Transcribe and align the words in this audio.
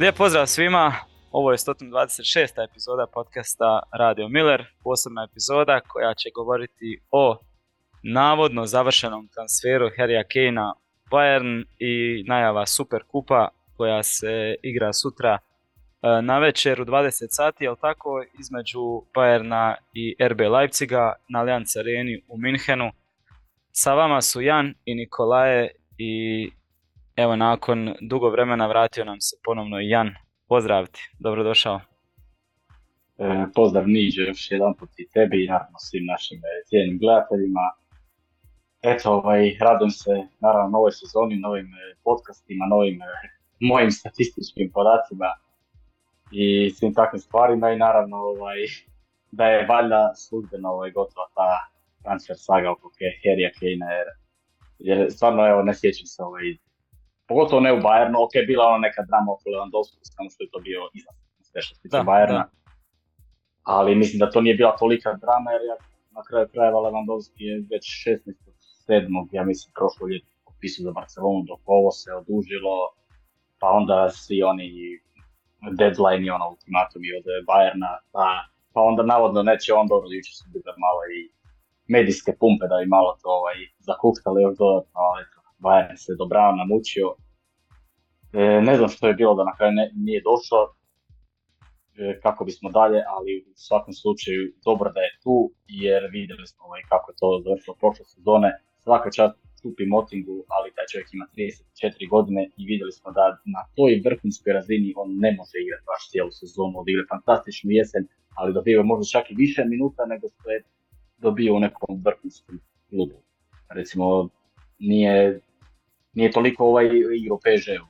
Lijep 0.00 0.16
pozdrav 0.16 0.46
svima, 0.46 0.92
ovo 1.30 1.52
je 1.52 1.56
126. 1.56 2.64
epizoda 2.70 3.06
podcasta 3.14 3.82
Radio 3.98 4.28
Miller, 4.28 4.64
posebna 4.84 5.26
epizoda 5.30 5.80
koja 5.80 6.14
će 6.14 6.28
govoriti 6.34 7.00
o 7.10 7.38
navodno 8.02 8.66
završenom 8.66 9.28
transferu 9.28 9.86
Harrya 9.98 10.24
Kanea 10.32 10.72
Bayern 11.10 11.64
i 11.78 12.24
najava 12.26 12.66
Super 12.66 13.02
Kupa 13.10 13.48
koja 13.76 14.02
se 14.02 14.54
igra 14.62 14.92
sutra 14.92 15.38
e, 15.38 16.22
na 16.22 16.38
večer 16.38 16.80
u 16.80 16.84
20 16.84 17.26
sati, 17.30 17.64
jel 17.64 17.76
tako, 17.80 18.24
između 18.40 18.80
Bayerna 19.14 19.74
i 19.94 20.16
RB 20.28 20.40
Leipziga 20.40 21.12
na 21.28 21.40
Allianz 21.40 21.76
Areni 21.76 22.22
u 22.28 22.38
Minhenu. 22.38 22.90
Sa 23.72 23.94
vama 23.94 24.20
su 24.20 24.40
Jan 24.40 24.74
i 24.84 24.94
Nikolaje 24.94 25.70
i 25.98 26.50
evo 27.16 27.36
nakon 27.36 27.94
dugo 28.00 28.30
vremena 28.30 28.66
vratio 28.66 29.04
nam 29.04 29.20
se 29.20 29.36
ponovno 29.44 29.78
Jan. 29.80 30.14
Pozdrav 30.48 30.86
ti, 30.86 31.00
dobrodošao. 31.18 31.80
E, 33.18 33.46
pozdrav 33.54 33.88
Niđe 33.88 34.22
još 34.22 34.50
jedan 34.50 34.74
put 34.74 34.90
i 34.96 35.08
tebi 35.08 35.44
i 35.44 35.48
naravno 35.48 35.78
svim 35.78 36.04
našim 36.04 36.38
e, 36.38 36.64
cijenim 36.66 36.98
gledateljima. 36.98 37.64
Eto, 38.82 39.12
ovaj, 39.12 39.56
radujem 39.60 39.90
se 39.90 40.10
naravno 40.40 40.68
novoj 40.70 40.92
sezoni, 40.92 41.36
novim 41.36 41.66
e, 41.66 41.94
podcastima, 42.04 42.66
novim 42.66 43.02
e, 43.02 43.06
mojim 43.60 43.90
statističkim 43.90 44.70
podacima 44.74 45.30
i 46.32 46.70
svim 46.70 46.94
takvim 46.94 47.20
stvarima 47.20 47.70
i 47.70 47.78
naravno 47.78 48.16
ovaj, 48.16 48.60
da 49.30 49.44
je 49.46 49.66
valjda 49.66 50.12
službeno 50.14 50.68
ovaj, 50.68 50.90
gotova 50.90 51.26
ta 51.34 51.50
transfer 52.02 52.36
saga 52.38 52.70
oko 52.70 52.90
Harrya 53.24 53.50
Kane 53.58 53.86
jer 54.78 55.12
stvarno 55.12 55.48
evo 55.48 55.62
ne 55.62 55.74
sjećam 55.74 56.06
se 56.06 56.22
ovaj, 56.22 56.56
pogotovo 57.28 57.60
ne 57.60 57.72
u 57.72 57.80
Bayernu, 57.86 58.16
ok, 58.24 58.34
bila 58.46 58.64
ona 58.66 58.78
neka 58.78 59.02
drama 59.08 59.32
oko 59.32 59.46
Lewandowski, 59.52 59.98
samo 60.02 60.30
što 60.30 60.44
je 60.44 60.50
to 60.52 60.58
bio 60.68 60.80
iznad 60.98 61.14
sve 61.48 61.62
što 61.62 61.74
se 61.74 61.82
tiče 61.82 61.96
Bayerna, 61.96 62.44
ali 63.62 63.94
mislim 63.94 64.18
da 64.18 64.30
to 64.30 64.40
nije 64.40 64.54
bila 64.54 64.76
tolika 64.76 65.10
drama 65.24 65.48
jer 65.54 65.62
ja, 65.70 65.76
na 66.16 66.22
kraju 66.28 66.46
krajeva 66.52 66.78
Lewandowski 66.86 67.40
je 67.50 67.54
već 67.72 67.84
16. 68.88 69.28
ja 69.32 69.44
mislim 69.44 69.72
prošlo 69.78 70.08
ljeto 70.08 70.30
potpisao 70.44 70.82
za 70.84 70.92
Barcelonu 70.98 71.42
dok 71.50 71.60
ovo 71.64 71.90
se 71.90 72.08
odužilo, 72.20 72.76
pa 73.60 73.66
onda 73.78 73.96
svi 74.10 74.42
oni 74.42 74.66
deadline 75.80 76.24
i 76.26 76.34
ono 76.36 76.46
ultimatumi 76.54 77.08
od 77.18 77.26
Bayerna, 77.50 77.92
pa, 78.14 78.26
pa 78.74 78.80
onda 78.90 79.02
navodno 79.02 79.40
neće 79.42 79.68
on 79.80 79.86
dobro, 79.92 80.06
jučer 80.16 80.34
su 80.38 80.44
bile 80.52 80.72
malo 80.84 81.00
i 81.16 81.18
medijske 81.94 82.32
pumpe 82.40 82.64
da 82.70 82.76
bi 82.80 82.86
malo 82.96 83.10
to 83.22 83.28
ovaj, 83.38 83.58
zakuhtali 83.88 84.42
još 84.42 84.56
dodatno, 84.62 84.98
ali 85.10 85.24
Bayern 85.66 85.96
se 86.04 86.12
dobrano 86.22 86.52
namučio. 86.62 87.06
E, 88.32 88.60
ne 88.68 88.74
znam 88.76 88.88
što 88.88 89.08
je 89.08 89.18
bilo 89.20 89.34
da 89.34 89.44
na 89.44 89.56
kraju 89.56 89.72
nije 90.06 90.20
došlo, 90.30 90.60
e, 90.68 92.20
kako 92.24 92.44
bismo 92.44 92.68
dalje, 92.70 93.00
ali 93.14 93.44
u 93.50 93.52
svakom 93.66 93.92
slučaju 94.02 94.42
dobro 94.64 94.88
da 94.96 95.00
je 95.06 95.16
tu, 95.22 95.36
jer 95.84 96.02
vidjeli 96.16 96.46
smo 96.46 96.64
ovaj, 96.66 96.82
kako 96.90 97.10
je 97.10 97.16
to 97.20 97.28
završilo 97.44 97.76
prošle 97.82 98.04
sezone. 98.04 98.50
Svaka 98.84 99.10
čast 99.16 99.36
Tupi 99.62 99.86
Motingu, 99.86 100.36
ali 100.54 100.74
taj 100.76 100.86
čovjek 100.90 101.08
ima 101.12 101.26
34 101.36 102.08
godine 102.14 102.42
i 102.60 102.62
vidjeli 102.70 102.92
smo 102.98 103.08
da 103.18 103.24
na 103.56 103.62
toj 103.76 103.92
vrhunskoj 104.06 104.52
razini 104.58 104.94
on 105.02 105.08
ne 105.24 105.30
može 105.38 105.56
igrati 105.58 105.88
baš 105.90 106.02
cijelu 106.10 106.30
sezonu, 106.40 106.74
odigra 106.82 107.04
fantastičnu 107.14 107.70
jesen, 107.78 108.04
ali 108.38 108.56
dobio 108.58 108.78
je 108.78 108.90
možda 108.92 109.04
čak 109.14 109.30
i 109.30 109.38
više 109.44 109.64
minuta 109.64 110.02
nego 110.12 110.26
što 110.34 110.50
je 110.50 110.58
dobio 111.18 111.54
u 111.54 111.60
nekom 111.60 112.02
vrhunskom 112.06 112.60
klubu. 112.88 113.18
Recimo, 113.78 114.28
nije 114.78 115.40
nije 116.16 116.30
toliko 116.32 116.60
ovaj 116.70 116.86
igra 117.20 117.34
u 117.34 117.40
PSG-u, 117.44 117.86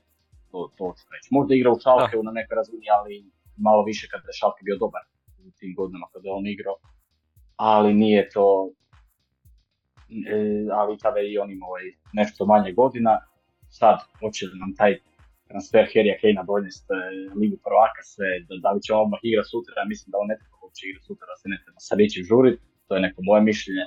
to, 0.50 0.58
to 0.78 0.84
ću 0.98 1.04
reći. 1.12 1.28
Možda 1.36 1.54
igra 1.54 1.70
u 1.72 1.80
Šalkeu 1.84 2.22
na 2.22 2.32
nekoj 2.38 2.54
razini, 2.60 2.86
ali 2.98 3.14
malo 3.66 3.82
više 3.90 4.04
kada 4.10 4.26
je 4.28 4.38
Šalke 4.40 4.60
bio 4.68 4.76
dobar 4.84 5.02
u 5.48 5.50
tim 5.58 5.74
godinama 5.78 6.06
kada 6.12 6.28
je 6.28 6.38
on 6.38 6.46
igrao. 6.46 6.76
Ali 7.56 7.90
nije 7.94 8.22
to, 8.34 8.46
e, 10.34 10.38
ali 10.80 10.98
tada 10.98 11.20
i 11.20 11.38
on 11.42 11.50
ima 11.50 11.66
ovaj 11.66 11.86
nešto 12.12 12.46
manje 12.52 12.72
godina. 12.72 13.12
Sad, 13.78 13.96
hoće 14.20 14.42
nam 14.62 14.70
taj 14.80 14.92
transfer 15.48 15.84
Kane 15.92 16.42
donijest 16.50 16.86
e, 16.90 16.94
Ligu 17.40 17.56
prvaka 17.66 18.02
sve, 18.12 18.30
da, 18.48 18.54
da 18.64 18.70
li 18.72 18.80
će 18.82 18.90
on 18.92 19.00
odmah 19.04 19.20
igra 19.22 19.44
sutra, 19.52 19.90
mislim 19.92 20.08
da 20.12 20.18
on 20.22 20.28
ne 20.32 20.36
treba 20.40 20.56
uopće 20.62 20.82
igra 20.86 21.00
sutra, 21.08 21.24
da 21.30 21.36
se 21.40 21.46
ne 21.52 21.58
treba 21.62 21.80
sa 21.88 21.94
ničim 22.00 22.22
žuriti, 22.30 22.62
to 22.86 22.90
je 22.94 23.04
neko 23.06 23.20
moje 23.28 23.40
mišljenje, 23.50 23.84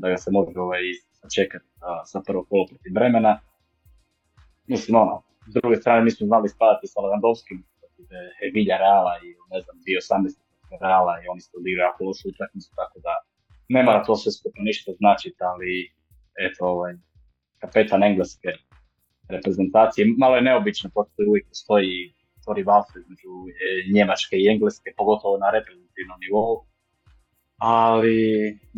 da 0.00 0.06
ga 0.12 0.16
se 0.22 0.30
može 0.38 0.58
ovaj, 0.66 0.84
sačekati 1.20 1.68
sa 2.10 2.18
prvog 2.26 2.44
kola 2.50 2.64
protiv 2.70 2.92
Bremena 2.98 3.32
mislim 4.68 4.96
ono, 5.04 5.22
s 5.50 5.54
druge 5.58 5.76
strane 5.76 6.00
mi 6.04 6.10
smo 6.10 6.26
znali 6.26 6.48
spadati 6.48 6.86
sa 6.86 6.98
Lewandowskim 7.00 7.58
protiv 7.80 8.06
Vilja 8.54 8.76
Reala 8.84 9.14
i 9.26 9.28
ne 9.52 9.58
znam, 9.64 9.76
2018. 9.84 10.80
Reala 10.80 11.14
i 11.22 11.28
oni 11.32 11.40
su 11.40 11.50
odigrali 11.60 11.88
jako 11.88 12.04
lošu 12.04 12.24
utakmicu, 12.28 12.70
tako 12.80 12.96
da 13.06 13.14
ne 13.74 13.82
mora 13.82 14.04
to 14.04 14.16
sve 14.16 14.32
skupo 14.32 14.60
ništa 14.68 14.92
značiti, 15.00 15.40
ali 15.52 15.70
eto, 16.46 16.60
ovaj, 16.74 16.92
kapetan 17.62 18.02
engleske 18.02 18.50
reprezentacije, 19.34 20.02
malo 20.18 20.34
je 20.36 20.46
neobično, 20.48 20.90
pošto 20.94 21.16
uvijek 21.28 21.46
postoji 21.48 21.92
to 22.44 22.52
rivalstvo 22.60 22.96
između 23.00 23.32
e, 23.48 23.52
Njemačke 23.94 24.34
i 24.38 24.48
Engleske, 24.52 24.88
pogotovo 25.00 25.34
na 25.44 25.48
reprezentativnom 25.56 26.18
nivou, 26.24 26.52
ali 27.76 28.16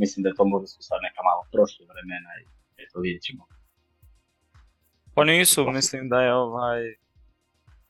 mislim 0.02 0.20
da 0.24 0.36
to 0.36 0.44
možda 0.52 0.66
su 0.66 0.80
sad 0.88 0.98
neka 1.06 1.20
malo 1.28 1.42
prošle 1.52 1.82
vremena 1.92 2.30
i 2.40 2.44
eto 2.82 2.94
vidjet 3.04 3.22
ćemo 3.26 3.42
pa 5.14 5.24
nisu, 5.24 5.70
mislim 5.70 6.08
da 6.08 6.20
je 6.22 6.34
ovaj 6.34 6.80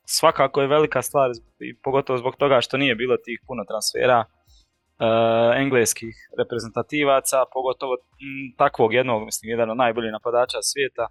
svakako 0.04 0.60
je 0.60 0.66
velika 0.66 1.02
stvar 1.02 1.30
i 1.58 1.76
pogotovo 1.76 2.18
zbog 2.18 2.36
toga 2.36 2.60
što 2.60 2.76
nije 2.76 2.94
bilo 2.94 3.16
tih 3.16 3.40
puno 3.46 3.64
transfera 3.64 4.24
uh, 4.24 5.60
engleskih 5.62 6.14
reprezentativaca, 6.38 7.44
pogotovo 7.52 7.94
m, 7.94 8.56
takvog 8.56 8.94
jednog, 8.94 9.24
mislim, 9.24 9.50
jedan 9.50 9.70
od 9.70 9.76
najboljih 9.76 10.12
napadača 10.12 10.58
svijeta. 10.62 11.06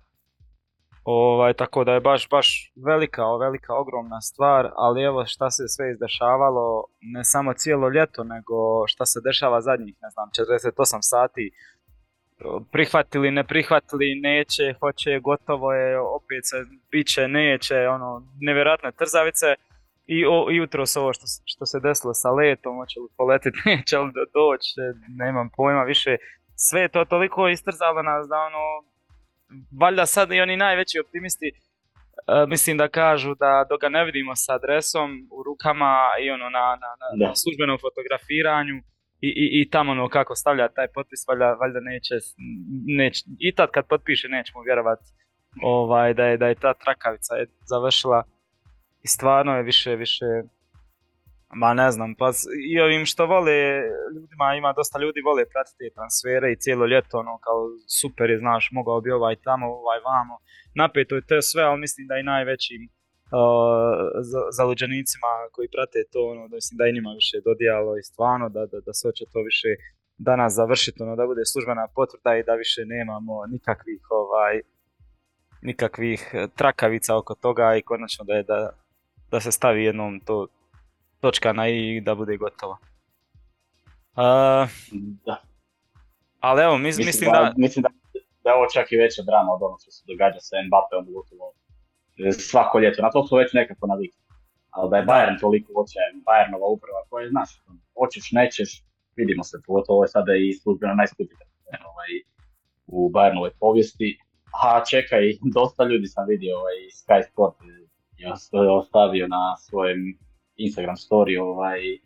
Ovaj, 1.03 1.53
tako 1.53 1.83
da 1.83 1.93
je 1.93 1.99
baš, 1.99 2.29
baš 2.29 2.71
velika, 2.85 3.23
velika, 3.35 3.73
ogromna 3.73 4.21
stvar, 4.21 4.71
ali 4.75 5.03
evo 5.03 5.25
šta 5.25 5.49
se 5.49 5.63
sve 5.67 5.91
izdešavalo, 5.91 6.83
ne 7.01 7.23
samo 7.23 7.53
cijelo 7.53 7.89
ljeto, 7.89 8.23
nego 8.23 8.87
šta 8.87 9.05
se 9.05 9.19
dešava 9.27 9.61
zadnjih, 9.61 9.95
ne 10.01 10.09
znam, 10.09 10.27
48 10.29 10.97
sati 11.01 11.51
prihvatili, 12.71 13.31
ne 13.31 13.43
prihvatili, 13.43 14.15
neće, 14.15 14.73
hoće, 14.79 15.19
gotovo 15.19 15.73
je, 15.73 15.99
opet 15.99 16.41
se 16.43 16.57
biće, 16.91 17.27
neće, 17.27 17.87
ono, 17.87 18.23
nevjerojatne 18.41 18.91
trzavice. 18.91 19.45
I 20.05 20.25
o, 20.25 20.47
jutro 20.49 20.85
s 20.85 20.97
ovo 20.97 21.13
što, 21.13 21.25
što 21.45 21.65
se 21.65 21.79
desilo 21.79 22.13
sa 22.13 22.29
letom, 22.31 22.75
hoće 22.75 22.99
li 22.99 23.07
poletiti, 23.17 23.57
neće 23.69 23.97
li 23.97 24.11
doći, 24.33 24.73
nemam 25.17 25.49
pojma 25.57 25.83
više. 25.83 26.17
Sve 26.55 26.81
je 26.81 26.89
to 26.89 27.05
toliko 27.05 27.49
istrzalo 27.49 28.01
nas 28.01 28.27
da 28.27 28.35
ono, 28.35 28.63
valjda 29.81 30.05
sad 30.05 30.31
i 30.31 30.41
oni 30.41 30.57
najveći 30.57 30.99
optimisti 30.99 31.47
e, 31.47 31.53
mislim 32.47 32.77
da 32.77 32.87
kažu 32.87 33.35
da 33.35 33.65
dok 33.69 33.81
ga 33.81 33.89
ne 33.89 34.05
vidimo 34.05 34.35
sa 34.35 34.53
adresom 34.55 35.09
u 35.31 35.43
rukama 35.43 35.93
i 36.23 36.31
ono 36.31 36.49
na, 36.49 36.65
na, 36.81 36.91
na, 37.01 37.27
na 37.27 37.35
službenom 37.35 37.77
fotografiranju, 37.85 38.75
i, 39.21 39.27
i, 39.27 39.61
i 39.61 39.69
tamo 39.69 39.91
ono 39.91 40.09
kako 40.09 40.35
stavlja 40.35 40.67
taj 40.67 40.87
potpis, 40.87 41.27
valjda, 41.27 41.53
valjda 41.53 41.79
neće, 41.79 42.15
neće, 42.85 43.25
i 43.39 43.55
tad 43.55 43.69
kad 43.71 43.87
potpiše 43.87 44.27
nećemo 44.27 44.61
vjerovati 44.63 45.05
ovaj, 45.61 46.13
da, 46.13 46.25
je, 46.25 46.37
da 46.37 46.47
je 46.47 46.55
ta 46.55 46.73
trakavica 46.73 47.35
je 47.35 47.45
završila 47.65 48.23
i 49.03 49.07
stvarno 49.07 49.55
je 49.57 49.63
više, 49.63 49.95
više, 49.95 50.25
ma 51.53 51.73
ne 51.73 51.91
znam, 51.91 52.15
pa 52.15 52.31
i 52.71 52.79
ovim 52.79 53.05
što 53.05 53.25
vole, 53.25 53.57
ljudima 54.15 54.55
ima 54.57 54.73
dosta 54.73 54.99
ljudi 54.99 55.21
vole 55.21 55.43
pratiti 55.53 55.95
transfere 55.95 56.51
i 56.51 56.59
cijelo 56.59 56.85
ljeto, 56.85 57.19
ono 57.19 57.37
kao 57.37 57.59
super 57.99 58.29
je, 58.29 58.37
znaš, 58.37 58.69
mogao 58.71 59.01
bi 59.01 59.11
ovaj 59.11 59.35
tamo, 59.35 59.65
ovaj 59.67 59.99
vamo, 59.99 60.37
napeto 60.75 61.15
je 61.15 61.25
to 61.27 61.41
sve, 61.41 61.63
ali 61.63 61.79
mislim 61.79 62.07
da 62.07 62.17
i 62.17 62.23
najvećim 62.23 62.81
za, 64.51 64.63
luđanicima 64.63 65.27
koji 65.51 65.67
prate 65.75 65.99
to, 66.11 66.19
ono, 66.31 66.47
da 66.47 66.55
mislim 66.55 66.77
da 66.77 66.87
i 66.87 66.93
njima 66.93 67.11
više 67.13 67.37
dodijalo 67.45 67.97
i 67.97 68.03
stvarno 68.03 68.49
da, 68.49 68.65
da, 68.65 68.79
da 68.85 68.93
se 68.93 69.07
hoće 69.07 69.25
to 69.33 69.39
više 69.41 69.67
danas 70.17 70.53
završiti, 70.53 71.03
ono, 71.03 71.15
da 71.15 71.25
bude 71.25 71.45
službena 71.45 71.87
potvrda 71.95 72.37
i 72.37 72.43
da 72.43 72.53
više 72.53 72.81
nemamo 72.85 73.45
nikakvih 73.45 74.01
ovaj, 74.09 74.61
nikakvih 75.61 76.33
trakavica 76.55 77.17
oko 77.17 77.35
toga 77.35 77.75
i 77.75 77.81
konačno 77.81 78.25
da 78.25 78.33
je 78.33 78.43
da, 78.43 78.69
da 79.31 79.39
se 79.39 79.51
stavi 79.51 79.83
jednom 79.83 80.19
to 80.19 80.47
točka 81.19 81.53
na 81.53 81.69
i 81.69 82.01
da 82.01 82.15
bude 82.15 82.37
gotovo. 82.37 82.77
Uh, 84.15 84.69
da. 85.25 85.41
Ali 86.39 86.61
evo, 86.63 86.77
mis, 86.77 86.97
mislim, 86.97 87.07
mislim 87.07 87.31
da, 87.31 87.53
Mislim 87.57 87.83
da, 87.83 87.89
da 88.43 88.49
je 88.49 88.55
ovo 88.55 88.67
čak 88.73 88.91
i 88.91 88.97
veća 88.97 89.21
drama 89.29 89.51
od 89.51 89.61
ono 89.61 89.77
što 89.81 89.91
se 89.91 90.03
događa 90.07 90.39
sa 90.39 90.55
Mbappeom, 90.67 91.13
gotovo 91.13 91.53
svako 92.31 92.79
ljeto. 92.79 93.01
Na 93.01 93.11
to 93.11 93.27
su 93.27 93.35
već 93.35 93.53
nekako 93.53 93.87
navikli. 93.87 94.21
Ali 94.69 94.89
da 94.89 94.97
je 94.97 95.05
Bayern 95.05 95.39
toliko 95.39 95.69
očajan, 95.81 96.15
Bayernova 96.27 96.67
uprava 96.75 97.01
koja 97.09 97.23
je, 97.23 97.29
znaš, 97.29 97.49
hoćeš, 97.97 98.31
nećeš, 98.31 98.69
vidimo 99.15 99.43
se, 99.43 99.57
pogotovo 99.65 99.95
ovo 99.95 100.03
je 100.03 100.07
sada 100.07 100.33
i 100.35 100.53
službeno 100.53 100.93
najskuplji 100.93 101.35
ovaj, 101.91 102.11
u 102.87 103.11
Bayernovoj 103.13 103.51
povijesti. 103.59 104.17
A 104.63 104.83
čekaj, 104.91 105.23
dosta 105.57 105.83
ljudi 105.83 106.07
sam 106.07 106.25
vidio 106.27 106.57
ovaj, 106.57 106.77
Sky 106.99 107.21
Sport 107.31 107.55
je 108.17 108.31
ostavio 108.81 109.27
na 109.27 109.57
svojem 109.57 109.99
Instagram 110.55 110.95
story 110.95 111.41
ovaj, 111.41 111.81
e, 111.93 111.99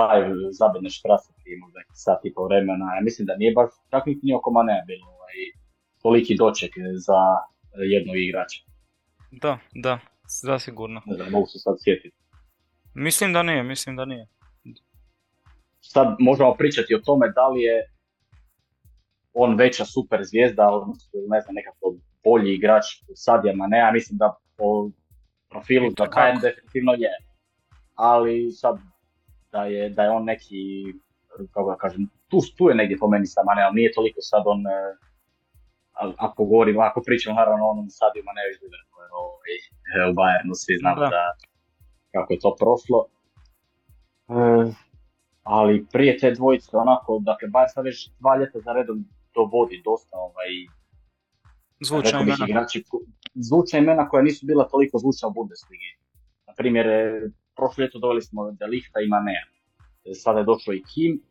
live 0.00 0.28
zabedne 0.60 0.90
štrase 0.90 1.32
prije 1.38 1.58
možda 1.58 1.80
sat 1.92 2.20
i 2.24 2.34
po 2.34 2.44
vremena. 2.44 2.94
Ja 2.96 3.00
mislim 3.02 3.26
da 3.26 3.36
nije 3.36 3.52
baš 3.52 3.70
čak 3.90 4.06
niti 4.06 4.34
oko 4.38 4.50
Manea 4.50 4.84
bilo 4.86 5.06
ovaj, 5.16 5.36
toliki 6.02 6.34
doček 6.36 6.72
za 7.06 7.20
jednog 7.94 8.16
igrača. 8.16 8.60
Da, 9.30 9.58
da, 9.74 9.98
zasigurno. 10.42 11.02
Ne 11.06 11.14
znam, 11.14 11.30
mogu 11.30 11.46
se 11.46 11.58
sad 11.58 11.74
sjetiti. 11.84 12.16
Mislim 12.94 13.32
da 13.32 13.42
nije, 13.42 13.62
mislim 13.62 13.96
da 13.96 14.04
nije. 14.04 14.26
Sad 15.80 16.16
možemo 16.18 16.54
pričati 16.54 16.94
o 16.94 17.00
tome 17.04 17.32
da 17.34 17.48
li 17.48 17.62
je 17.62 17.90
on 19.34 19.56
veća 19.56 19.84
super 19.84 20.20
zvijezda, 20.24 20.68
odnosno 20.68 21.20
ne 21.28 21.40
znam, 21.40 21.54
nekako 21.54 21.94
bolji 22.24 22.54
igrač 22.54 22.84
Sadija 23.14 23.54
Manea, 23.56 23.92
mislim 23.92 24.18
da 24.18 24.36
po 24.56 24.90
profilu 25.50 25.90
za 25.98 26.06
KM 26.06 26.40
definitivno 26.42 26.92
je. 26.92 27.10
Ali 27.94 28.50
sad 28.50 28.78
da 29.52 29.64
je, 29.64 29.90
da 29.90 30.02
je 30.02 30.10
on 30.10 30.24
neki, 30.24 30.84
kako 31.50 31.70
da 31.70 31.76
kažem, 31.76 32.08
tu, 32.28 32.38
tu 32.56 32.68
je 32.68 32.74
negdje 32.74 32.98
po 32.98 33.08
meni 33.08 33.26
sa 33.26 33.40
ali 33.46 33.74
nije 33.74 33.92
toliko 33.92 34.20
sad 34.20 34.42
on, 34.46 34.66
e, 34.66 34.96
ako 36.26 36.44
govorim, 36.44 36.80
ako 36.80 37.02
pričam 37.06 37.34
naravno 37.34 37.64
o 37.64 37.70
onom 37.70 37.86
Sadiju 37.90 38.22
Maneu 38.26 38.48
iz 38.50 38.58
ovaj, 39.22 39.54
u 40.10 40.14
Bayernu, 40.18 40.52
svi 40.54 40.74
znamo 40.80 41.00
da. 41.00 41.08
da 41.16 41.24
kako 42.14 42.32
je 42.32 42.38
to 42.44 42.56
prošlo. 42.60 42.98
E, 44.28 44.72
ali 45.42 45.86
prije 45.92 46.18
te 46.18 46.30
dvojice 46.30 46.76
onako, 46.76 47.18
dakle 47.30 47.48
Bayern 47.48 47.72
sad 47.74 47.84
već 47.84 48.10
dva 48.20 48.36
ljeta 48.36 48.58
za 48.60 48.72
redom 48.72 49.04
dovodi 49.34 49.82
dosta 49.84 50.16
ovaj, 50.16 50.50
zvučna 51.88 52.20
imena. 52.20 52.44
Igrači, 52.48 52.84
zvučna 53.34 53.78
imena 53.78 54.08
koja 54.08 54.22
nisu 54.22 54.46
bila 54.46 54.68
toliko 54.68 54.98
zvučna 54.98 55.28
u 55.28 55.32
Bundesligi. 55.32 55.90
Na 56.46 56.52
primjer, 56.56 56.86
e, 56.86 57.30
prošlo 57.56 57.82
ljeto 57.82 57.98
doveli 57.98 58.22
smo 58.22 58.50
De 58.50 58.66
Lichta 58.66 59.00
i 59.00 59.08
Manea. 59.08 59.44
E, 60.04 60.14
sada 60.14 60.38
je 60.38 60.44
došlo 60.44 60.72
i 60.74 60.82
Kim, 60.90 61.22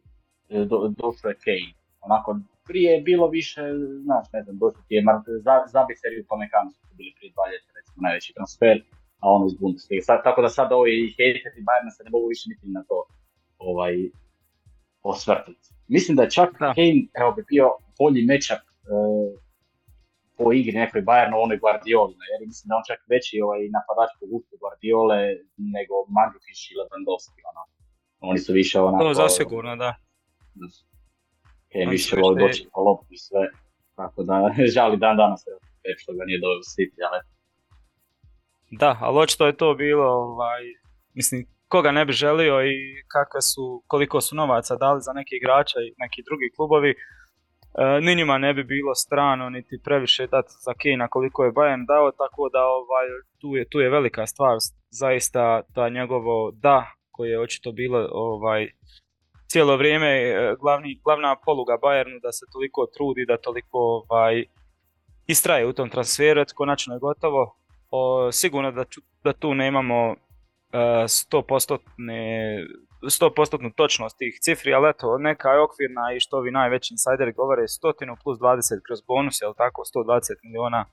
e, 0.50 0.66
do, 0.66 0.78
došlo 0.88 1.30
je 1.30 1.36
Kane. 1.46 1.74
Onako, 2.02 2.40
prije 2.68 2.90
je 2.94 3.02
bilo 3.10 3.25
više, 3.40 3.62
znaš, 4.06 4.25
ne 4.34 4.40
znam, 4.44 4.56
došlo 4.64 4.81
ti 4.88 4.94
je 4.96 5.02
za, 5.46 5.56
Zabicer 5.74 6.12
i 6.14 6.22
Upamecano 6.22 6.69
su 6.72 6.96
bili 7.00 7.12
prije 7.18 7.31
dva 7.36 7.46
ljeta, 7.52 7.69
recimo, 7.78 7.98
najveći 8.06 8.34
transfer, 8.38 8.78
a 9.22 9.25
ono 9.36 9.46
iz 9.50 9.56
Bundesliga. 9.60 10.02
Sad, 10.10 10.18
tako 10.28 10.40
da 10.46 10.50
sad 10.58 10.68
ovi 10.80 10.96
hejteri 11.18 11.60
Bayerna 11.68 11.92
se 11.96 12.04
ne 12.06 12.12
mogu 12.14 12.28
više 12.34 12.46
niti 12.52 12.66
na 12.78 12.84
to 12.90 12.98
ovaj, 13.69 13.96
osvrtati. 15.12 15.68
Mislim 15.96 16.14
da 16.18 16.24
je 16.24 16.36
čak 16.40 16.50
da. 16.60 16.69
Kane, 16.80 17.02
evo 17.22 17.30
bi 17.38 17.44
bio 17.54 17.68
bolji 18.00 18.22
mečak 18.31 18.62
po 20.38 20.54
igri 20.54 20.78
nekoj 20.84 21.02
Bayernu, 21.10 21.36
onoj 21.46 21.58
Guardioli, 21.63 22.13
jer 22.31 22.40
mislim 22.50 22.68
da 22.70 22.75
on 22.80 22.86
čak 22.90 23.00
veći 23.13 23.42
ovaj 23.48 23.62
napadač 23.78 24.12
po 24.20 24.25
gustu 24.31 24.54
Guardiole 24.62 25.20
nego 25.75 25.96
Mandzukic 26.16 26.60
i 26.70 26.78
Lewandowski, 26.80 27.40
ono. 27.52 27.63
Oni 28.20 28.40
su 28.40 28.54
više 28.54 28.75
onako... 28.81 29.04
To 29.04 29.13
zasigurno, 29.13 29.75
da. 29.75 29.92
Više 31.85 32.15
voli 32.21 32.39
doći 32.41 32.69
po 32.74 32.81
loptu 32.81 33.07
i 33.09 33.18
sve. 33.18 33.39
Tako 33.95 34.24
da, 34.24 34.53
žali 34.75 34.97
dan 34.97 35.18
danas 35.18 35.44
što 35.97 36.13
ga 36.13 36.24
nije 36.25 36.39
doveo 36.39 36.59
City, 36.74 37.00
ali... 37.12 37.19
Da, 38.71 38.97
ali 39.01 39.19
očito 39.19 39.47
je 39.47 39.57
to 39.57 39.74
bilo, 39.74 40.06
ovaj, 40.06 40.62
mislim, 41.13 41.45
koga 41.68 41.91
ne 41.91 42.06
bi 42.06 42.13
želio 42.13 42.65
i 42.65 42.75
kakve 43.07 43.41
su, 43.41 43.83
koliko 43.88 44.21
su 44.21 44.35
novaca 44.35 44.75
dali 44.75 45.01
za 45.01 45.13
neke 45.13 45.35
igrača 45.35 45.79
i 45.79 45.94
neki 45.97 46.24
drugi 46.27 46.50
klubovi, 46.56 46.94
E, 47.77 48.01
ni 48.01 48.15
njima 48.15 48.38
ne 48.38 48.53
bi 48.53 48.63
bilo 48.63 48.95
strano 48.95 49.50
niti 49.50 49.79
previše 49.83 50.27
dati 50.27 50.50
za 50.65 50.74
Kejna 50.74 51.07
koliko 51.07 51.44
je 51.44 51.51
Bayern 51.51 51.85
dao, 51.88 52.12
tako 52.12 52.50
da 52.50 52.62
ovaj, 52.65 53.07
tu, 53.41 53.56
je, 53.56 53.69
tu 53.69 53.79
je 53.79 53.89
velika 53.89 54.27
stvar, 54.27 54.57
zaista 54.89 55.62
ta 55.74 55.89
njegovo 55.89 56.51
da 56.51 56.91
koje 57.12 57.29
je 57.29 57.39
očito 57.39 57.71
bilo 57.71 58.09
ovaj, 58.12 58.68
cijelo 59.48 59.78
vrijeme 59.78 60.08
e, 60.08 60.56
glavni, 60.62 61.02
glavna 61.04 61.36
poluga 61.46 61.78
Bayernu 61.84 62.20
da 62.22 62.32
se 62.32 62.46
toliko 62.54 62.86
trudi, 62.86 63.26
da 63.26 63.38
toliko 63.38 64.06
ovaj, 64.10 64.46
istraje 65.28 65.66
u 65.66 65.74
tom 65.74 65.90
transferu, 65.90 66.44
konačno 66.56 66.94
je 66.94 67.00
gotovo. 67.00 67.56
O, 67.90 68.32
sigurno 68.32 68.72
da, 68.72 68.84
da 69.24 69.34
tu 69.34 69.54
nemamo 69.54 70.16
100% 70.74 71.78
e, 72.12 72.66
100% 73.02 73.72
točnost 73.76 74.18
tih 74.18 74.40
cifri, 74.42 74.74
ali 74.74 74.90
eto, 74.90 75.18
neka 75.18 75.50
je 75.50 75.62
okvirna 75.62 76.14
i 76.16 76.20
što 76.20 76.38
ovi 76.38 76.52
najveći 76.52 76.94
insajderi 76.94 77.34
govore, 77.34 77.68
stotinu 77.68 78.16
plus 78.24 78.40
20 78.40 78.82
kroz 78.86 79.00
bonus, 79.08 79.42
jel 79.42 79.54
tako, 79.58 79.82
120 79.96 80.22
miliona. 80.44 80.86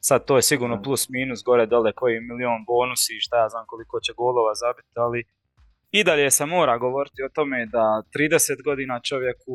Sad 0.00 0.24
to 0.24 0.36
je 0.36 0.42
sigurno 0.42 0.82
plus 0.82 1.08
minus, 1.08 1.40
gore 1.44 1.66
dole 1.66 1.92
koji 1.92 2.20
milion 2.20 2.64
bonusi 2.66 3.12
i 3.16 3.20
šta 3.20 3.36
ja 3.42 3.48
znam 3.48 3.64
koliko 3.66 4.00
će 4.00 4.12
golova 4.16 4.54
zabiti, 4.54 4.94
ali 4.94 5.24
i 5.92 6.04
dalje 6.04 6.30
se 6.30 6.46
mora 6.46 6.78
govoriti 6.78 7.22
o 7.22 7.28
tome 7.28 7.66
da 7.66 8.02
30 8.18 8.64
godina 8.64 9.00
čovjeku, 9.00 9.54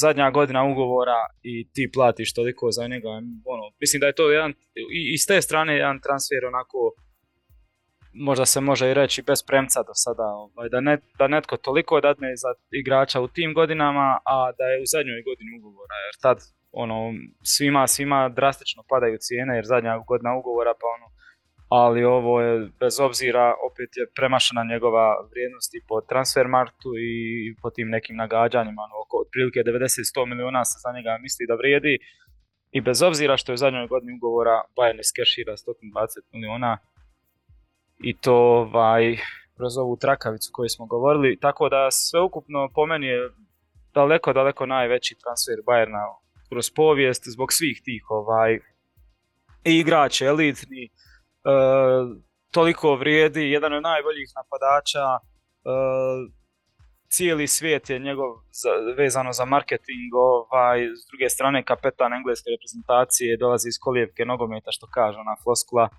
zadnja 0.00 0.30
godina 0.30 0.64
ugovora 0.64 1.20
i 1.42 1.68
ti 1.74 1.90
platiš 1.94 2.34
toliko 2.34 2.70
za 2.70 2.86
njega. 2.86 3.08
Ono, 3.54 3.64
mislim 3.80 4.00
da 4.00 4.06
je 4.06 4.14
to 4.14 4.30
jedan, 4.30 4.50
i, 4.98 5.00
i 5.14 5.18
s 5.18 5.26
te 5.26 5.42
strane 5.42 5.76
jedan 5.76 6.00
transfer 6.00 6.44
onako 6.46 6.78
možda 8.14 8.46
se 8.46 8.60
može 8.60 8.90
i 8.90 8.94
reći 8.94 9.22
bez 9.22 9.42
premca 9.42 9.82
do 9.82 9.94
sada, 9.94 10.22
ovaj, 10.22 10.68
da, 10.68 10.80
ne, 10.80 10.98
da 11.18 11.28
netko 11.28 11.56
toliko 11.56 12.00
dadne 12.00 12.36
za 12.36 12.48
igrača 12.70 13.20
u 13.20 13.28
tim 13.28 13.54
godinama, 13.54 14.18
a 14.24 14.52
da 14.58 14.64
je 14.64 14.82
u 14.82 14.86
zadnjoj 14.86 15.22
godini 15.22 15.58
ugovora, 15.58 15.96
jer 16.06 16.14
tad 16.22 16.38
ono, 16.72 17.12
svima, 17.42 17.86
svima 17.86 18.28
drastično 18.28 18.82
padaju 18.88 19.16
cijene, 19.20 19.56
jer 19.56 19.64
zadnja 19.64 19.98
godina 20.08 20.36
ugovora, 20.38 20.72
pa 20.80 20.86
ono, 20.96 21.06
ali 21.68 22.04
ovo 22.04 22.40
je, 22.40 22.68
bez 22.80 23.00
obzira, 23.00 23.54
opet 23.70 23.90
je 23.96 24.06
premašena 24.16 24.64
njegova 24.64 25.06
vrijednost 25.30 25.74
i 25.74 25.84
po 25.88 26.00
transfer 26.00 26.48
martu 26.48 26.90
i 26.98 27.14
po 27.62 27.70
tim 27.70 27.88
nekim 27.88 28.16
nagađanjima, 28.16 28.82
ono, 28.82 28.94
oko 29.04 29.16
otprilike 29.24 29.60
90-100 29.60 30.26
milijuna 30.26 30.64
se 30.64 30.78
za 30.84 30.92
njega 30.96 31.18
misli 31.22 31.46
da 31.46 31.54
vrijedi, 31.54 31.98
i 32.72 32.80
bez 32.80 33.02
obzira 33.02 33.36
što 33.36 33.52
je 33.52 33.54
u 33.54 33.62
zadnjoj 33.64 33.86
godini 33.86 34.16
ugovora 34.16 34.62
Bayern 34.76 35.00
iskešira 35.00 35.52
120 35.52 35.56
milijuna, 36.32 36.78
i 38.02 38.16
to 38.16 38.34
ovaj, 38.34 39.16
kroz 39.56 39.78
ovu 39.78 39.96
trakavicu 39.96 40.50
koju 40.52 40.68
smo 40.68 40.86
govorili, 40.86 41.38
tako 41.40 41.68
da 41.68 41.90
sveukupno 41.90 42.68
po 42.74 42.86
meni 42.86 43.06
je 43.06 43.30
daleko, 43.94 44.32
daleko 44.32 44.66
najveći 44.66 45.14
transfer 45.22 45.58
Bayerna 45.66 46.04
kroz 46.48 46.70
povijest 46.70 47.22
zbog 47.26 47.52
svih 47.52 47.80
tih 47.84 48.02
ovaj, 48.08 48.58
igrača 49.64 50.24
elitni, 50.24 50.88
toliko 52.50 52.96
vrijedi, 52.96 53.50
jedan 53.50 53.72
od 53.72 53.82
najboljih 53.82 54.28
napadača, 54.36 55.06
e, 55.14 55.20
cijeli 57.08 57.46
svijet 57.46 57.90
je 57.90 57.98
njegov 57.98 58.30
za, 58.60 58.70
vezano 58.96 59.32
za 59.32 59.44
marketing, 59.44 60.10
ovaj, 60.14 60.78
s 61.00 61.02
druge 61.10 61.28
strane 61.28 61.62
kapetan 61.62 62.12
engleske 62.12 62.48
reprezentacije 62.54 63.36
dolazi 63.36 63.68
iz 63.68 63.78
kolijevke 63.80 64.24
nogometa 64.24 64.70
što 64.72 64.86
kaže 64.86 65.18
ona 65.18 65.36
floskula, 65.42 65.88
e, 65.88 65.94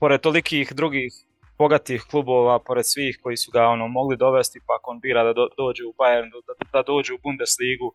pored 0.00 0.20
tolikih 0.20 0.72
drugih 0.72 1.12
bogatih 1.58 2.02
klubova, 2.10 2.58
pored 2.58 2.86
svih 2.86 3.18
koji 3.22 3.36
su 3.36 3.50
ga 3.50 3.62
ono 3.66 3.88
mogli 3.88 4.16
dovesti, 4.16 4.60
pa 4.66 4.74
on 4.82 5.00
bira 5.00 5.24
da 5.24 5.32
do, 5.32 5.48
dođe 5.56 5.84
u 5.84 5.94
Bayern, 6.00 6.30
da, 6.46 6.52
da 6.72 6.82
dođe 6.82 7.14
u 7.14 7.22
Bundesligu 7.22 7.88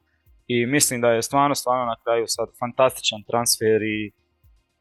i 0.48 0.66
mislim 0.66 1.02
da 1.02 1.10
je 1.12 1.22
stvarno, 1.22 1.56
stvarno 1.56 1.86
na 1.86 1.96
kraju 2.04 2.26
sad 2.28 2.48
fantastičan 2.60 3.24
transfer 3.30 3.82
i 3.82 4.12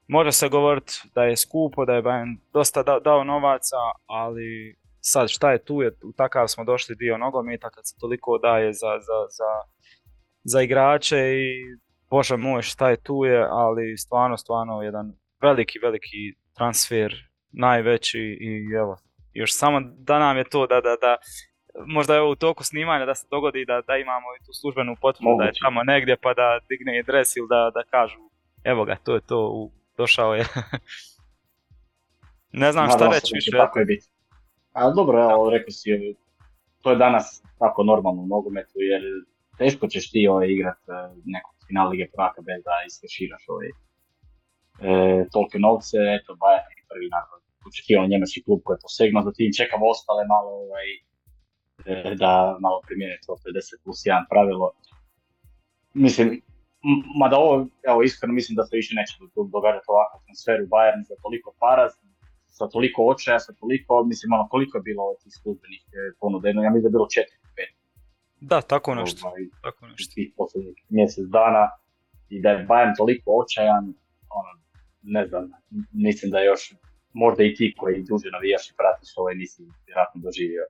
može 0.09 0.33
se 0.33 0.49
govoriti 0.49 0.93
da 1.15 1.25
je 1.25 1.37
skupo, 1.37 1.85
da 1.85 1.95
je 1.95 2.03
Bayern 2.03 2.37
dosta 2.53 2.83
dao 2.83 3.25
novaca, 3.25 3.77
ali 4.07 4.77
sad 5.01 5.31
šta 5.31 5.53
je 5.53 5.65
tu, 5.65 5.83
je, 5.83 5.89
u 5.89 6.13
takav 6.17 6.49
smo 6.49 6.65
došli 6.65 6.97
dio 6.97 7.19
nogometa 7.19 7.71
kad 7.71 7.87
se 7.87 7.95
toliko 8.01 8.39
daje 8.39 8.73
za, 8.73 8.93
za, 9.01 9.19
za, 9.31 9.51
za 10.45 10.63
igrače 10.63 11.19
i 11.19 11.77
bože 12.11 12.37
moj 12.37 12.63
šta 12.63 12.91
je 12.91 12.97
tu 12.97 13.25
je, 13.25 13.47
ali 13.51 13.97
stvarno, 13.97 14.37
stvarno 14.37 14.83
jedan 14.83 15.13
veliki, 15.43 15.79
veliki 15.83 16.35
transfer 16.57 17.15
najveći 17.53 18.21
i 18.41 18.75
evo, 18.77 18.97
još 19.33 19.55
samo 19.55 19.81
da 19.81 20.19
nam 20.19 20.37
je 20.37 20.45
to 20.45 20.67
da, 20.67 20.81
da, 20.81 20.97
da 21.01 21.17
možda 21.87 22.15
je 22.15 22.21
ovo 22.21 22.33
u 22.33 22.37
toku 22.37 22.65
snimanja 22.65 23.07
da 23.07 23.15
se 23.15 23.27
dogodi 23.31 23.65
da, 23.65 23.81
da 23.87 23.97
imamo 23.97 24.27
i 24.37 24.45
tu 24.47 24.53
službenu 24.61 24.97
potvrdu 25.01 25.37
da 25.39 25.45
je 25.45 25.53
tamo 25.63 25.83
negdje 25.83 26.17
pa 26.23 26.35
da 26.35 26.59
digne 26.69 26.99
i 26.99 27.03
dres 27.03 27.37
ili 27.37 27.47
da, 27.49 27.71
da 27.75 27.83
kažu 27.91 28.19
evo 28.65 28.85
ga, 28.85 28.97
to 29.05 29.15
je 29.15 29.21
to, 29.21 29.51
u, 29.51 29.71
došao 29.97 30.35
je. 30.35 30.45
ne 32.63 32.73
znam 32.73 32.91
šta 32.91 33.09
reći 33.09 33.31
više. 33.35 33.51
Tako 33.51 33.79
je 33.79 33.85
biti. 33.85 34.07
A 34.73 34.91
dobro, 34.91 35.31
evo, 35.31 35.51
rekao 35.51 35.71
si, 35.71 36.17
to 36.83 36.91
je 36.91 36.97
danas 36.97 37.43
tako 37.59 37.85
normalno 37.85 38.23
u 38.23 38.27
nogometu 38.27 38.79
jer 38.93 39.03
teško 39.59 39.87
ćeš 39.87 40.11
ti 40.11 40.29
ovaj, 40.29 40.49
igrat 40.49 40.81
e, 40.89 40.93
nekog 41.25 41.55
finala 41.67 41.91
Lige 41.91 42.07
prvaka 42.15 42.41
bez 42.49 42.61
da 42.65 42.75
iskeširaš 42.89 43.45
ovaj 43.55 43.69
e, 43.69 43.73
tolike 45.33 45.59
novce, 45.59 45.97
eto 46.17 46.31
Bayern 46.43 46.77
je 46.81 46.85
prvi 46.93 47.09
nakon 47.19 47.39
očekivao 47.69 48.11
njemački 48.13 48.45
klub 48.47 48.61
koji 48.65 48.75
je 48.77 48.85
posegnuo 48.87 49.23
za 49.23 49.33
tim, 49.37 49.51
čekamo 49.61 49.85
ostale 49.95 50.23
malo 50.35 50.51
ovaj, 50.65 50.89
e, 51.91 52.15
da 52.23 52.33
malo 52.65 52.79
primijene 52.87 53.17
to 53.27 53.33
50 53.33 53.85
plus 53.85 54.01
1 54.05 54.25
pravilo. 54.33 54.67
Mislim, 56.05 56.29
mada 57.21 57.37
ovo, 57.37 57.67
evo 57.91 58.03
iskreno 58.03 58.35
mislim 58.35 58.57
da 58.57 58.65
se 58.67 58.77
više 58.77 58.93
neće 58.95 59.13
događati 59.57 59.87
ovakav 59.95 60.19
transfer 60.25 60.59
u 60.63 60.69
Bayern 60.75 61.03
za 61.09 61.15
toliko 61.23 61.49
para, 61.61 61.87
sa 62.59 62.69
toliko 62.69 62.99
očaja, 63.13 63.39
sa 63.47 63.53
toliko, 63.61 64.05
mislim, 64.05 64.33
ono, 64.33 64.49
koliko 64.49 64.79
je 64.79 64.83
bilo 64.91 65.05
tih 65.23 65.33
službenih 65.43 65.83
e, 65.87 65.93
ponuda, 66.21 66.49
ja 66.49 66.53
mislim 66.55 66.83
da 66.83 66.89
je 66.89 66.97
bilo 66.99 67.09
četiri, 67.17 67.39
pet. 67.57 67.73
Da, 68.51 68.61
tako 68.61 68.95
nešto. 68.95 69.29
Ovaj, 69.29 69.43
tako 69.63 69.87
nešto. 69.87 70.15
Tih 70.15 70.29
posljednjih 70.37 70.77
mjesec 70.89 71.27
dana 71.39 71.65
i 72.29 72.41
da 72.43 72.51
je 72.51 72.67
Bayern 72.69 72.95
toliko 72.97 73.29
očajan, 73.43 73.85
ono, 74.39 74.53
ne 75.03 75.27
znam, 75.27 75.45
mislim 76.07 76.31
da 76.31 76.41
još 76.41 76.75
možda 77.13 77.45
i 77.45 77.55
ti 77.55 77.75
koji 77.79 78.05
duže 78.11 78.29
navijaš 78.31 78.71
i 78.71 78.77
pratiš 78.81 79.11
ovaj 79.17 79.35
nisi 79.35 79.63
vjerojatno 79.87 80.21
doživio 80.27 80.65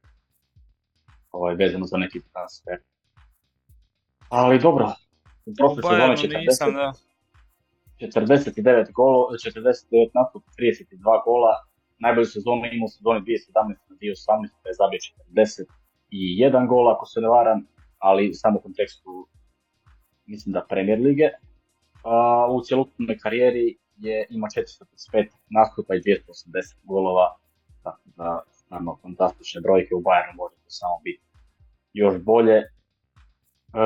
ovaj, 1.30 1.54
vezano 1.54 1.86
za 1.86 1.96
neki 1.96 2.20
transfer. 2.32 2.78
Ali 4.28 4.58
dobro, 4.58 4.92
u 5.46 5.50
prošle 5.58 5.82
sezone 5.82 6.16
40, 6.16 6.92
49 8.00 8.92
golo, 8.92 9.28
49 9.30 10.10
nastupa, 10.14 10.48
32 10.58 11.24
gola, 11.24 11.52
najbolju 11.98 12.26
sezonu 12.26 12.62
imao 12.72 12.86
u 12.86 12.94
sezoni 12.96 13.20
2017 13.20 13.24
na 13.90 13.96
2018 14.00 14.68
je 14.68 14.74
zabio 14.80 15.00
41 16.10 16.68
gol 16.68 16.90
ako 16.90 17.06
se 17.06 17.20
ne 17.20 17.28
varam, 17.28 17.66
ali 17.98 18.34
samo 18.34 18.58
u 18.58 18.62
kontekstu 18.62 19.28
mislim 20.26 20.52
da 20.52 20.66
Premier 20.68 21.00
lige. 21.00 21.28
u 22.54 22.62
cjelokupnoj 22.64 23.18
karijeri 23.18 23.78
je 23.96 24.26
ima 24.30 24.46
455 24.46 25.28
nastupa 25.50 25.94
i 25.94 26.00
280 26.00 26.76
golova, 26.82 27.36
tako 27.82 28.02
da 28.16 28.42
stvarno 28.50 28.98
fantastične 29.02 29.60
brojke 29.60 29.94
u 29.94 30.02
Bayernu 30.06 30.36
može 30.36 30.54
to 30.54 30.70
samo 30.70 31.00
biti 31.04 31.22
još 31.92 32.14
bolje. 32.22 32.62
E, 33.76 33.84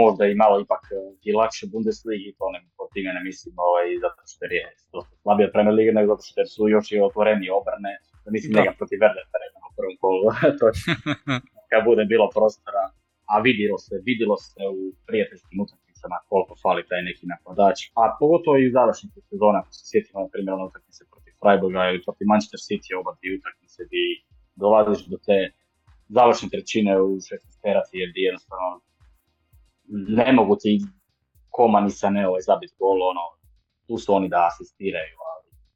možda 0.00 0.22
i 0.26 0.34
malo 0.42 0.56
ipak 0.64 0.84
e, 0.92 0.96
i 1.28 1.30
lakše 1.40 1.64
Bundesligi, 1.72 2.36
to 2.38 2.46
ne, 2.54 2.58
po 2.76 2.84
time 2.94 3.10
ne 3.16 3.22
mislim 3.28 3.52
ovaj, 3.68 3.86
zato 4.04 4.20
što 4.32 4.44
je 4.44 4.64
dosta 4.94 5.14
slabija 5.22 5.54
Premier 5.54 5.76
Liga, 5.78 5.92
nego 5.98 6.06
zato 6.12 6.24
što 6.28 6.40
su 6.52 6.62
još 6.76 6.86
i 6.92 7.04
otvoreni 7.08 7.46
obrane, 7.58 7.92
da 8.24 8.28
mislim 8.34 8.50
da. 8.52 8.58
njega 8.58 8.72
protiv 8.78 8.98
Verde 9.04 9.22
u 9.70 9.72
prvom 9.78 9.96
kolu, 10.02 10.22
to 10.58 10.66
kad 11.70 11.80
bude 11.90 12.02
bilo 12.12 12.26
prostora, 12.36 12.84
a 13.32 13.34
vidilo 13.48 13.76
se, 13.84 13.94
vidilo 14.10 14.36
se 14.46 14.62
u 14.78 14.80
prijateljskim 15.08 15.56
utakmicama 15.64 16.16
koliko 16.30 16.52
fali 16.64 16.82
taj 16.90 17.02
neki 17.08 17.24
napadač, 17.32 17.78
a 18.00 18.02
pogotovo 18.20 18.56
i 18.58 18.68
u 18.68 18.74
završnih 18.78 19.10
sezona, 19.30 19.58
ako 19.62 19.70
se 19.76 19.82
sjetimo 19.90 20.18
na 20.24 20.28
primjer 20.32 20.54
na 20.58 20.64
utakmice 20.70 21.02
protiv 21.12 21.32
Freiburga 21.40 21.80
ili 21.90 22.04
protiv 22.06 22.24
Manchester 22.32 22.60
City, 22.68 22.90
oba 23.00 23.10
dvije 23.18 23.32
utakmice 23.38 23.78
gdje 23.86 24.02
dolaziš 24.62 25.00
do 25.12 25.18
te 25.26 25.38
završne 26.16 26.46
trećine 26.54 26.92
u 27.06 27.08
16 27.16 27.62
teraci 27.64 27.94
jer 28.00 28.08
jednostavno 28.28 28.68
ne 29.94 30.32
mogu 30.32 30.56
ti 30.56 30.78
koma 31.50 31.80
ni 31.80 31.90
sa 31.90 32.10
ne 32.10 32.28
ovaj 32.28 32.40
zabit 32.40 32.72
gol, 32.78 33.02
ono, 33.02 33.24
tu 33.86 33.98
su 33.98 34.14
oni 34.14 34.28
da 34.28 34.48
asistiraju, 34.50 35.16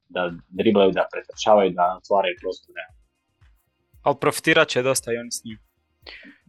da 0.08 0.30
driblaju, 0.48 0.90
da 0.92 1.06
pretrčavaju, 1.12 1.70
da 1.70 1.98
otvaraju 2.02 2.34
prostore. 2.40 2.82
Ali 4.02 4.16
profitirat 4.20 4.68
će 4.68 4.82
dosta 4.82 5.12
i 5.12 5.18
oni 5.18 5.30
s 5.30 5.44
njim. 5.44 5.58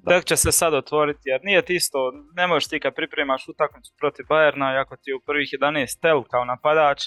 Tek 0.07 0.25
će 0.25 0.35
se 0.35 0.51
sad 0.51 0.73
otvoriti, 0.73 1.29
jer 1.29 1.39
nije 1.43 1.65
ti 1.65 1.75
isto, 1.75 1.97
ne 2.35 2.47
možeš 2.47 2.67
ti 2.67 2.79
kad 2.79 2.95
pripremaš 2.95 3.47
utakmicu 3.47 3.93
protiv 3.97 4.25
Bajerna, 4.29 4.81
ako 4.81 4.95
ti 4.95 5.09
je 5.09 5.15
u 5.15 5.25
prvih 5.25 5.49
11 5.61 6.01
tel 6.01 6.23
kao 6.23 6.45
napadač, 6.45 7.01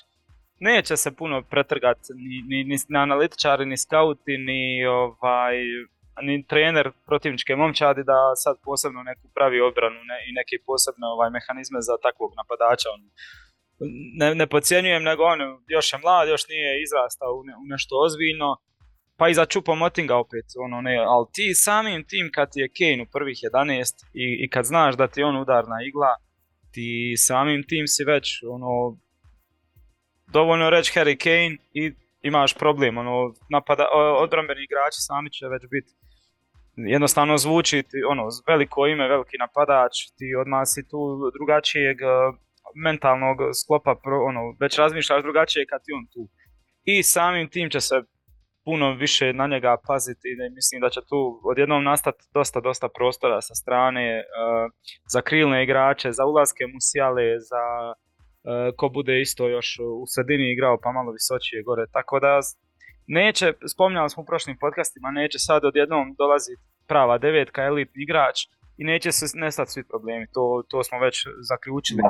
neće 0.60 0.96
se 0.96 1.16
puno 1.16 1.42
pretrgati 1.42 2.00
ni, 2.14 2.64
ni, 2.64 2.76
ni, 2.88 2.98
analitičari, 2.98 3.66
ni 3.66 3.76
skauti, 3.76 4.38
ni, 4.38 4.86
ovaj, 4.86 5.56
ni 6.20 6.46
trener 6.46 6.92
protivničke 7.06 7.56
momčadi 7.56 8.02
da 8.04 8.18
sad 8.36 8.56
posebno 8.64 9.02
neku 9.02 9.28
pravi 9.34 9.60
obranu 9.60 10.00
ne, 10.10 10.18
i 10.28 10.30
neke 10.38 10.56
posebne 10.66 11.06
ovaj, 11.14 11.30
mehanizme 11.30 11.80
za 11.88 11.94
takvog 12.06 12.30
napadača. 12.40 12.88
On, 12.96 13.00
ne, 14.20 14.34
ne 14.34 14.46
podcjenjujem, 14.46 15.02
nego 15.02 15.22
on 15.24 15.38
još 15.68 15.92
je 15.92 15.98
mlad, 15.98 16.28
još 16.28 16.44
nije 16.48 16.82
izrastao 16.82 17.30
u, 17.38 17.40
u 17.62 17.64
nešto 17.72 17.92
ozbiljno, 18.06 18.50
pa 19.16 19.28
i 19.28 19.34
za 19.34 19.44
Čupo 19.46 19.74
Motinga 19.74 20.16
opet, 20.16 20.46
ono 20.64 20.80
ne, 20.80 20.96
ali 20.98 21.26
ti 21.32 21.54
samim 21.54 22.04
tim 22.08 22.30
kad 22.34 22.52
ti 22.52 22.60
je 22.60 22.72
Kane 22.78 23.02
u 23.02 23.10
prvih 23.12 23.38
11 23.54 24.04
i, 24.14 24.44
i 24.44 24.50
kad 24.50 24.64
znaš 24.64 24.96
da 24.96 25.06
ti 25.06 25.20
je 25.20 25.26
on 25.26 25.36
udarna 25.36 25.76
igla, 25.88 26.12
ti 26.72 27.14
samim 27.16 27.62
tim 27.68 27.86
si 27.86 28.04
već 28.04 28.42
ono 28.42 28.98
dovoljno 30.32 30.70
reći 30.70 30.92
Harry 30.98 31.16
Kane 31.24 31.56
i 31.72 31.92
imaš 32.22 32.54
problem, 32.54 32.98
ono 32.98 33.34
napada, 33.50 33.86
odbrambeni 34.24 34.64
igrači 34.64 35.00
sami 35.00 35.30
će 35.30 35.46
već 35.46 35.62
biti 35.70 36.01
jednostavno 36.76 37.38
zvuči 37.38 37.82
ti, 37.82 38.02
ono, 38.08 38.28
veliko 38.46 38.86
ime, 38.86 39.08
veliki 39.08 39.36
napadač, 39.38 39.92
ti 40.16 40.34
odmah 40.40 40.62
si 40.64 40.88
tu 40.88 41.30
drugačijeg 41.38 41.96
mentalnog 42.74 43.36
sklopa, 43.60 43.96
ono, 44.28 44.40
već 44.60 44.78
razmišljaš 44.78 45.22
drugačije 45.22 45.66
kad 45.66 45.80
ti 45.84 45.92
on 45.92 46.06
tu. 46.12 46.28
I 46.84 47.02
samim 47.02 47.48
tim 47.48 47.70
će 47.70 47.80
se 47.80 48.02
puno 48.64 48.94
više 48.94 49.32
na 49.32 49.46
njega 49.46 49.76
paziti 49.86 50.28
i 50.28 50.54
mislim 50.54 50.80
da 50.80 50.90
će 50.90 51.00
tu 51.08 51.40
odjednom 51.44 51.84
nastati 51.84 52.24
dosta, 52.34 52.60
dosta 52.60 52.88
prostora 52.88 53.40
sa 53.40 53.54
strane 53.54 54.18
uh, 54.18 54.72
za 55.12 55.20
krilne 55.20 55.62
igrače, 55.62 56.12
za 56.12 56.24
ulaske 56.26 56.64
Musijale, 56.74 57.38
za 57.38 57.64
uh, 57.92 58.76
ko 58.76 58.88
bude 58.88 59.20
isto 59.20 59.48
još 59.48 59.78
u 60.02 60.04
sredini 60.06 60.52
igrao 60.52 60.78
pa 60.82 60.92
malo 60.92 61.12
visočije 61.12 61.62
gore. 61.62 61.84
Tako 61.92 62.20
da 62.20 62.40
neće, 63.20 63.46
spominjali 63.72 64.10
smo 64.10 64.22
u 64.22 64.26
prošlim 64.26 64.56
podcastima, 64.64 65.10
neće 65.10 65.38
sad 65.38 65.64
odjednom 65.64 66.14
dolaziti 66.18 66.62
prava 66.88 67.18
devetka, 67.18 67.64
elitni 67.70 68.02
igrač 68.02 68.36
i 68.80 68.84
neće 68.84 69.12
se 69.12 69.24
nestati 69.34 69.70
svi 69.70 69.82
problemi, 69.88 70.26
to, 70.34 70.62
to 70.70 70.84
smo 70.84 70.98
već 70.98 71.16
zaključili. 71.50 72.02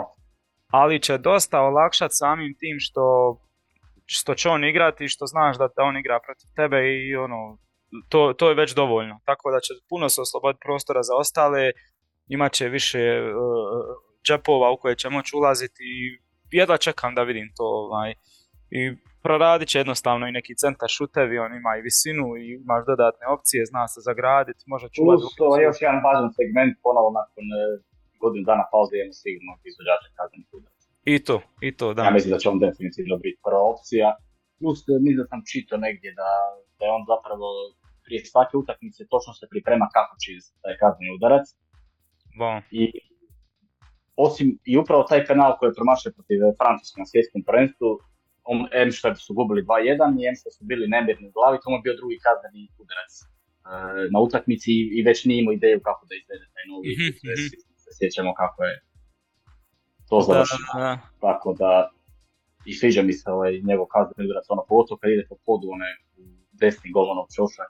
Ali 0.68 1.02
će 1.02 1.18
dosta 1.18 1.60
olakšati 1.60 2.14
samim 2.22 2.52
tim 2.60 2.76
što 2.80 3.04
što 4.06 4.34
će 4.34 4.48
on 4.48 4.64
igrati 4.64 5.04
i 5.04 5.08
što 5.08 5.26
znaš 5.26 5.58
da, 5.58 5.68
on 5.76 5.96
igra 5.96 6.20
protiv 6.26 6.48
tebe 6.56 6.78
i 6.78 7.16
ono, 7.16 7.58
to, 8.08 8.32
to 8.38 8.48
je 8.48 8.54
već 8.54 8.74
dovoljno. 8.74 9.20
Tako 9.24 9.50
da 9.50 9.60
će 9.60 9.72
puno 9.88 10.08
se 10.08 10.20
osloboditi 10.20 10.64
prostora 10.64 11.02
za 11.02 11.14
ostale, 11.16 11.70
imat 12.28 12.52
će 12.52 12.68
više 12.68 12.98
uh, 13.22 13.32
džepova 14.26 14.70
u 14.70 14.76
koje 14.76 14.96
će 14.96 15.08
moći 15.08 15.36
ulaziti 15.36 15.82
i 15.82 15.98
jedva 16.50 16.76
čekam 16.76 17.14
da 17.14 17.22
vidim 17.22 17.48
to. 17.56 17.64
Ovaj. 17.64 18.10
I 18.70 18.80
proradit 19.26 19.68
će 19.72 19.76
jednostavno 19.82 20.24
i 20.26 20.36
neki 20.38 20.52
centar 20.62 20.90
šutevi, 20.96 21.42
on 21.46 21.52
ima 21.60 21.72
i 21.78 21.84
visinu 21.88 22.26
i 22.40 22.42
imaš 22.64 22.82
dodatne 22.90 23.26
opcije, 23.36 23.70
zna 23.72 23.84
se 23.92 24.00
zagraditi, 24.08 24.62
može 24.72 24.86
čuvati. 24.94 25.20
Plus, 25.22 25.34
to 25.40 25.46
je 25.56 25.60
još 25.68 25.78
jedan 25.86 26.00
važan 26.06 26.30
segment, 26.38 26.74
ponovo 26.86 27.08
nakon 27.20 27.46
uh, 27.52 27.60
godinu 28.22 28.44
dana 28.50 28.64
pauze 28.72 28.94
imamo 28.96 29.20
sigurno 29.24 29.52
izvođača 29.70 30.08
kaznenih 30.18 30.48
udara. 30.56 30.76
I 31.12 31.16
to, 31.26 31.36
i 31.68 31.70
to, 31.78 31.86
da. 31.96 32.00
Ja 32.08 32.12
mislim 32.16 32.32
da 32.34 32.38
će 32.42 32.48
on 32.52 32.58
definitivno 32.68 33.14
biti 33.24 33.38
prva 33.46 33.62
opcija. 33.72 34.08
Plus, 34.58 34.78
e, 34.88 34.92
mislim 35.04 35.20
da 35.22 35.26
sam 35.32 35.40
čitao 35.52 35.78
negdje 35.86 36.10
da, 36.20 36.30
da 36.78 36.82
je 36.86 36.92
on 36.98 37.04
zapravo 37.12 37.46
prije 38.06 38.20
svake 38.32 38.54
utakmice 38.62 39.00
točno 39.14 39.32
se 39.38 39.44
priprema 39.52 39.86
kako 39.96 40.14
će 40.22 40.30
taj 40.64 40.74
kazni 40.82 41.06
udarac. 41.16 41.46
Bon. 42.40 42.56
I 42.80 42.82
osim, 44.26 44.48
i 44.70 44.72
upravo 44.82 45.02
taj 45.10 45.20
penal 45.28 45.52
koji 45.56 45.68
je 45.68 45.78
promašao 45.80 46.16
protiv 46.18 46.38
Francuske 46.60 46.96
na 47.02 47.06
svjetskom 47.12 47.40
prvenstvu, 47.48 47.88
on, 48.50 48.58
M 48.72 48.90
što 48.92 49.14
su 49.14 49.34
gubili 49.34 49.62
2-1 49.62 50.20
i 50.20 50.26
M 50.30 50.36
što 50.40 50.50
su 50.50 50.64
bili 50.64 50.88
nemirni 50.88 51.28
u 51.28 51.34
glavi, 51.36 51.58
to 51.62 51.70
mu 51.70 51.76
je 51.76 51.84
bio 51.86 51.96
drugi 52.00 52.18
kazneni 52.26 52.62
udarac 52.82 53.12
e, 53.20 53.24
na 54.14 54.18
utakmici 54.26 54.72
i, 54.96 55.02
već 55.08 55.18
nije 55.24 55.38
imao 55.40 55.52
ideju 55.52 55.80
kako 55.88 56.02
da 56.08 56.14
izvede 56.20 56.46
taj 56.54 56.64
novi, 56.70 56.88
mm 56.98 57.72
se 57.82 57.90
sjećamo 57.98 58.34
kako 58.34 58.64
je 58.64 58.74
to 60.08 60.20
završeno. 60.20 60.64
Tako 61.20 61.48
da, 61.60 61.90
i 62.70 62.72
sviđa 62.78 63.02
mi 63.02 63.12
se 63.12 63.30
ovaj 63.30 63.52
njegov 63.68 63.86
kazneni 63.94 64.28
udarac, 64.28 64.46
ono 64.48 64.62
pogotovo 64.68 64.98
kad 65.00 65.10
ide 65.10 65.24
po 65.28 65.36
podu, 65.46 65.66
one 65.76 65.90
desni 66.62 66.88
gol 66.96 67.10
onog 67.14 67.28
čoša, 67.36 67.64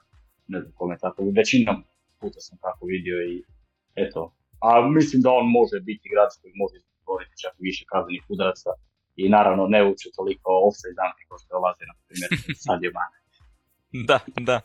ne 0.47 0.59
znam 0.61 0.73
kome 0.79 0.95
tako, 1.03 1.17
većinom 1.41 1.77
puta 2.19 2.39
sam 2.47 2.57
tako 2.65 2.85
vidio 2.85 3.17
i 3.31 3.35
eto. 4.03 4.21
A 4.67 4.69
mislim 4.97 5.21
da 5.21 5.29
on 5.39 5.45
može 5.59 5.77
biti 5.89 6.03
igrač 6.09 6.31
koji 6.41 6.53
može 6.63 6.75
izboriti 6.77 7.41
čak 7.43 7.53
više 7.67 7.83
kaznenih 7.93 8.23
udaraca 8.33 8.69
i 9.21 9.29
naravno 9.29 9.63
ne 9.75 9.81
uče 9.91 10.07
toliko 10.17 10.49
offside 10.67 10.99
danke 11.03 11.21
kao 11.27 11.37
što 11.37 11.49
dolaze 11.55 11.83
na 11.91 11.95
primjer 12.07 12.29
sad 12.65 12.79
je 12.83 12.91
mane. 12.99 13.17
Da, 14.09 14.19
da. 14.49 14.59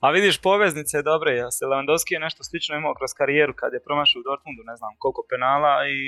A 0.00 0.10
vidiš, 0.10 0.40
poveznice 0.48 0.96
je 0.96 1.08
dobre. 1.12 1.30
Ja 1.36 1.50
se 1.50 1.64
Lewandowski 1.70 2.12
je 2.12 2.20
nešto 2.26 2.44
slično 2.44 2.76
imao 2.76 2.94
kroz 2.98 3.10
karijeru 3.18 3.52
kad 3.60 3.72
je 3.72 3.84
promašao 3.86 4.20
u 4.20 4.26
Dortmundu, 4.28 4.62
ne 4.70 4.76
znam 4.76 4.92
koliko 4.98 5.22
penala 5.30 5.74
i 5.88 5.98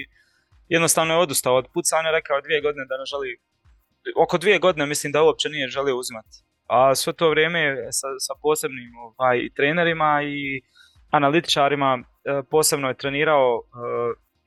jednostavno 0.69 1.15
je 1.15 1.25
odustao 1.27 1.55
od 1.57 1.67
pucanja, 1.75 2.11
rekao 2.11 2.41
dvije 2.41 2.61
godine 2.61 2.85
da 2.89 2.97
ne 2.99 3.07
želi, 3.13 3.31
oko 4.25 4.39
dvije 4.39 4.59
godine 4.59 4.87
mislim 4.87 5.13
da 5.13 5.23
uopće 5.23 5.49
nije 5.49 5.69
želio 5.69 5.97
uzimati. 5.97 6.37
A 6.67 6.95
sve 6.95 7.13
to 7.13 7.31
vrijeme 7.31 7.61
sa, 7.99 8.09
sa 8.27 8.35
posebnim 8.43 8.91
ovaj, 9.07 9.39
trenerima 9.57 10.23
i 10.23 10.63
analitičarima 11.11 11.99
e, 11.99 12.43
posebno 12.51 12.89
je 12.89 13.01
trenirao 13.03 13.63
e, 13.63 13.67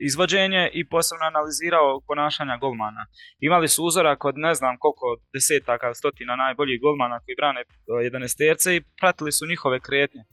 izvođenje 0.09 0.69
i 0.73 0.81
posebno 0.93 1.25
analizirao 1.25 2.01
ponašanja 2.07 2.57
golmana. 2.57 3.03
Imali 3.39 3.67
su 3.67 3.85
uzorak 3.85 4.25
od 4.25 4.35
ne 4.37 4.53
znam 4.53 4.77
koliko 4.79 5.07
desetaka, 5.33 5.93
stotina 5.93 6.35
najboljih 6.35 6.81
golmana 6.81 7.19
koji 7.19 7.35
brane 7.35 7.61
11 7.87 8.71
e, 8.71 8.75
i 8.75 8.83
pratili 8.99 9.31
su 9.31 9.45
njihove 9.51 9.79
kretnje. 9.79 10.23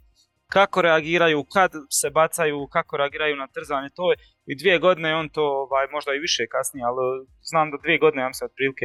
kako 0.56 0.82
reagiraju, 0.82 1.44
kad 1.54 1.70
se 2.00 2.10
bacaju, 2.10 2.66
kako 2.66 2.96
reagiraju 2.96 3.36
na 3.36 3.46
trzanje, 3.54 3.88
to 3.96 4.10
je 4.10 4.16
i 4.46 4.56
dvije 4.60 4.78
godine 4.78 5.14
on 5.14 5.28
to, 5.28 5.44
ovaj, 5.64 5.86
možda 5.92 6.14
i 6.14 6.24
više 6.26 6.46
kasnije, 6.54 6.84
ali 6.90 7.26
znam 7.50 7.70
da 7.70 7.76
dvije 7.82 7.98
godine 7.98 8.22
vam 8.22 8.34
se 8.34 8.44
otprilike 8.44 8.84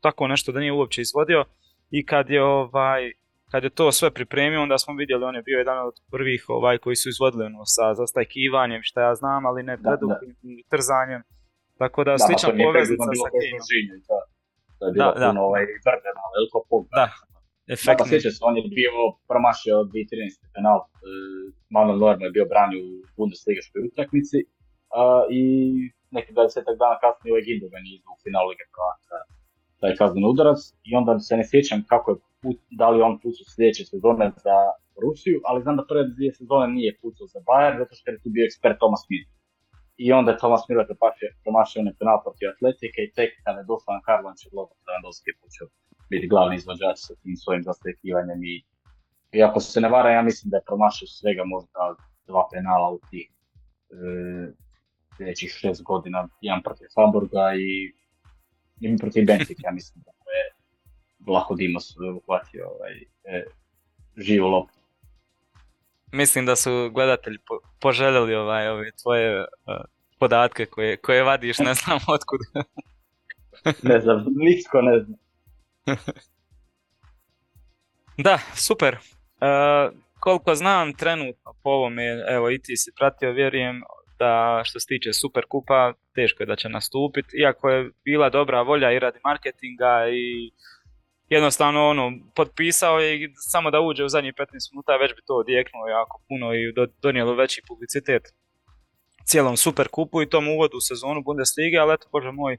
tako 0.00 0.28
nešto 0.28 0.52
da 0.52 0.60
nije 0.60 0.72
uopće 0.72 1.00
izvodio 1.00 1.44
i 1.90 2.06
kad 2.06 2.30
je 2.30 2.42
ovaj, 2.42 3.12
kad 3.50 3.64
je 3.64 3.70
to 3.70 3.92
sve 3.92 4.10
pripremio, 4.10 4.62
onda 4.62 4.78
smo 4.78 4.94
vidjeli, 4.94 5.24
on 5.24 5.36
je 5.36 5.42
bio 5.42 5.58
jedan 5.58 5.78
od 5.88 5.94
prvih 6.10 6.44
ovaj, 6.48 6.78
koji 6.78 6.96
su 6.96 7.08
izvodili 7.08 7.44
ono, 7.44 7.62
sa 7.76 7.94
zastajkivanjem, 7.94 8.80
šta 8.82 9.00
ja 9.08 9.14
znam, 9.14 9.46
ali 9.46 9.68
ne 9.70 9.76
preduhim 9.84 10.30
trzanjem. 10.72 11.22
Tako 11.82 12.00
da, 12.04 12.12
slična 12.26 12.50
poveznica 12.64 13.10
sa 13.22 13.28
Kaneom. 13.34 13.62
To 14.78 14.82
je 14.86 14.92
bilo 14.96 15.12
da, 15.20 15.26
puno 15.28 15.40
ovaj 15.50 15.64
brdena, 15.86 16.22
veliko 16.34 16.58
pogled. 16.70 16.94
Da, 17.00 17.06
efektni. 17.76 18.04
Da, 18.04 18.10
sjeća 18.12 18.30
se, 18.34 18.40
on 18.48 18.54
je 18.58 18.62
bio 18.80 18.94
promašio 19.30 19.74
2013. 19.74 20.54
penal. 20.54 20.78
Uh, 20.80 20.88
Manuel 21.74 21.98
Neuer 22.00 22.16
je 22.26 22.36
bio 22.36 22.46
branio 22.52 22.80
u 22.88 22.92
Bundesligaškoj 23.16 23.80
utakmici 23.90 24.38
uh, 24.46 25.24
i 25.40 25.42
neki 26.16 26.30
20 26.32 26.80
dana 26.82 26.96
kasnije 27.04 27.30
ovaj 27.32 27.44
Gindogan 27.46 27.84
izvu 27.94 28.10
u 28.14 28.20
finalu 28.24 28.48
Lige 28.52 28.66
prvaka 28.74 29.16
taj 29.80 29.96
kazneni 29.96 30.26
udarac 30.32 30.60
i 30.84 30.96
onda 30.96 31.18
se 31.18 31.36
ne 31.36 31.44
sjećam 31.50 31.84
kako 31.92 32.10
je 32.10 32.16
put, 32.42 32.58
da 32.70 32.90
li 32.90 33.02
on 33.02 33.14
pucao 33.22 33.46
sljedeće 33.54 33.84
sezone 33.84 34.26
za 34.44 34.56
Rusiju, 35.02 35.40
ali 35.48 35.62
znam 35.62 35.76
da 35.76 35.88
prve 35.90 36.04
dvije 36.14 36.32
sezone 36.34 36.66
nije 36.78 36.98
pucao 37.02 37.26
za 37.34 37.40
Bayern, 37.48 37.78
zato 37.78 37.92
što 37.94 38.10
je 38.10 38.22
tu 38.22 38.28
bio 38.34 38.44
ekspert 38.48 38.78
Thomas 38.78 39.02
Smith. 39.06 39.28
I 40.04 40.06
onda 40.12 40.30
je 40.30 40.40
Thomas 40.42 40.62
Miller 40.68 40.86
promašio 41.44 41.80
onaj 41.80 41.94
penal 41.98 42.18
protiv 42.24 42.46
Atletike 42.48 43.00
i 43.02 43.12
tek 43.16 43.30
kada 43.44 43.58
je 43.60 43.68
došao 43.70 43.94
na 43.94 44.02
Karlo 44.06 44.28
Ancelotti, 44.32 44.74
Lewandowski 44.86 45.28
je 45.30 45.40
počeo 45.42 45.66
biti 46.10 46.28
glavni 46.32 46.56
izvođač 46.56 46.96
sa 47.06 47.14
tim 47.22 47.36
svojim 47.42 47.62
zastekivanjem 47.68 48.40
i, 48.44 48.54
i 49.36 49.42
ako 49.42 49.60
se 49.60 49.80
ne 49.80 49.88
vara, 49.88 50.10
ja 50.10 50.22
mislim 50.22 50.50
da 50.50 50.56
je 50.56 50.68
promašio 50.70 51.08
svega 51.08 51.42
možda 51.44 51.80
dva 52.26 52.42
penala 52.52 52.88
u 52.90 52.98
tih 53.10 53.26
e, 53.30 54.52
sljedećih 55.16 55.50
šest 55.50 55.82
godina, 55.82 56.28
jedan 56.40 56.62
protiv 56.62 56.86
Hamburga 56.96 57.46
i 57.66 57.68
jedan 58.80 58.98
protiv 58.98 59.24
Benfica, 59.26 59.62
ja 59.64 59.72
mislim 59.72 60.04
da 60.04 60.10
je 60.10 60.54
Vlaho 61.26 61.54
Dimos 61.54 61.96
uhvatio 62.16 62.68
ovaj, 62.68 62.92
e, 63.24 63.44
živu 64.16 64.48
loptu. 64.48 64.78
Mislim 66.12 66.46
da 66.46 66.56
su 66.56 66.90
gledatelji 66.94 67.38
po, 67.38 67.58
poželjeli 67.80 68.34
ovaj, 68.34 68.68
ove 68.68 68.90
tvoje 69.02 69.40
uh, 69.40 69.46
podatke 70.18 70.66
koje, 70.66 70.96
koje 70.96 71.22
vadiš, 71.22 71.58
ne 71.58 71.74
znam 71.74 71.98
otkud. 72.14 72.40
ne 73.82 74.00
znam, 74.00 74.24
nitko 74.36 74.82
ne 74.82 75.00
zna. 75.00 75.16
da, 78.26 78.38
super. 78.54 78.96
Uh, 79.40 79.98
koliko 80.20 80.54
znam 80.54 80.92
trenutno 80.94 81.54
po 81.62 81.70
ovome, 81.70 82.02
evo 82.28 82.50
i 82.50 82.58
ti 82.58 82.76
si 82.76 82.92
pratio, 82.96 83.32
vjerujem 83.32 83.82
da 84.18 84.62
što 84.64 84.80
se 84.80 84.86
tiče 84.86 85.12
super 85.12 85.44
kupa, 85.48 85.92
teško 86.14 86.42
je 86.42 86.46
da 86.46 86.56
će 86.56 86.68
nastupiti, 86.68 87.36
iako 87.42 87.70
je 87.70 87.90
bila 88.04 88.30
dobra 88.30 88.62
volja 88.62 88.92
i 88.92 88.98
radi 88.98 89.18
marketinga 89.24 90.08
i 90.12 90.50
jednostavno 91.28 91.88
ono, 91.88 92.12
potpisao 92.34 92.98
je 92.98 93.24
i 93.24 93.28
samo 93.34 93.70
da 93.70 93.80
uđe 93.80 94.04
u 94.04 94.08
zadnjih 94.08 94.34
15 94.34 94.46
minuta 94.72 94.96
već 94.96 95.14
bi 95.14 95.22
to 95.26 95.34
odjeknulo 95.34 95.88
jako 95.88 96.22
puno 96.28 96.54
i 96.54 96.72
donijelo 97.02 97.34
veći 97.34 97.62
publicitet 97.68 98.22
cijelom 99.26 99.56
super 99.56 99.88
kupu 99.88 100.22
i 100.22 100.30
tom 100.34 100.48
uvodu 100.48 100.76
u 100.76 100.86
sezonu 100.90 101.22
Bundeslige, 101.22 101.78
ali 101.78 101.94
eto 101.94 102.06
bože 102.12 102.32
moj, 102.32 102.56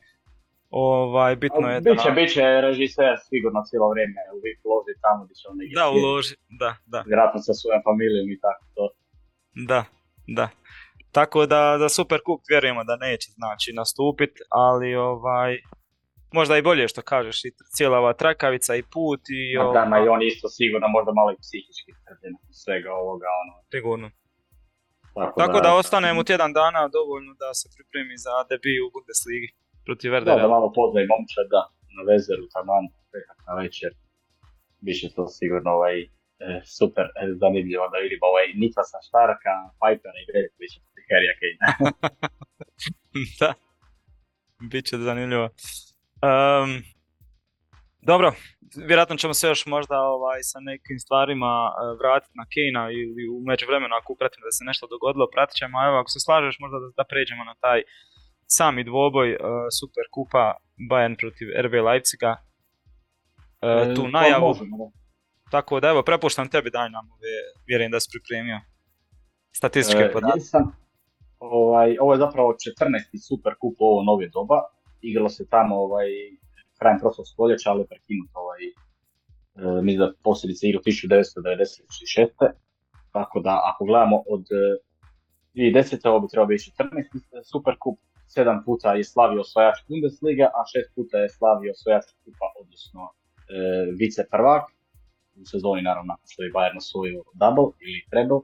ovaj, 0.70 1.36
bitno 1.36 1.68
je 1.70 1.82
da... 1.82 1.92
Biće, 1.92 2.12
biće 2.20 2.44
režiser 2.68 3.14
sigurno 3.30 3.60
cijelo 3.68 3.90
vrijeme, 3.94 4.20
uloži 4.68 4.94
tamo 5.06 5.20
gdje 5.26 5.36
će 5.40 5.46
on 5.52 5.58
negdje. 5.58 5.76
Da, 5.82 5.86
uloži, 5.98 6.36
da, 6.62 6.72
da. 6.94 7.00
Vjerojatno 7.10 7.40
sa 7.48 7.54
svojom 7.60 7.82
familijom 7.88 8.28
i 8.36 8.40
tako 8.46 8.64
to. 8.76 8.86
Da, 9.72 9.82
da. 10.38 10.48
Tako 11.12 11.46
da, 11.46 11.78
da 11.80 11.90
Super 11.90 12.20
Cup 12.26 12.42
vjerujemo 12.50 12.84
da 12.84 12.96
neće 12.96 13.28
znači 13.32 13.74
nastupiti, 13.74 14.40
ali 14.50 14.96
ovaj, 14.96 15.58
možda 16.34 16.58
i 16.58 16.62
bolje 16.62 16.88
što 16.88 17.02
kažeš 17.02 17.46
i 17.46 17.52
cijela 17.76 17.98
ova 18.00 18.14
trakavica 18.14 18.76
i 18.76 18.84
put 18.93 19.22
i... 19.39 19.58
Ma 19.58 19.72
da, 19.74 19.86
ma 19.86 19.98
i 20.00 20.08
on 20.08 20.22
isto 20.22 20.48
sigurno 20.50 20.88
možda 20.88 21.12
malo 21.20 21.32
i 21.32 21.41
psihički 21.43 21.91
svega 22.63 22.91
ovoga 22.93 23.28
ono. 23.41 23.54
Sigurno. 23.76 24.08
Tako, 25.17 25.39
Tako 25.41 25.58
da, 25.60 25.65
da 25.67 25.76
ostanemo 25.82 26.24
tjedan 26.24 26.52
dana 26.62 26.82
dovoljno 26.98 27.32
da 27.43 27.50
se 27.60 27.65
pripremi 27.76 28.15
za 28.26 28.36
debi 28.50 28.74
u 28.86 28.88
Bundesligi 28.93 29.50
protiv 29.88 30.10
Werdera. 30.13 30.38
Da, 30.38 30.46
da 30.46 30.56
malo 30.56 30.67
poznaj 30.80 31.06
momčad, 31.12 31.46
da, 31.56 31.63
na 31.96 32.02
vezeru, 32.12 32.46
taman, 32.56 32.86
na 33.48 33.54
večer. 33.62 33.91
Biće 34.86 35.08
to 35.15 35.24
sigurno 35.39 35.70
ovaj, 35.78 35.98
e, 36.02 36.08
super 36.78 37.06
e, 37.08 37.10
zanimljivo 37.41 37.86
da 37.93 37.98
vidimo 38.06 38.26
ovaj 38.32 38.46
Niklasa 38.62 39.00
Štarka, 39.08 39.54
Pipera 39.82 40.17
i 40.22 40.30
Velikovića 40.34 40.80
Harrya 41.10 41.34
Kane. 41.39 41.65
da, 43.39 43.54
biće 44.72 44.98
zanimljivo. 44.98 45.50
Um, 46.28 46.84
dobro, 48.02 48.34
vjerojatno 48.76 49.15
ćemo 49.15 49.34
se 49.34 49.48
još 49.48 49.65
možda 49.65 49.96
ovaj, 50.00 50.39
sa 50.43 50.60
nekim 50.60 51.00
stvarima 51.00 51.54
uh, 51.70 52.00
vratiti 52.00 52.38
na 52.41 52.46
Kejna 52.54 52.84
ili 52.91 53.24
u 53.36 53.38
međuvremenu 53.50 53.96
ako 53.96 54.13
upratimo 54.13 54.43
da 54.46 54.52
se 54.52 54.63
nešto 54.70 54.88
dogodilo, 54.93 55.34
pratit 55.36 55.56
ćemo, 55.56 55.86
evo 55.88 55.96
ako 55.98 56.10
se 56.10 56.20
slažeš 56.20 56.56
možda 56.60 56.78
da, 56.84 56.88
da 56.98 57.04
pređemo 57.12 57.43
na 57.43 57.56
taj 57.65 57.80
sami 58.58 58.84
dvoboj 58.84 59.30
uh, 59.32 59.39
Super 59.80 60.06
Kupa 60.13 60.46
Bayern 60.89 61.15
protiv 61.22 61.48
RB 61.65 61.74
Leipziga. 61.88 62.32
Uh, 63.62 63.96
tu 63.96 64.08
najavu. 64.08 64.52
Tako 65.52 65.80
da 65.80 65.89
evo, 65.89 66.02
prepuštam 66.04 66.50
tebi, 66.50 66.70
daj 66.70 66.89
nam 66.89 67.06
ove, 67.12 67.34
vjerujem 67.67 67.91
da 67.91 68.00
si 68.00 68.10
pripremio 68.13 68.60
statističke 69.52 70.04
e, 70.04 70.12
podatke. 70.12 70.39
Ovaj, 71.39 71.97
ovo 72.02 72.13
je 72.13 72.19
zapravo 72.19 72.50
14. 72.54 73.28
Super 73.28 73.54
Kup 73.62 73.76
ovo 73.80 74.04
nove 74.04 74.28
doba. 74.28 74.62
Igralo 75.02 75.30
se 75.30 75.47
tamo 75.50 75.76
ovaj, 75.76 76.08
krajem 76.80 77.00
prošlog 77.00 77.28
stoljeća, 77.28 77.71
ali 77.71 77.88
prekinut 77.88 78.30
ovaj, 78.34 78.62
e, 78.65 79.82
mislim 79.82 80.00
da 80.00 80.13
posljedice 80.23 80.67
igra 80.67 80.82
1996. 80.82 82.52
Tako 83.12 83.39
da 83.39 83.62
ako 83.69 83.86
gledamo 83.86 84.17
od 84.30 84.45
2010. 85.56 86.08
ovo 86.10 86.19
bi 86.19 86.28
trebao 86.32 86.47
biti 86.47 86.71
14. 86.78 87.43
Super 87.52 87.76
Kup, 87.80 87.97
sedam 88.28 88.63
puta 88.65 88.93
je 88.93 89.04
slavio 89.04 89.41
osvajač 89.41 89.78
Bundesliga, 89.88 90.45
a 90.58 90.60
šest 90.71 90.89
puta 90.95 91.17
je 91.17 91.30
slavio 91.30 91.71
osvajač 91.71 92.06
kupa, 92.23 92.47
odnosno 92.62 93.02
e, 93.10 93.12
vice 94.00 94.21
prvak. 94.32 94.65
U 95.41 95.45
sezoni 95.45 95.82
naravno 95.82 96.08
nakon 96.13 96.28
što 96.32 96.43
je 96.43 96.54
Bayern 96.56 96.78
osvojio 96.78 97.23
double 97.41 97.69
ili 97.86 98.06
treble. 98.12 98.39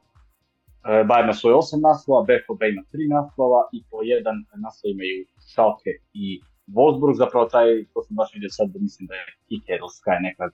E, 0.90 1.04
Bayern 1.10 1.30
osvojio 1.30 1.58
osam 1.58 1.82
naslova, 1.82 2.26
BFB 2.28 2.62
ima 2.74 2.84
tri 2.92 3.04
naslova 3.08 3.62
i 3.76 3.84
po 3.90 3.98
jedan 4.02 4.38
naslov 4.66 4.92
imaju 4.92 5.26
Schalke 5.50 5.92
i 6.14 6.42
Wolfsburg. 6.76 7.16
Zapravo 7.24 7.46
taj, 7.56 7.70
to 7.94 8.04
sam 8.04 8.16
baš 8.20 8.30
vidio 8.34 8.50
sad, 8.50 8.68
mislim 8.88 9.08
da 9.08 9.16
je 9.16 9.26
Kicker 9.48 9.80
Sky 9.98 10.18
nekad 10.28 10.52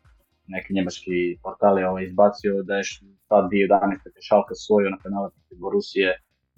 neki 0.47 0.73
njemački 0.73 1.37
portal 1.43 1.79
je 1.79 1.89
ovaj 1.89 2.03
izbacio 2.03 2.63
da 2.63 2.73
je 2.75 2.83
sad 3.29 3.43
2011. 3.51 3.97
Schalke 4.25 4.51
osvojio 4.51 4.89
na 4.89 4.97
penale 5.03 5.29
protiv 5.35 5.57
Borusije 5.63 6.09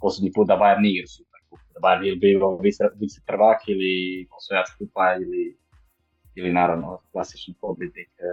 posljednji 0.02 0.32
put 0.36 0.48
da 0.48 0.56
Bayern 0.62 0.82
nije 0.82 1.00
igra 1.02 1.32
da 1.74 1.80
bar 1.82 2.04
ili 2.06 2.16
bio 2.16 2.58
vice 3.02 3.20
prvak 3.28 3.62
ili 3.68 4.28
osvojač 4.38 4.68
kupa 4.78 5.16
ili, 5.24 5.58
ili 6.36 6.54
naravno 6.54 7.00
klasični 7.12 7.54
pobjednik 7.62 8.10
e, 8.18 8.32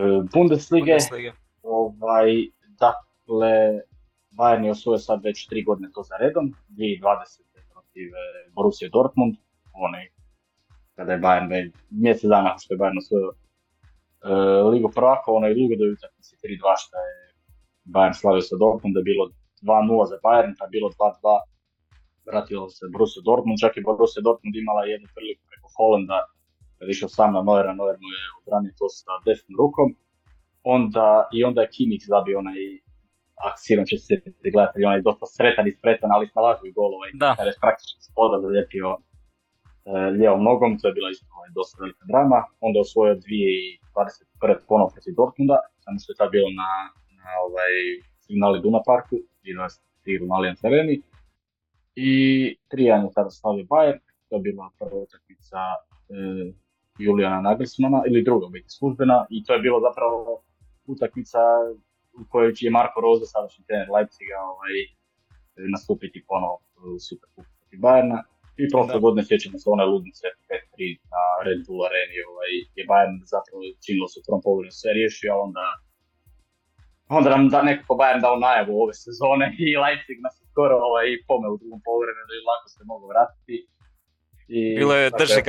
e, 0.00 0.22
Bundeslige. 0.32 0.92
Bundesliga. 0.92 1.32
Ovaj, 1.62 2.28
dakle, 2.84 3.80
Bayern 4.38 4.64
je 4.64 4.70
osvojio 4.70 4.98
sad 4.98 5.24
već 5.24 5.46
tri 5.46 5.64
godine 5.64 5.88
to 5.94 6.02
za 6.02 6.16
redom, 6.16 6.44
2020. 6.68 7.48
protiv 7.72 8.06
e, 8.08 8.50
Borussia 8.54 8.88
Dortmund, 8.92 9.34
onaj 9.86 10.04
kada 10.96 11.12
je 11.12 11.20
Bayern 11.24 11.72
mjesec 11.90 12.28
dana 12.34 12.50
što 12.58 12.74
je 12.74 12.78
Bayern 12.80 12.98
osvojio 13.02 13.30
uh, 13.30 14.72
Ligu 14.72 14.88
prvaka, 14.98 15.28
onaj 15.38 15.56
Lugodoj 15.58 15.90
utakmici 15.96 16.32
3-2 16.36 16.74
što 16.82 16.96
je 17.06 17.14
Bayern 17.94 18.16
slavio 18.20 18.44
sa 18.50 18.56
Dortmund, 18.62 18.92
da 18.94 19.00
je 19.00 19.08
bilo 19.10 19.24
2-0 19.62 20.08
za 20.12 20.16
Bayern, 20.24 20.52
pa 20.58 20.64
bilo 20.74 20.88
2-2 20.88 21.40
vratio 22.30 22.60
se 22.76 22.84
Borussia 22.92 23.22
Dortmund, 23.28 23.58
čak 23.64 23.72
i 23.76 23.86
Borussia 23.88 24.22
Dortmund 24.26 24.54
imala 24.56 24.82
jednu 24.92 25.08
priliku 25.14 25.42
preko 25.50 25.68
Holanda, 25.76 26.18
kad 26.76 26.84
je 26.88 26.92
išao 26.96 27.08
sam 27.16 27.30
na 27.36 27.42
Neuera, 27.46 27.72
Neuer 27.78 27.96
mu 28.02 28.08
je 28.16 28.22
obranio 28.40 28.78
to 28.80 28.86
sa 28.98 29.12
desnom 29.26 29.54
rukom, 29.60 29.88
onda, 30.74 31.06
i 31.36 31.38
onda 31.48 31.60
je 31.62 31.72
Kimmich 31.74 32.04
zabio 32.12 32.38
onaj 32.42 32.58
akcijom 33.50 33.84
će 33.90 33.96
se 33.98 34.14
gledati, 34.54 34.84
on 34.84 34.94
je 34.94 35.08
dosta 35.08 35.26
sretan 35.26 35.66
i 35.68 35.76
spretan, 35.78 36.10
ali 36.12 36.32
snalažu 36.32 36.66
i 36.66 36.72
gol 36.78 36.90
ovaj, 36.98 37.10
da. 37.22 37.34
kada 37.38 37.50
je 37.50 37.62
praktično 37.64 37.98
spoda 38.08 38.36
zalijepio 38.44 38.88
e, 38.96 39.00
lijevom 40.18 40.42
nogom, 40.50 40.70
to 40.78 40.84
je 40.88 40.94
bila 40.98 41.08
isto 41.10 41.26
ovaj, 41.36 41.50
dosta 41.58 41.74
velika 41.82 42.04
drama, 42.12 42.38
onda 42.66 42.78
osvojio 42.80 43.14
2021. 43.14 44.56
ponovno 44.68 44.90
protiv 44.94 45.14
Dortmunda, 45.20 45.56
samo 45.84 45.96
što 46.00 46.12
je 46.12 46.20
tad 46.20 46.30
bilo 46.36 46.48
na, 46.62 46.70
na 47.20 47.30
ovaj, 47.46 47.72
signali 48.24 48.62
Duna 48.64 48.80
Parku, 48.88 49.16
i 49.48 49.50
na 49.58 49.66
Tigru 50.04 50.26
na 50.26 50.34
Allianz 50.34 50.64
Areni, 50.64 50.96
i 51.94 52.12
Trijan 52.70 53.04
je 53.04 53.10
tada 53.14 53.30
stavio 53.30 53.64
Bayern, 53.64 54.00
to 54.28 54.36
je 54.36 54.40
bila 54.48 54.70
prva 54.78 54.98
utakmica 55.06 55.60
e, 55.74 56.52
Julijana 56.98 57.40
Nagelsmana, 57.40 58.02
ili 58.08 58.24
druga 58.28 58.46
biti 58.48 58.70
službena, 58.78 59.26
i 59.30 59.44
to 59.44 59.52
je 59.54 59.60
bilo 59.60 59.80
zapravo 59.80 60.42
utakmica 60.86 61.38
u 62.20 62.24
kojoj 62.32 62.52
će 62.56 62.76
Marko 62.78 62.98
Rose, 63.04 63.26
sadašnji 63.34 63.64
trener 63.66 63.88
Leipziga, 63.94 64.36
ovaj, 64.52 64.74
nastupiti 65.74 66.24
ponovo 66.30 66.56
u 66.96 66.98
Superkupu 67.08 67.50
protiv 67.58 67.80
Bayerna. 67.86 68.18
I 68.60 68.64
prošle 68.72 69.00
godine 69.04 69.22
sjećamo 69.28 69.56
se 69.58 69.66
one 69.74 69.84
ludnice 69.92 70.24
5-3 70.48 71.12
na 71.14 71.22
Red 71.46 71.60
Bull 71.66 71.80
areni, 71.88 72.18
ovaj, 72.30 72.52
je 72.78 72.82
Bayern 72.90 73.16
zapravo 73.34 73.60
činilo 73.84 74.06
se 74.08 74.16
u 74.18 74.24
prvom 74.26 74.42
pogledu 74.46 74.72
sve 74.80 74.90
riješio, 74.98 75.30
a 75.34 75.42
onda 75.46 75.64
onda 77.16 77.28
nam 77.30 77.48
da 77.48 77.62
nekako 77.62 77.92
Bayern 78.00 78.22
dao 78.26 78.36
najavu 78.46 78.72
ove 78.82 78.94
sezone 79.04 79.46
i 79.66 79.66
Leipzig 79.84 80.18
nas 80.24 80.34
skoro 80.50 80.74
ovaj, 80.88 81.06
pomeo 81.28 81.52
u 81.54 81.60
drugom 81.60 81.80
povremenu 81.88 82.32
i 82.34 82.46
lako 82.48 82.66
se 82.74 82.80
mogu 82.92 83.06
vratiti. 83.12 83.56
I, 84.56 84.60
Bilo 84.80 84.94
je 84.94 85.10
drži 85.20 85.42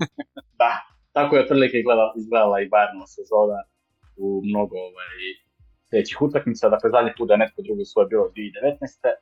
da, 0.60 0.70
tako 1.16 1.36
je 1.36 1.42
otprilike 1.42 1.76
izgledala 2.20 2.56
i 2.60 2.70
Bayernova 2.72 3.08
sezona 3.16 3.58
u 4.24 4.26
mnogo 4.50 4.76
ovaj, 4.90 5.14
sljedećih 5.94 6.22
utakmica. 6.22 6.68
Dakle, 6.74 6.90
zadnji 6.90 7.12
put 7.18 7.28
da 7.28 7.34
je 7.34 7.42
netko 7.44 7.62
drugi 7.62 7.84
svoj 7.84 8.06
bilo 8.12 8.24
2019 8.24 9.14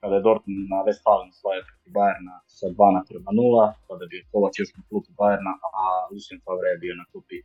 kada 0.00 0.14
je 0.16 0.24
Dortmund 0.26 0.64
na 0.74 0.78
Westfalen 0.86 1.30
slavio 1.40 1.64
protiv 1.68 1.92
Bayerna 1.98 2.34
sa 2.58 2.66
2 2.66 2.94
na 2.96 3.02
0, 3.02 3.72
tada 3.88 4.02
je 4.04 4.10
bio 4.12 4.22
Kovac 4.32 4.54
još 4.58 4.70
na 4.76 4.82
klupu 4.88 5.10
Bayerna, 5.20 5.52
a 5.80 5.82
Lucien 6.12 6.38
Favre 6.44 6.68
je 6.74 6.82
bio 6.84 6.94
na 7.00 7.04
klupi 7.10 7.36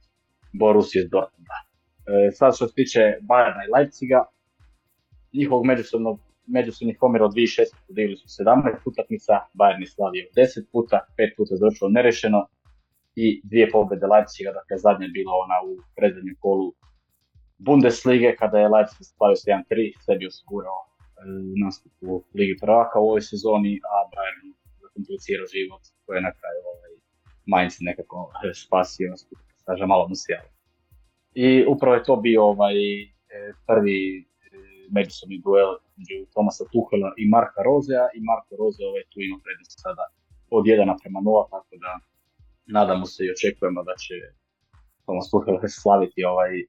Borussia 0.61 0.99
iz 1.01 1.09
Dortmunda. 1.15 1.57
E, 2.11 2.31
sad 2.39 2.49
što 2.55 2.63
se 2.67 2.73
tiče 2.79 3.01
Bayerna 3.29 3.61
i 3.63 3.71
Leipziga, 3.75 4.19
njihovog 5.39 5.63
međusobnog 5.71 6.15
međusobnih 6.57 6.97
omjera 7.01 7.25
od 7.25 7.33
2006. 7.33 7.87
podigli 7.87 8.15
su 8.21 8.27
17 8.27 8.89
utakmica, 8.91 9.33
Bayern 9.59 9.81
je 9.83 9.89
slavio 9.95 10.25
10 10.35 10.71
puta, 10.71 10.97
5 11.17 11.35
puta 11.37 11.49
je 11.53 11.61
završilo 11.63 11.89
nerešeno 11.97 12.39
i 13.23 13.25
dvije 13.49 13.65
pobjede 13.75 14.05
Leipziga, 14.13 14.51
dakle 14.59 14.75
zadnja 14.85 15.05
je 15.05 15.15
bila 15.17 15.33
ona 15.43 15.57
u 15.69 15.71
predzadnjem 15.97 16.35
kolu 16.43 16.67
Bundeslige 17.57 18.35
kada 18.39 18.57
je 18.59 18.69
Leipzig 18.69 19.05
slavio 19.17 19.35
7-3, 19.35 19.93
sebi 20.05 20.27
osigurao 20.27 20.79
nastup 21.63 21.91
u 22.01 22.23
Ligi 22.33 22.55
prvaka 22.61 22.99
u 22.99 23.07
ovoj 23.09 23.21
sezoni, 23.21 23.73
a 23.93 23.95
Bayern 24.13 24.47
zakomplicirao 24.81 25.47
život 25.55 25.83
koji 26.05 26.17
je 26.17 26.27
na 26.29 26.33
kraju 26.39 26.61
ovaj, 26.73 26.93
Mainz 27.45 27.75
nekako 27.79 28.31
spasio, 28.63 29.13
staža 29.61 29.85
malo 29.85 30.07
mu 30.07 30.15
I 31.33 31.65
upravo 31.73 31.95
je 31.95 32.03
to 32.03 32.15
bio 32.15 32.41
ovaj 32.43 32.77
e, 33.01 33.07
prvi 33.67 33.99
e, 34.19 34.23
međusobni 34.95 35.37
duel 35.45 35.71
među 35.97 36.15
Tomasa 36.33 36.63
Tuhela 36.71 37.09
i 37.21 37.23
Marka 37.33 37.61
Rozea 37.69 38.07
i 38.17 38.19
Marko 38.29 38.53
Roze 38.61 38.81
ovaj 38.91 39.05
tu 39.11 39.17
ima 39.27 39.37
prednost 39.45 39.75
sada 39.85 40.05
od 40.57 40.63
1 40.65 41.01
prema 41.01 41.19
0, 41.19 41.49
tako 41.53 41.73
da 41.83 41.91
nadamo 42.77 43.05
se 43.05 43.19
i 43.25 43.31
očekujemo 43.35 43.81
da 43.89 43.95
će 44.03 44.15
Tomas 45.05 45.27
Tuhel 45.31 45.55
slaviti 45.81 46.23
ovaj 46.23 46.53
e, 46.59 46.63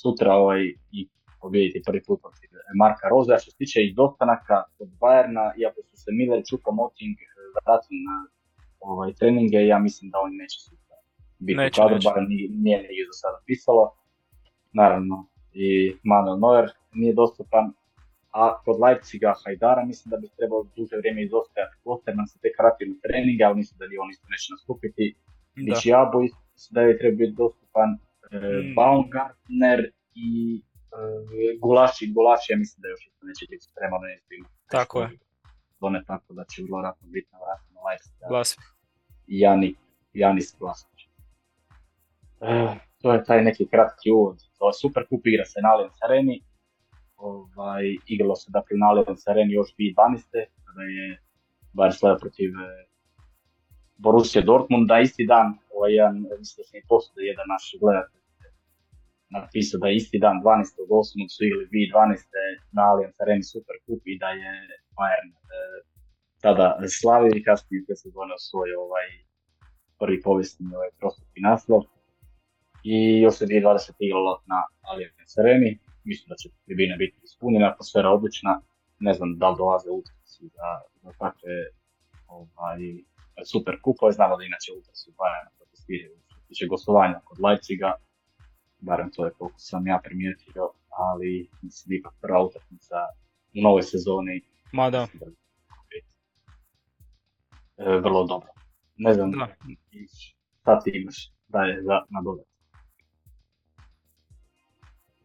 sutra 0.00 0.32
ovaj 0.42 0.62
i 0.98 1.00
pobijediti 1.40 1.86
prvi 1.86 2.02
put 2.06 2.18
protiv 2.24 2.50
Marka 2.80 3.06
Roza. 3.12 3.38
Što 3.42 3.50
se 3.50 3.56
tiče 3.62 3.78
izostanaka 3.90 4.56
od 4.82 4.88
Bayerna, 5.00 5.44
iako 5.60 5.80
su 5.88 5.96
se 6.02 6.10
Miller 6.18 6.38
i 6.40 6.48
Čupa 6.50 6.70
Moting 6.78 7.16
eh, 7.20 7.26
vratili 7.56 8.00
na 8.10 8.16
ovaj, 8.90 9.10
treninge, 9.18 9.60
ja 9.72 9.78
mislim 9.86 10.06
da 10.10 10.18
oni 10.26 10.36
neće 10.42 10.58
sutra 10.66 10.84
biti 11.46 11.58
neće, 11.58 11.80
kadru, 11.80 11.98
bar 12.04 12.16
nije, 12.28 12.48
nije 12.64 13.04
do 13.10 13.14
sada 13.22 13.38
pisalo. 13.46 13.84
Naravno, 14.72 15.16
i 15.52 15.68
Manuel 16.10 16.38
Neuer 16.44 16.66
nije 17.00 17.14
dostupan, 17.22 17.66
a 18.40 18.44
kod 18.64 18.76
Leipziga 18.82 19.30
Hajdara 19.44 19.84
mislim 19.84 20.10
da 20.10 20.16
bi 20.16 20.36
trebalo 20.36 20.62
duže 20.76 20.96
vrijeme 20.96 21.20
izostajati. 21.22 21.74
Kloster 21.82 22.16
nam 22.16 22.26
se 22.26 22.36
tek 22.42 22.54
vratio 22.58 22.86
na 22.92 22.96
treninge, 23.04 23.44
ali 23.44 23.56
mislim 23.60 23.76
da 23.78 23.84
li 23.84 24.02
on 24.02 24.10
isto 24.10 24.26
neće 24.32 24.48
nastupiti. 24.54 25.04
Ničiabo 25.56 26.18
da 26.74 26.80
je 26.80 26.98
treba 26.98 27.16
biti 27.16 27.34
dostupan. 27.42 27.88
Mm. 28.34 28.74
Baumgartner 28.74 29.90
i 30.14 30.62
E, 30.94 31.58
gulaši, 31.60 32.12
gulaši, 32.16 32.52
ja 32.52 32.58
mislim 32.58 32.82
da 32.82 32.88
još 32.88 33.02
neće 33.22 33.44
biti 33.50 33.64
spreman 33.64 34.00
na. 34.00 34.48
Tako 34.70 35.00
je. 35.00 35.08
Done 35.80 36.04
tako 36.06 36.34
da 36.34 36.44
će 36.44 36.62
vrlo 36.62 36.82
ratno 36.82 37.08
biti 37.08 37.28
na 37.32 37.38
vratima 37.44 37.80
Lifestyle. 37.88 38.28
Glas. 38.28 38.56
Jani, 39.26 39.74
Janis 40.12 40.56
Glasović. 40.58 41.00
E, 42.40 42.76
to 43.02 43.12
je 43.12 43.24
taj 43.24 43.44
neki 43.44 43.66
kratki 43.66 44.10
uvod. 44.10 44.36
To 44.58 44.68
je 44.68 44.72
super 44.72 45.02
kup 45.08 45.26
igra 45.26 45.44
se 45.44 45.60
na 45.62 45.68
Allianz 45.72 45.98
Areni. 46.04 46.40
Ovaj, 47.16 47.84
igralo 48.06 48.36
se 48.36 48.50
dakle 48.50 48.76
na 48.76 48.86
Allianz 48.88 49.28
Areni 49.28 49.52
još 49.52 49.68
2012. 49.78 50.46
kada 50.64 50.82
je 50.96 51.22
Bayern 51.74 52.20
protiv 52.20 52.50
e, 52.50 52.86
Borussia 53.96 54.42
Dortmunda 54.42 55.00
isti 55.00 55.26
dan, 55.26 55.58
ovaj 55.74 55.94
jedan, 55.94 56.14
mislim 56.14 56.56
da 56.62 56.64
se 56.64 56.78
i 56.78 56.86
postoji 56.88 57.26
jedan 57.26 57.46
naš 57.48 57.64
gledatelj 57.80 58.23
napisao 59.38 59.78
da 59.82 59.86
je 59.88 59.96
isti 59.96 60.18
dan 60.24 60.36
12.8. 60.44 61.34
su 61.34 61.40
igrali 61.44 61.66
2012. 61.72 62.26
na 62.76 62.82
Allianz 62.90 63.16
Arena 63.22 63.44
Super 63.52 63.76
Cup 63.84 64.02
i 64.12 64.14
da 64.22 64.28
je 64.40 64.52
Bayern 64.98 65.30
e, 65.34 65.36
tada 66.44 66.66
slavio 67.00 67.32
i 67.36 67.44
kasnije 67.48 67.84
te 67.86 67.94
sezone 68.02 68.32
osvojio 68.40 68.76
ovaj 68.88 69.08
prvi 70.00 70.18
povijesni 70.26 70.64
ovaj 70.78 70.90
prostupni 71.00 71.40
naslov. 71.50 71.80
I 72.92 72.96
još 73.24 73.34
se 73.38 73.44
2020 73.46 74.06
igralo 74.06 74.32
na 74.52 74.58
Allianz 74.88 75.32
Areni. 75.40 75.72
Mislim 76.10 76.26
da 76.32 76.36
će 76.40 76.46
tribina 76.64 76.94
biti 77.02 77.16
ispunjena, 77.28 77.70
atmosfera 77.70 78.08
odlična. 78.16 78.52
Ne 79.06 79.12
znam 79.16 79.30
da 79.40 79.46
li 79.50 79.56
dolaze 79.62 79.90
utakmice 80.00 80.42
za, 80.56 80.68
za 81.02 81.10
takve 81.22 81.54
ovaj, 82.36 82.78
super 83.52 83.74
kupove. 83.84 84.12
Znamo 84.18 84.34
da 84.38 84.44
inače 84.44 84.68
utakmice 84.78 85.06
Bayern 85.20 85.48
protestiraju 85.58 86.14
što 86.24 86.34
se 86.40 86.46
tiče 86.48 86.64
gostovanja 86.72 87.16
kod 87.28 87.36
Leipziga 87.44 87.90
barem 88.84 89.10
to 89.10 89.24
je 89.24 89.30
koliko 89.38 89.58
sam 89.58 89.86
ja 89.86 90.00
primijetio, 90.04 90.70
ali 90.88 91.50
mislim 91.62 91.98
ipak 91.98 92.14
prva 92.20 92.44
utakmica 92.44 92.96
u 93.58 93.62
novoj 93.62 93.82
sezoni. 93.82 94.42
Ma 94.72 94.90
da. 94.90 95.06
E, 97.76 97.98
vrlo 97.98 98.24
dobro. 98.24 98.48
Ne 98.96 99.14
znam, 99.14 99.30
da. 99.30 99.48
šta 100.60 100.80
ti 100.80 100.90
imaš 100.94 101.32
dalje 101.48 101.82
za 101.82 102.00
nadodat? 102.10 102.46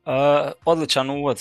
Uh, 0.05 0.51
odličan 0.65 1.09
uvod, 1.09 1.37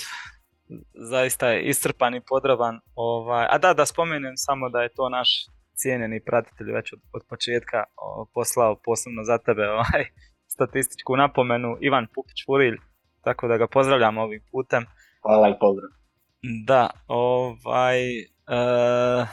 zaista 0.95 1.49
je 1.49 1.63
iscrpan 1.63 2.15
i 2.15 2.21
podroban. 2.29 2.81
Ovaj, 2.95 3.47
a 3.51 3.59
da, 3.59 3.75
da 3.75 3.87
spomenem 3.87 4.37
samo 4.37 4.69
da 4.69 4.83
je 4.83 4.89
to 4.89 5.09
naš 5.09 5.47
cijenjeni 5.75 6.25
pratitelj 6.25 6.73
već 6.73 6.93
od, 6.93 7.01
od 7.13 7.23
početka 7.29 7.85
o, 7.97 8.27
poslao 8.35 8.81
posebno 8.85 9.25
za 9.25 9.39
tebe 9.39 9.71
ovaj, 9.71 10.05
statističku 10.49 11.17
napomenu 11.17 11.77
Ivan 11.81 12.07
Pupić 12.15 12.45
Furilj, 12.47 12.77
tako 13.25 13.49
da 13.49 13.57
ga 13.57 13.67
pozdravljam 13.67 14.19
ovim 14.19 14.41
putem. 14.51 14.87
Hvala 15.23 15.49
i 15.49 15.55
pozdrav. 15.61 15.91
Da, 16.67 16.91
ovaj... 17.07 17.99
Uh, 18.49 19.29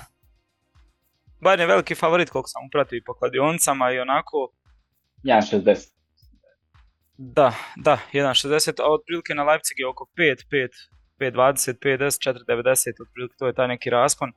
Bayern 1.41 1.59
je 1.59 1.65
veliki 1.65 1.95
favorit 1.95 2.29
koliko 2.29 2.47
sam 2.47 2.65
upratio 2.67 2.97
i 2.97 3.03
po 3.03 3.13
kladioncama 3.13 3.91
i 3.91 3.99
onako... 3.99 4.49
1.60. 5.23 5.95
Da, 7.17 7.53
da, 7.75 7.97
1.60, 8.13 8.81
a 8.81 8.93
otprilike 8.93 9.35
na 9.35 9.43
Leipzig 9.43 9.79
je 9.79 9.87
oko 9.87 10.07
5, 10.17 10.45
5, 10.51 10.67
5.20, 11.19 11.73
5.10, 11.81 12.33
4.90, 12.47 13.01
otprilike 13.07 13.35
to 13.39 13.47
je 13.47 13.53
taj 13.53 13.67
neki 13.67 13.89
raspon. 13.89 14.31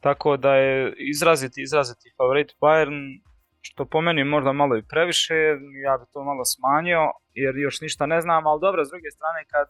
Tako 0.00 0.36
da 0.36 0.54
je 0.54 0.94
izraziti, 0.98 1.62
izraziti 1.62 2.14
favorit 2.16 2.52
Bayern, 2.60 3.20
što 3.60 3.84
po 3.84 4.00
meni 4.00 4.24
možda 4.24 4.52
malo 4.52 4.76
i 4.76 4.86
previše, 4.90 5.34
ja 5.84 5.94
bi 5.98 6.04
to 6.12 6.24
malo 6.24 6.44
smanjio 6.44 7.02
jer 7.34 7.56
još 7.56 7.80
ništa 7.80 8.06
ne 8.06 8.20
znam, 8.20 8.46
ali 8.46 8.60
dobro, 8.60 8.84
s 8.84 8.90
druge 8.90 9.10
strane 9.10 9.40
kad, 9.52 9.66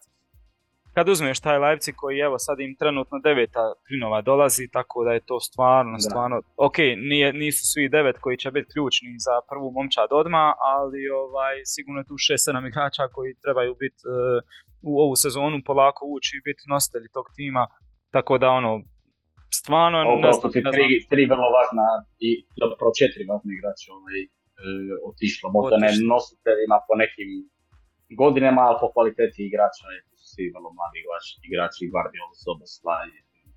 kad 0.94 1.08
uzmeš 1.08 1.40
taj 1.40 1.58
Leipzig 1.58 1.94
koji 1.96 2.18
evo 2.18 2.38
sad 2.38 2.60
im 2.60 2.76
trenutno 2.76 3.18
deveta 3.18 3.64
plinova 3.86 4.20
dolazi, 4.20 4.68
tako 4.72 5.04
da 5.04 5.12
je 5.12 5.26
to 5.30 5.40
stvarno, 5.40 5.98
stvarno, 5.98 6.36
ok, 6.56 6.76
nije, 7.10 7.32
nisu 7.32 7.62
svi 7.72 7.88
devet 7.88 8.18
koji 8.18 8.36
će 8.36 8.50
biti 8.50 8.72
ključni 8.72 9.08
za 9.26 9.34
prvu 9.50 9.70
momčad 9.76 10.08
odma, 10.10 10.54
ali 10.74 11.00
ovaj, 11.08 11.54
sigurno 11.64 12.00
je 12.00 12.08
tu 12.10 12.14
6-7 12.14 12.68
igrača 12.68 13.04
koji 13.14 13.40
trebaju 13.44 13.74
biti 13.82 14.00
uh, 14.06 14.12
u 14.82 14.92
ovu 15.04 15.16
sezonu 15.16 15.58
polako 15.66 16.02
ući 16.16 16.36
i 16.36 16.44
biti 16.48 16.62
nositelji 16.68 17.08
tog 17.16 17.26
tima, 17.36 17.66
tako 18.10 18.38
da 18.38 18.48
ono, 18.50 18.72
stvarno... 19.60 19.98
ne 20.26 20.32
znam, 20.32 20.52
ti 20.52 20.60
tri, 20.74 20.86
tri 21.10 21.22
vrlo 21.32 21.48
važna 21.56 21.86
i 22.26 22.28
zapravo 22.60 22.90
četiri 23.00 23.22
važne 23.30 23.50
igrače 23.58 23.86
ovaj, 23.98 24.18
e, 24.22 24.28
otišlo. 25.10 25.46
Možda 25.56 25.74
ne 25.84 25.90
nositeljima 26.12 26.78
po 26.88 26.94
nekim 27.02 27.30
godinama, 28.20 28.60
ali 28.68 28.76
po 28.82 28.88
kvaliteti 28.94 29.40
igrača 29.50 29.86
je 29.94 29.98
su 30.20 30.26
svi 30.32 30.44
vrlo 30.54 30.68
mladi 30.76 30.98
igrači, 31.02 31.32
igrači 31.48 31.90
Guardiola, 31.92 32.34
Sobosla 32.44 32.96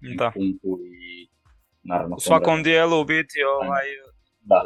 i 0.08 0.16
da. 0.20 0.28
Punku 0.36 0.72
i 1.04 1.06
naravno... 1.92 2.14
U 2.20 2.24
svakom 2.28 2.58
dijelu 2.68 2.96
u 3.02 3.06
biti 3.14 3.38
ovaj, 3.58 3.88
da. 4.52 4.60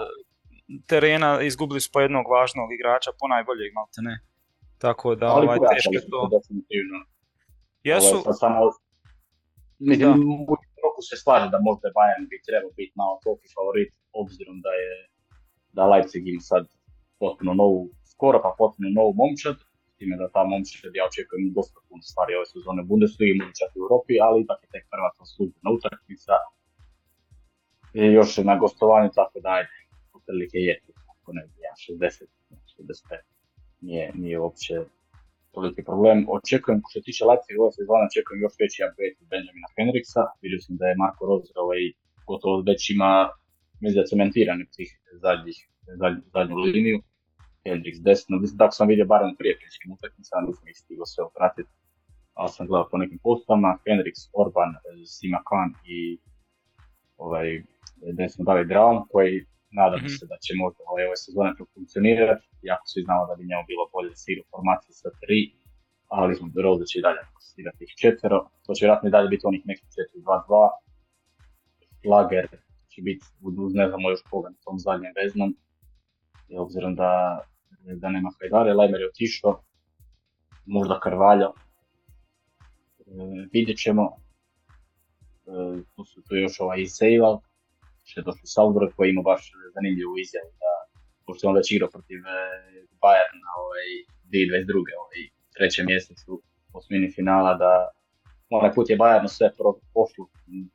terena 0.91 1.31
izgubili 1.49 1.81
su 1.81 1.89
po 1.93 1.99
jednog 2.05 2.25
važnog 2.35 2.69
igrača, 2.77 3.09
po 3.19 3.25
najboljeg 3.33 3.71
malte 3.77 4.01
ne. 4.09 4.15
Tako 4.83 5.07
da 5.19 5.25
ali 5.35 5.45
ovaj, 5.47 5.59
teško 5.73 5.99
to. 6.11 6.19
Definitivno. 6.35 6.97
Jesu... 7.91 8.15
Ovaj, 8.15 8.35
samo, 8.43 8.59
mislim, 9.89 10.13
roku 10.85 11.01
se 11.09 11.15
slaže 11.23 11.47
da 11.53 11.59
možda 11.67 11.87
Bayern 11.97 12.25
bi 12.31 12.45
trebao 12.47 12.71
biti 12.79 12.93
malo 13.01 13.15
toliki 13.23 13.47
favorit, 13.55 13.91
obzirom 14.21 14.57
da 14.65 14.71
je 14.81 14.91
da 15.75 15.89
Leipzig 15.91 16.23
ima 16.27 16.43
sad 16.51 16.63
potpuno 17.19 17.51
novu, 17.61 17.79
skoro 18.13 18.37
pa 18.45 18.51
potpuno 18.61 18.89
novu 18.99 19.13
momčad, 19.21 19.57
time 19.97 20.15
da 20.21 20.27
ta 20.35 20.43
momčad 20.51 20.91
ja 20.95 21.03
očekujem 21.11 21.53
dosta 21.57 21.79
puno 21.87 22.01
stvari 22.09 22.31
ove 22.35 22.47
sezone 22.53 22.81
Bundesligi, 22.89 23.37
možda 23.39 23.59
čak 23.61 23.69
i 23.75 23.79
u 23.79 23.83
Europi, 23.85 24.13
ali 24.25 24.41
ipak 24.43 24.59
je 24.63 24.69
tek 24.73 24.83
prva 24.93 25.09
službena 25.33 25.69
utakmica. 25.77 26.33
I 27.99 28.01
još 28.17 28.29
na 28.49 28.55
gostovanju, 28.63 29.09
tako 29.19 29.37
da 29.43 29.49
ajde, 29.57 29.75
otprilike 30.15 30.57
je, 30.67 30.75
ako 31.11 31.29
ne 31.37 31.43
ja, 31.65 31.73
60, 31.85 32.25
65. 32.79 33.19
Nije, 33.81 34.11
nije 34.21 34.39
uopće 34.39 34.73
toliki 35.55 35.81
problem. 35.89 36.17
Očekujem, 36.37 36.79
što 36.89 36.99
se 36.99 37.05
tiče 37.07 37.21
Leipziga 37.29 37.59
ove 37.63 37.73
sezone, 37.79 38.03
očekujem 38.09 38.39
još 38.45 38.55
veći 38.61 38.79
upgrade 38.87 39.19
Benjamina 39.31 39.69
Henriksa. 39.75 40.23
Vidio 40.43 40.59
sam 40.65 40.73
da 40.79 40.85
je 40.87 40.99
Marko 41.01 41.23
Rozer 41.29 41.57
ovaj, 41.63 41.83
gotovo 42.29 42.55
već 42.69 42.81
ima, 42.95 43.11
mislim 43.81 43.99
da 43.99 44.09
cementirani 44.11 44.65
tih 44.75 44.89
zadnjih, 45.25 45.57
zadnju 46.33 46.55
liniju. 46.65 46.97
Hendrix 47.65 47.95
desno, 48.07 48.33
mislim 48.43 48.57
tako 48.57 48.73
sam 48.77 48.87
vidio 48.87 49.05
barem 49.13 49.29
prije 49.29 49.37
prijateljskim 49.39 49.91
utakmicama, 49.95 50.47
nisam 50.47 50.67
ih 50.67 50.77
stigao 50.77 51.05
sve 51.05 51.23
opratiti, 51.23 51.69
ali 52.33 52.49
sam 52.55 52.67
gledao 52.67 52.89
po 52.91 52.97
nekim 52.97 53.19
postama, 53.27 53.69
Hendrix, 53.85 54.15
Orban, 54.41 54.71
Sima 55.13 55.41
Khan 55.47 55.69
i 55.95 55.99
ovaj, 57.17 57.47
desno 58.19 58.45
David 58.45 58.67
Brown, 58.67 58.97
koji 59.11 59.45
nadam 59.81 59.99
mm-hmm. 59.99 60.17
se 60.17 60.23
da 60.31 60.37
će 60.43 60.51
možda 60.63 60.79
ovaj, 60.91 61.05
ove 61.09 61.17
sezone 61.25 61.51
funkcionirati, 61.73 62.45
jako 62.71 62.85
svi 62.91 63.01
znamo 63.07 63.23
da 63.29 63.33
bi 63.37 63.49
njemu 63.49 63.63
bilo 63.71 63.83
bolje 63.93 64.09
da 64.13 64.17
se 64.21 64.27
igra 64.31 64.43
formaciju 64.53 64.93
sa 65.01 65.09
tri, 65.21 65.41
ali 66.17 66.35
smo 66.37 66.45
Rose 66.65 66.85
će 66.89 66.95
i 66.99 67.05
dalje 67.07 67.21
igrati 67.61 67.83
ih 67.87 67.93
četvero, 68.01 68.39
to 68.63 68.69
će 68.73 68.81
vjerojatno 68.83 69.07
i 69.09 69.15
dalje 69.15 69.29
biti 69.33 69.47
onih 69.49 69.63
nekih 69.71 69.87
4-2-2, 70.15 70.69
Lager 72.11 72.47
će 72.91 72.99
biti 73.07 73.25
uz 73.63 73.73
ne 73.79 73.85
znamo 73.89 74.09
još 74.09 74.21
koga 74.29 74.49
na 74.49 74.59
tom 74.65 74.77
zadnjem 74.85 75.13
veznom, 75.21 75.49
i 76.49 76.57
obzirom 76.57 76.95
da 76.95 77.11
da 77.93 78.09
nema 78.09 78.31
Hajdare, 78.39 78.73
Lajmer 78.73 79.01
je 79.01 79.07
otišao, 79.07 79.61
možda 80.65 80.99
Karvaljo, 80.99 81.53
e, 82.99 83.11
vidjet 83.53 83.77
ćemo, 83.77 84.03
e, 85.47 85.81
tu 85.95 86.05
su 86.05 86.21
tu 86.21 86.35
još 86.35 86.59
ovaj 86.59 86.85
Sejval, 86.85 87.39
što 88.07 88.15
je 88.19 88.27
došli 88.29 88.53
Salzburg 88.55 88.89
koji 88.95 89.09
ima 89.09 89.21
baš 89.31 89.41
zanimljivu 89.75 90.13
izjavu 90.23 90.51
da, 90.63 90.73
pošto 91.25 91.47
on 91.47 91.55
već 91.59 91.67
igrao 91.71 91.89
protiv 91.95 92.19
e, 92.19 92.41
Bayerna 93.03 93.49
ovaj, 93.63 93.87
2022. 94.31 95.01
Ovaj, 95.01 95.21
trećem 95.55 95.85
mjesecu 95.91 96.31
osmini 96.77 97.07
finala 97.15 97.53
da 97.63 97.71
onaj 98.57 98.71
put 98.75 98.89
je 98.89 98.97
Bayernu 98.97 99.29
sve 99.37 99.47
pošlo 99.93 100.23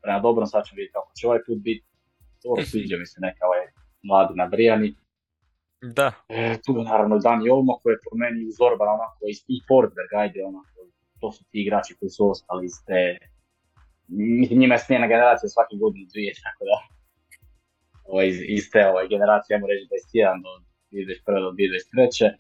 prema 0.03 0.21
dobrom, 0.27 0.47
sad 0.47 0.61
ćemo 0.67 0.77
vidjeti 0.77 0.97
kako 0.99 1.13
će 1.19 1.27
ovaj 1.27 1.43
put 1.47 1.59
biti. 1.69 1.87
To 2.43 2.49
sviđa 2.71 2.97
mi 2.99 3.07
se 3.07 3.19
neka 3.27 3.43
ovaj 3.49 3.65
mladi 4.09 4.35
nabrijani. 4.43 4.91
Da. 5.99 6.09
E, 6.29 6.57
tu 6.65 6.71
je 6.79 6.85
naravno 6.85 7.19
Dani 7.19 7.51
Olmo 7.51 7.75
koji 7.83 7.93
je 7.95 8.05
po 8.05 8.17
meni 8.23 8.41
uz 8.51 8.57
Orban 8.69 8.89
onako 8.99 9.21
i 9.55 9.57
Forsberg, 9.69 10.11
ajde 10.23 10.39
onako, 10.51 10.79
to 11.21 11.33
su 11.33 11.45
ti 11.51 11.57
igrači 11.63 11.97
koji 11.99 12.11
su 12.11 12.31
ostali 12.31 12.65
iz 12.71 12.77
te, 12.87 13.01
mislim 14.41 14.59
njima 14.59 14.75
je 14.75 14.85
smijena 14.87 15.07
generacija 15.07 15.49
svaki 15.49 15.75
godinu 15.83 16.07
dvije, 16.13 16.33
tako 16.45 16.63
da 16.71 16.77
ovaj, 18.11 18.29
iz, 18.57 18.65
te 18.73 18.83
ovaj, 18.91 19.09
generacije, 19.15 19.55
ajmo 19.55 19.67
reći 19.67 19.85
21 20.15 20.43
do 20.47 20.53
2021. 20.91 21.41
do 21.47 21.51
2023. 21.51 22.35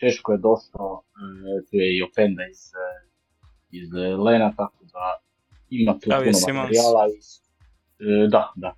Češko 0.00 0.32
je 0.32 0.38
došao, 0.48 0.90
e, 1.02 1.64
tu 1.66 1.76
je 1.82 1.88
i 1.96 2.02
Openda 2.02 2.42
iz, 2.52 2.62
e, 2.84 2.88
iz 3.78 3.86
Lena, 4.26 4.48
tako 4.56 4.80
da 4.94 5.04
ima 5.70 5.92
tu 5.92 6.06
puno 6.10 6.60
materijala. 6.60 7.02
Iz, 7.18 7.26
e, 8.06 8.28
da, 8.34 8.52
da. 8.56 8.70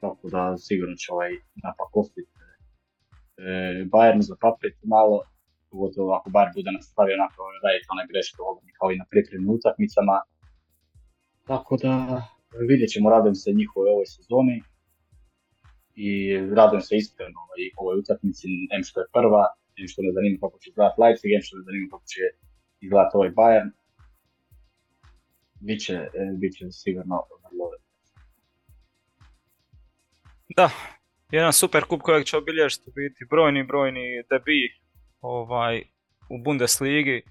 Tako 0.00 0.24
da 0.34 0.56
sigurno 0.66 0.94
će 0.96 1.08
ovaj 1.12 1.32
napak 1.64 1.90
e, 1.96 2.24
Bayern 3.92 4.20
zapapiti 4.30 4.82
malo, 4.96 5.16
pogotovo 5.70 6.10
ako 6.18 6.30
Bayern 6.30 6.54
bude 6.58 6.70
nastavio 6.78 7.14
onako 7.20 7.38
raditi 7.64 7.92
one 7.94 8.04
greške 8.10 8.36
kao 8.78 8.88
i 8.90 9.00
na 9.02 9.06
pripremnim 9.10 9.50
utakmicama. 9.56 10.16
Tako 11.50 11.76
da 11.84 11.92
vidjet 12.70 12.90
ćemo, 12.90 13.10
radujem 13.10 13.34
se 13.34 13.52
njihove 13.60 13.90
ovoj 13.90 14.06
sezoni 14.06 14.62
i 15.94 16.36
radujem 16.56 16.82
se 16.82 16.96
iskreno 16.96 17.40
i 17.62 17.64
ovoj 17.76 17.98
utakmici, 17.98 18.46
em 18.76 18.82
što 18.84 19.00
je 19.00 19.06
prva, 19.12 19.44
em 19.76 19.88
što 19.88 20.02
ne 20.02 20.12
zanima 20.12 20.38
kako 20.40 20.58
će 20.58 20.70
izgledati 20.70 21.00
Leipzig, 21.02 21.30
em 21.32 21.42
što 21.42 21.56
ne 21.56 21.64
zanima 21.68 21.88
kako 21.90 22.06
će 22.12 22.22
izgledati 22.80 23.16
ovaj 23.16 23.30
Bayern. 23.30 23.70
Biće, 25.60 25.96
biće 26.40 26.70
sigurno 26.70 27.16
vrlo 27.44 27.66
Da, 30.56 30.70
jedan 31.30 31.52
super 31.52 31.84
kup 31.84 32.02
kojeg 32.02 32.24
će 32.24 32.36
obilježiti 32.36 32.90
biti 32.94 33.24
brojni, 33.30 33.62
brojni 33.64 34.22
debi 34.30 34.62
ovaj, 35.20 35.82
u 36.30 36.38
Bundesligi, 36.44 37.22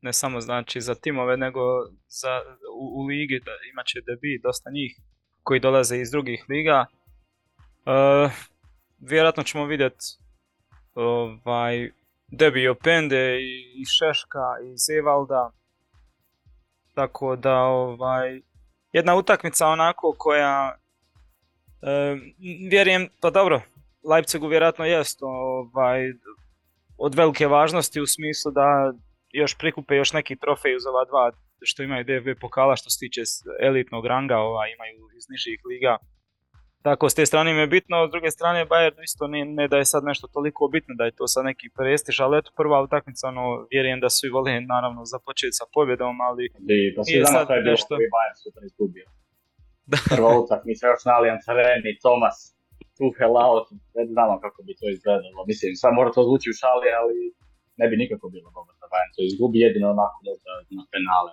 ne 0.00 0.12
samo 0.12 0.40
znači 0.40 0.80
za 0.80 0.94
timove, 0.94 1.36
nego 1.36 1.60
za, 2.08 2.40
u, 2.74 3.00
u 3.00 3.06
ligi 3.06 3.40
da 3.44 3.50
imat 3.72 3.86
će 3.86 4.00
debi 4.00 4.40
dosta 4.42 4.70
njih 4.70 4.92
koji 5.42 5.60
dolaze 5.60 5.96
iz 6.00 6.10
drugih 6.10 6.44
liga. 6.48 6.86
Uh, 7.86 8.32
vjerojatno 8.98 9.42
ćemo 9.42 9.66
vidjeti 9.66 10.04
ovaj, 10.94 11.90
debi 12.28 12.68
Opende 12.68 13.40
i, 13.40 13.80
i 13.80 13.84
Šeška 13.84 14.46
i 14.64 14.76
Zevalda. 14.76 15.50
Tako 16.94 17.36
da 17.36 17.54
ovaj, 17.54 18.40
jedna 18.92 19.14
utakmica 19.14 19.66
onako 19.66 20.14
koja 20.18 20.80
E, 21.82 22.16
vjerujem, 22.70 23.08
pa 23.20 23.30
dobro, 23.30 23.62
Leipzigu 24.04 24.46
vjerojatno 24.46 24.84
jest 24.84 25.18
ovaj, 25.22 26.00
od 26.98 27.14
velike 27.14 27.46
važnosti 27.46 28.00
u 28.00 28.06
smislu 28.06 28.52
da 28.52 28.92
još 29.32 29.58
prikupe 29.58 29.96
još 29.96 30.12
neki 30.12 30.36
trofej 30.36 30.76
uz 30.76 30.86
ova 30.86 31.04
dva 31.04 31.32
što 31.62 31.82
imaju 31.82 32.04
DFB 32.04 32.40
pokala 32.40 32.76
što 32.76 32.90
se 32.90 32.98
tiče 32.98 33.20
elitnog 33.60 34.06
ranga, 34.06 34.36
ovaj, 34.38 34.72
imaju 34.72 35.08
iz 35.16 35.24
nižih 35.30 35.60
liga. 35.70 35.96
Tako, 36.82 37.08
s 37.10 37.14
te 37.14 37.26
strane 37.26 37.50
im 37.50 37.58
je 37.58 37.66
bitno, 37.76 37.96
s 38.08 38.10
druge 38.10 38.30
strane 38.30 38.60
Bayern 38.70 38.98
isto 39.04 39.24
ne, 39.32 39.44
ne 39.44 39.68
da 39.68 39.76
je 39.76 39.84
sad 39.84 40.02
nešto 40.10 40.26
toliko 40.36 40.68
bitno, 40.74 40.92
da 40.98 41.04
je 41.04 41.16
to 41.18 41.24
sad 41.34 41.42
neki 41.50 41.66
prestiž, 41.76 42.20
ali 42.20 42.38
eto 42.38 42.50
prva 42.60 42.78
utakmica, 42.86 43.28
ono, 43.32 43.44
vjerujem 43.72 44.00
da 44.00 44.08
svi 44.16 44.28
vole 44.36 44.52
naravno 44.74 45.00
započeti 45.14 45.58
sa 45.60 45.64
pobjedom, 45.74 46.16
ali 46.28 46.44
I, 46.76 46.78
pa 46.94 47.00
nije 47.06 47.24
sad 47.36 47.46
nešto... 47.72 47.92
Bayern 48.14 48.36
sutra 48.42 48.62
izgubio. 48.70 49.06
Prva 50.14 50.30
utakmica 50.42 50.82
još 50.92 51.02
na 51.06 51.12
Allianz 51.16 51.44
Areni, 51.52 51.92
Thomas, 52.04 52.36
Tuchel 52.96 53.34
out, 53.46 53.66
ne 53.98 54.04
znamo 54.12 54.34
kako 54.44 54.58
bi 54.66 54.72
to 54.80 54.86
izgledalo. 54.94 55.40
Mislim, 55.50 55.70
sad 55.82 55.90
mora 55.98 56.10
to 56.16 56.22
zvuči 56.28 56.48
u 56.52 56.58
šali, 56.60 56.88
ali 57.00 57.16
ne 57.80 57.84
bi 57.88 57.94
nikako 58.02 58.24
bilo 58.34 58.48
dobro 58.56 58.72
da 58.80 58.86
Bayern 58.92 59.12
to 59.16 59.20
izgubi, 59.30 59.64
jedino 59.66 59.86
onako 59.96 60.16
možda 60.28 60.50
na 60.78 60.84
penale, 60.92 61.32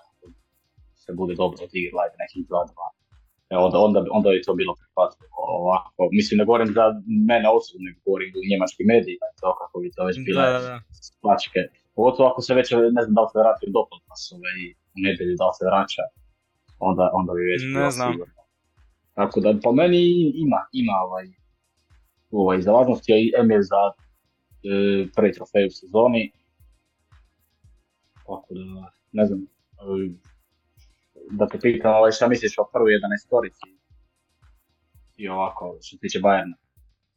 se 1.04 1.10
bude 1.20 1.34
dobro 1.42 1.58
odigrala, 1.68 2.04
nekih 2.24 2.42
2-2. 2.50 3.07
E, 3.52 3.56
onda, 3.66 3.78
onda, 3.88 4.00
onda 4.18 4.30
bi 4.30 4.42
to 4.46 4.54
bilo 4.62 4.74
prihvatljivo 4.80 5.36
ovako. 5.60 6.02
Mislim, 6.18 6.36
ne 6.38 6.46
govorim 6.46 6.70
za 6.80 6.86
mene 7.30 7.48
osobno, 7.58 7.82
nego 7.86 7.98
govorim 8.06 8.30
u 8.42 8.50
njemački 8.52 8.84
mediji, 8.92 9.18
to 9.42 9.48
kako 9.60 9.76
bi 9.82 9.96
to 9.96 10.02
već 10.10 10.18
bile 10.26 10.44
plačke. 11.24 11.60
Pogotovo 11.96 12.26
ako 12.30 12.42
se 12.42 12.54
već, 12.60 12.68
ne 12.98 13.02
znam 13.04 13.14
da 13.18 13.22
li 13.24 13.30
se 13.32 13.40
vratio 13.44 13.70
do 13.76 13.82
Podpasove 13.90 14.50
i 14.64 14.66
u 14.96 15.00
nedjelju 15.06 15.36
da 15.42 15.46
li 15.50 15.56
se 15.60 15.66
vraća, 15.70 16.04
onda, 16.90 17.06
onda 17.20 17.32
bi 17.38 17.42
već 17.52 17.62
ne 17.80 17.92
znam. 17.96 18.12
sigurno. 18.12 18.42
Tako 19.18 19.40
da 19.40 19.50
po 19.64 19.72
meni 19.80 20.02
ima, 20.46 20.60
ima 20.82 20.96
ovaj, 21.06 21.28
ovaj 22.32 22.62
za 22.62 22.72
važnosti, 22.72 23.12
i 23.12 23.34
Emil 23.40 23.62
za 23.74 23.82
e, 23.92 23.96
prvi 25.16 25.32
trofej 25.34 25.66
u 25.68 25.72
sezoni. 25.80 26.24
Tako 28.28 28.50
da, 28.58 28.92
ne 29.12 29.26
znam, 29.26 29.40
e, 29.42 30.28
da 31.32 31.48
te 31.48 31.60
pitam 31.60 31.96
ovaj, 31.96 32.12
šta 32.12 32.28
misliš 32.28 32.58
o 32.58 32.70
prvoj 32.74 32.92
11 32.92 32.98
storici 33.26 33.68
i 35.18 35.28
ovako 35.30 35.78
što 35.82 35.96
se 35.96 36.00
tiče 36.02 36.20
Bajerna? 36.20 36.56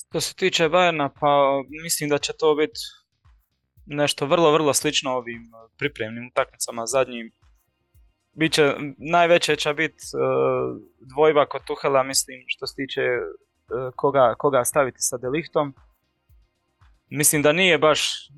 Što 0.08 0.20
se 0.20 0.34
tiče 0.34 0.68
Bajerna, 0.68 1.10
pa 1.20 1.62
mislim 1.82 2.10
da 2.10 2.18
će 2.18 2.32
to 2.38 2.54
biti 2.54 2.80
nešto 3.86 4.26
vrlo, 4.26 4.52
vrlo 4.52 4.74
slično 4.74 5.10
ovim 5.10 5.52
pripremnim 5.78 6.26
utakmicama 6.26 6.86
zadnjim 6.86 7.32
Biće, 8.32 8.74
najveće 8.98 9.56
će 9.56 9.74
biti 9.74 10.04
uh, 10.14 10.80
dvojba 11.14 11.46
kod 11.46 11.62
Tuhela, 11.66 12.02
mislim, 12.02 12.44
što 12.46 12.66
se 12.66 12.74
tiče 12.76 13.00
uh, 13.00 13.92
koga, 13.96 14.34
koga 14.38 14.64
staviti 14.64 14.98
sa 15.00 15.16
Delichtom. 15.16 15.74
Mislim 17.08 17.42
da 17.42 17.52
nije 17.52 17.78
baš 17.78 18.28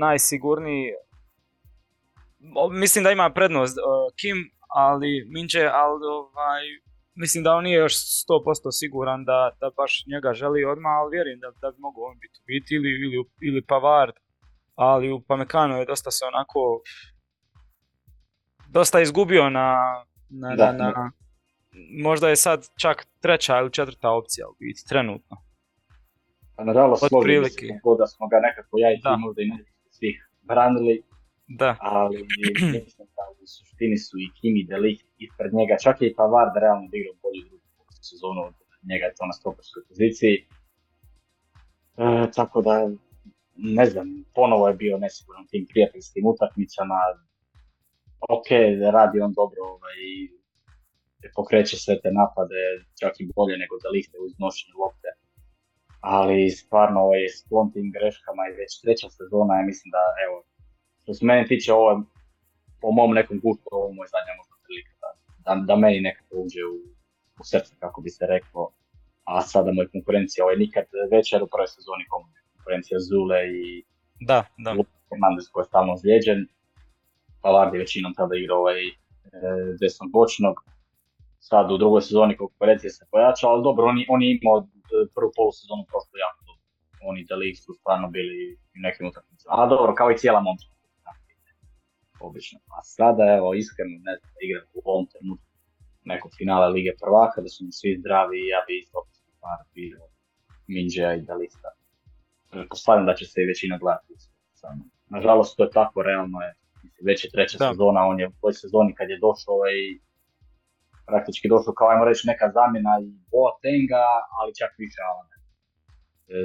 najsigurniji. 0.00 0.92
Mislim 2.70 3.04
da 3.04 3.10
ima 3.10 3.30
prednost 3.30 3.78
uh, 3.78 4.14
Kim, 4.20 4.50
ali 4.86 5.10
Minđe, 5.34 5.64
ali 5.82 6.04
ovaj, 6.18 6.62
mislim 7.22 7.44
da 7.44 7.54
on 7.54 7.64
nije 7.64 7.78
još 7.78 7.94
100% 7.94 8.78
siguran 8.80 9.24
da, 9.24 9.40
da 9.60 9.70
baš 9.76 9.92
njega 10.12 10.30
želi 10.32 10.64
odmah, 10.64 10.92
ali 10.98 11.14
vjerujem 11.16 11.40
da, 11.40 11.48
da 11.62 11.70
bi 11.70 11.78
mogao 11.86 12.02
on 12.10 12.18
biti, 12.24 12.38
biti 12.46 12.74
ili, 12.74 12.90
ili, 13.04 13.16
ili 13.48 13.66
Pavard, 13.70 14.16
ali 14.74 15.12
u 15.12 15.20
Pamekanu 15.28 15.74
je 15.76 15.90
dosta 15.92 16.10
se 16.10 16.24
onako 16.32 16.60
dosta 18.68 19.00
izgubio 19.00 19.50
na, 19.50 19.68
na, 20.30 20.56
da, 20.56 20.72
na, 20.72 20.88
na, 20.96 21.10
možda 22.02 22.28
je 22.28 22.36
sad 22.36 22.66
čak 22.82 23.06
treća 23.20 23.58
ili 23.58 23.72
četvrta 23.72 24.10
opcija 24.10 24.48
u 24.48 24.54
biti, 24.58 24.88
trenutno. 24.88 25.36
Pa 26.56 26.64
nažalost, 26.64 27.08
složili 27.08 27.50
smo 27.50 27.94
da 27.94 28.06
smo 28.06 28.28
ga 28.28 28.36
nekako 28.46 28.78
ja 28.78 28.92
i 28.92 28.96
ti 28.96 29.08
možda 29.18 29.42
i 29.42 29.46
ne 29.46 29.64
svih 29.90 30.16
branili, 30.42 31.02
Da. 31.48 31.76
Ali 31.80 32.16
mislim 32.84 33.08
da 33.16 33.24
u 33.42 33.46
suštini 33.46 33.98
su 33.98 34.18
i 34.18 34.32
Kimi 34.40 34.64
Delikt 34.64 35.06
ispred 35.18 35.54
njega, 35.54 35.74
čak 35.84 36.02
je 36.02 36.08
i 36.08 36.14
Pavard 36.14 36.54
realno 36.62 36.88
igrao 36.92 37.14
bolju 37.22 37.42
drugu 37.48 37.62
sezonu 38.10 38.40
od 38.48 38.54
njega 38.90 39.04
je 39.06 39.16
to 39.18 39.24
na 39.26 39.32
stoperskoj 39.32 39.82
poziciji. 39.88 40.36
E, 42.02 42.06
tako 42.38 42.62
da, 42.62 42.74
ne 43.56 43.86
znam, 43.86 44.06
ponovo 44.34 44.68
je 44.68 44.80
bio 44.82 44.98
nesiguran 44.98 45.46
tim 45.50 45.66
prijateljskim 45.72 46.24
utakmicama. 46.32 46.98
Ok, 48.36 48.48
radi 48.96 49.16
on 49.20 49.32
dobro 49.40 49.62
ovaj, 49.74 50.00
pokreće 51.36 51.76
sve 51.76 51.94
te 52.02 52.10
napade, 52.20 52.60
čak 53.00 53.12
i 53.20 53.30
bolje 53.36 53.56
nego 53.62 53.74
da 53.82 53.88
lihte 53.88 54.16
uz 54.26 54.32
nošenje 54.44 54.74
lopte. 54.82 55.10
Ali 56.00 56.50
stvarno 56.50 56.98
ovaj, 57.06 57.24
sklon 57.38 57.68
tim 57.72 57.88
greškama 57.96 58.42
i 58.46 58.56
već 58.60 58.70
treća 58.82 59.08
sezona 59.18 59.52
ja 59.58 59.64
mislim 59.70 59.88
da, 59.96 60.02
evo, 60.26 60.36
što 61.08 61.14
se 61.14 61.26
mene 61.26 61.44
tiče, 61.46 61.72
ovo 61.72 62.02
po 62.80 62.88
mom 62.90 63.10
nekom 63.18 63.36
gustu, 63.44 63.68
ovo 63.70 63.92
moj 63.98 64.08
zadnja 64.14 64.32
možda 64.40 64.54
prilika 64.64 64.94
da, 65.02 65.08
da, 65.44 65.52
da 65.68 65.74
meni 65.76 66.06
nekako 66.08 66.32
uđe 66.42 66.62
u, 66.74 66.76
u 67.40 67.42
srce, 67.50 67.72
kako 67.82 67.98
bi 68.04 68.10
se 68.16 68.24
reklo. 68.34 68.62
A 69.24 69.40
sada 69.52 69.70
moj 69.72 69.88
konkurencija, 69.94 70.44
ovaj 70.44 70.58
nikad 70.64 70.84
večer 71.14 71.38
u 71.42 71.50
prvoj 71.52 71.68
sezoni 71.76 72.04
konkurencija 72.14 72.98
Zule 73.08 73.40
i 73.60 73.84
da, 74.30 74.38
da. 74.64 74.70
Fernandez 75.08 75.44
koji 75.52 75.62
je 75.62 75.70
stalno 75.70 75.96
zlijeđen. 76.02 76.40
Pavard 77.42 77.74
je 77.74 77.82
većinom 77.84 78.12
tada 78.14 78.34
igrao 78.36 78.58
ovaj 78.58 78.80
e, 78.88 78.92
desnog 79.80 80.08
bočnog 80.16 80.54
sad 81.50 81.72
u 81.72 81.78
drugoj 81.82 82.02
sezoni 82.02 82.36
konkurencija 82.36 82.90
se 82.90 83.04
pojačala, 83.10 83.52
ali 83.54 83.66
dobro, 83.68 83.82
on, 83.90 83.96
on 84.14 84.22
je 84.22 84.28
imao 84.30 84.58
prvu 85.14 85.30
polusezonu 85.36 85.82
prošlo 85.90 86.16
jako. 86.26 86.40
Oni 87.08 87.20
da 87.28 87.34
su 87.64 87.70
stvarno 87.80 88.06
bili 88.16 88.36
u 88.76 88.78
nekim 88.86 89.06
utakmicama. 89.10 89.52
A 89.58 89.66
dobro, 89.66 89.94
kao 89.94 90.10
i 90.10 90.18
cijela 90.18 90.40
momča. 90.40 90.68
Obično. 92.20 92.58
A 92.76 92.82
sada, 92.82 93.24
evo, 93.38 93.54
iskreno, 93.54 93.96
ne 94.08 94.14
znam, 94.18 94.32
igra 94.46 94.60
u 94.74 94.80
ovom 94.84 95.06
trenutku 95.12 95.48
nekog 96.04 96.30
finala 96.38 96.66
Lige 96.68 96.92
prvaka, 97.02 97.40
da 97.40 97.48
su 97.48 97.64
mi 97.64 97.72
svi 97.72 97.96
zdravi 98.00 98.36
i 98.40 98.50
ja 98.54 98.60
bi 98.66 98.78
isto 98.78 98.98
par 99.40 99.60
bio 99.74 100.00
Minđeja 100.66 101.14
i 101.14 101.22
Dalista. 101.22 101.68
Pretpostavljam 102.50 103.06
da 103.06 103.14
će 103.14 103.24
se 103.24 103.42
i 103.42 103.50
većina 103.52 103.78
gledati. 103.78 104.14
Nažalost, 105.16 105.56
to 105.56 105.62
je 105.64 105.70
tako, 105.70 106.02
realno 106.02 106.38
je. 106.40 106.52
Već 107.08 107.24
je 107.24 107.30
treća 107.30 107.58
da. 107.58 107.68
sezona, 107.68 108.00
on 108.10 108.20
je 108.20 108.28
u 108.28 108.36
toj 108.40 108.52
sezoni 108.52 108.94
kad 108.94 109.10
je 109.10 109.18
došao 109.26 109.60
i 109.80 110.00
praktički 111.06 111.48
došlo 111.48 111.72
kao 111.74 111.88
ajmo 111.88 112.04
reći 112.04 112.28
neka 112.32 112.46
zamjena 112.56 112.92
i 113.02 113.08
Boatenga, 113.30 114.04
ali 114.38 114.58
čak 114.60 114.72
više 114.78 115.00
Alane. 115.10 115.36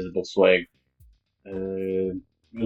Zbog 0.09 0.23
svojeg 0.33 0.61
e, 0.63 1.55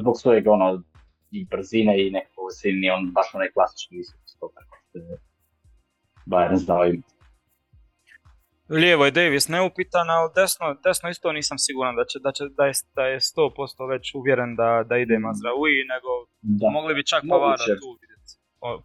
zbog 0.02 0.16
svojeg 0.22 0.48
ono 0.48 0.84
i 1.32 1.46
brzine 1.46 1.94
i 2.08 2.12
nekako 2.48 2.80
nije 2.82 2.94
on 2.94 3.04
baš 3.18 3.28
onaj 3.34 3.50
klasični 3.56 3.98
visoki 3.98 4.28
stoper 4.36 4.64
Bayern 6.32 6.58
znao 6.66 6.86
imati. 6.86 7.14
Lijevo 8.70 9.06
je 9.06 9.12
Davis 9.12 9.48
neupitan, 9.48 10.08
ali 10.16 10.32
desno, 10.36 10.66
desno 10.86 11.10
isto 11.10 11.32
nisam 11.32 11.58
siguran 11.66 11.96
da, 12.00 12.06
će, 12.10 12.18
da, 12.26 12.32
će, 12.38 12.44
da, 12.60 12.66
je, 12.70 12.74
da 12.96 13.04
je 13.12 13.20
100% 13.20 13.90
već 13.94 14.06
uvjeren 14.20 14.56
da, 14.56 14.70
da 14.90 14.96
ide 14.98 15.16
Mazraoui, 15.20 15.78
nego 15.94 16.10
da. 16.60 16.70
mogli 16.78 16.94
bi 16.98 17.10
čak 17.12 17.22
Pavara 17.30 17.66
tu 17.82 17.90
vidjeti 18.02 18.32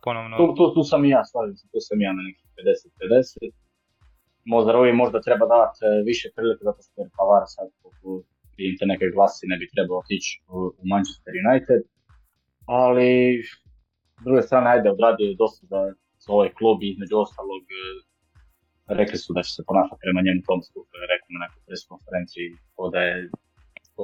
ponovno. 0.05 0.35
Tu, 0.41 0.47
tu, 0.57 0.65
tu 0.75 0.83
sam 0.91 1.05
i 1.05 1.09
ja, 1.17 1.23
slavim 1.31 1.57
se, 1.57 1.65
tu 1.73 1.79
sam 1.89 2.01
ja 2.07 2.13
na 2.19 2.23
neki 2.29 2.45
50-50. 2.59 3.51
Mozdarovi 4.53 4.93
možda 5.03 5.19
treba 5.27 5.47
dati 5.57 5.79
e, 5.85 5.89
više 6.11 6.27
prilike 6.37 6.63
zato 6.69 6.81
što 6.87 6.97
je 7.03 7.15
Pavara 7.19 7.47
sad 7.57 7.67
vidim 8.59 8.75
te 8.79 8.87
neke 8.93 9.07
glasi 9.15 9.51
ne 9.53 9.57
bi 9.61 9.73
trebao 9.75 9.99
otići 10.05 10.33
u 10.55 10.59
Manchester 10.93 11.33
United. 11.45 11.81
Ali 12.67 13.43
s 14.21 14.25
druge 14.25 14.43
strane, 14.43 14.71
ajde, 14.71 14.91
odradio 14.91 15.27
je 15.27 15.41
dosta 15.45 15.67
za, 15.67 15.81
za 16.19 16.33
ovaj 16.33 16.51
klub 16.59 16.83
i 16.83 16.91
između 16.91 17.17
ostalog 17.19 17.63
e, 17.63 17.83
rekli 18.95 19.19
su 19.19 19.33
da 19.33 19.43
će 19.43 19.53
se 19.53 19.63
ponašati 19.67 20.01
prema 20.05 20.21
njemu 20.23 20.43
tom 20.49 20.63
stupu, 20.63 20.93
rekli 21.13 21.31
na 21.35 21.41
nekoj 21.45 21.63
press 21.67 21.83
konferenciji 21.93 22.49
da 22.93 23.01
je 23.01 23.31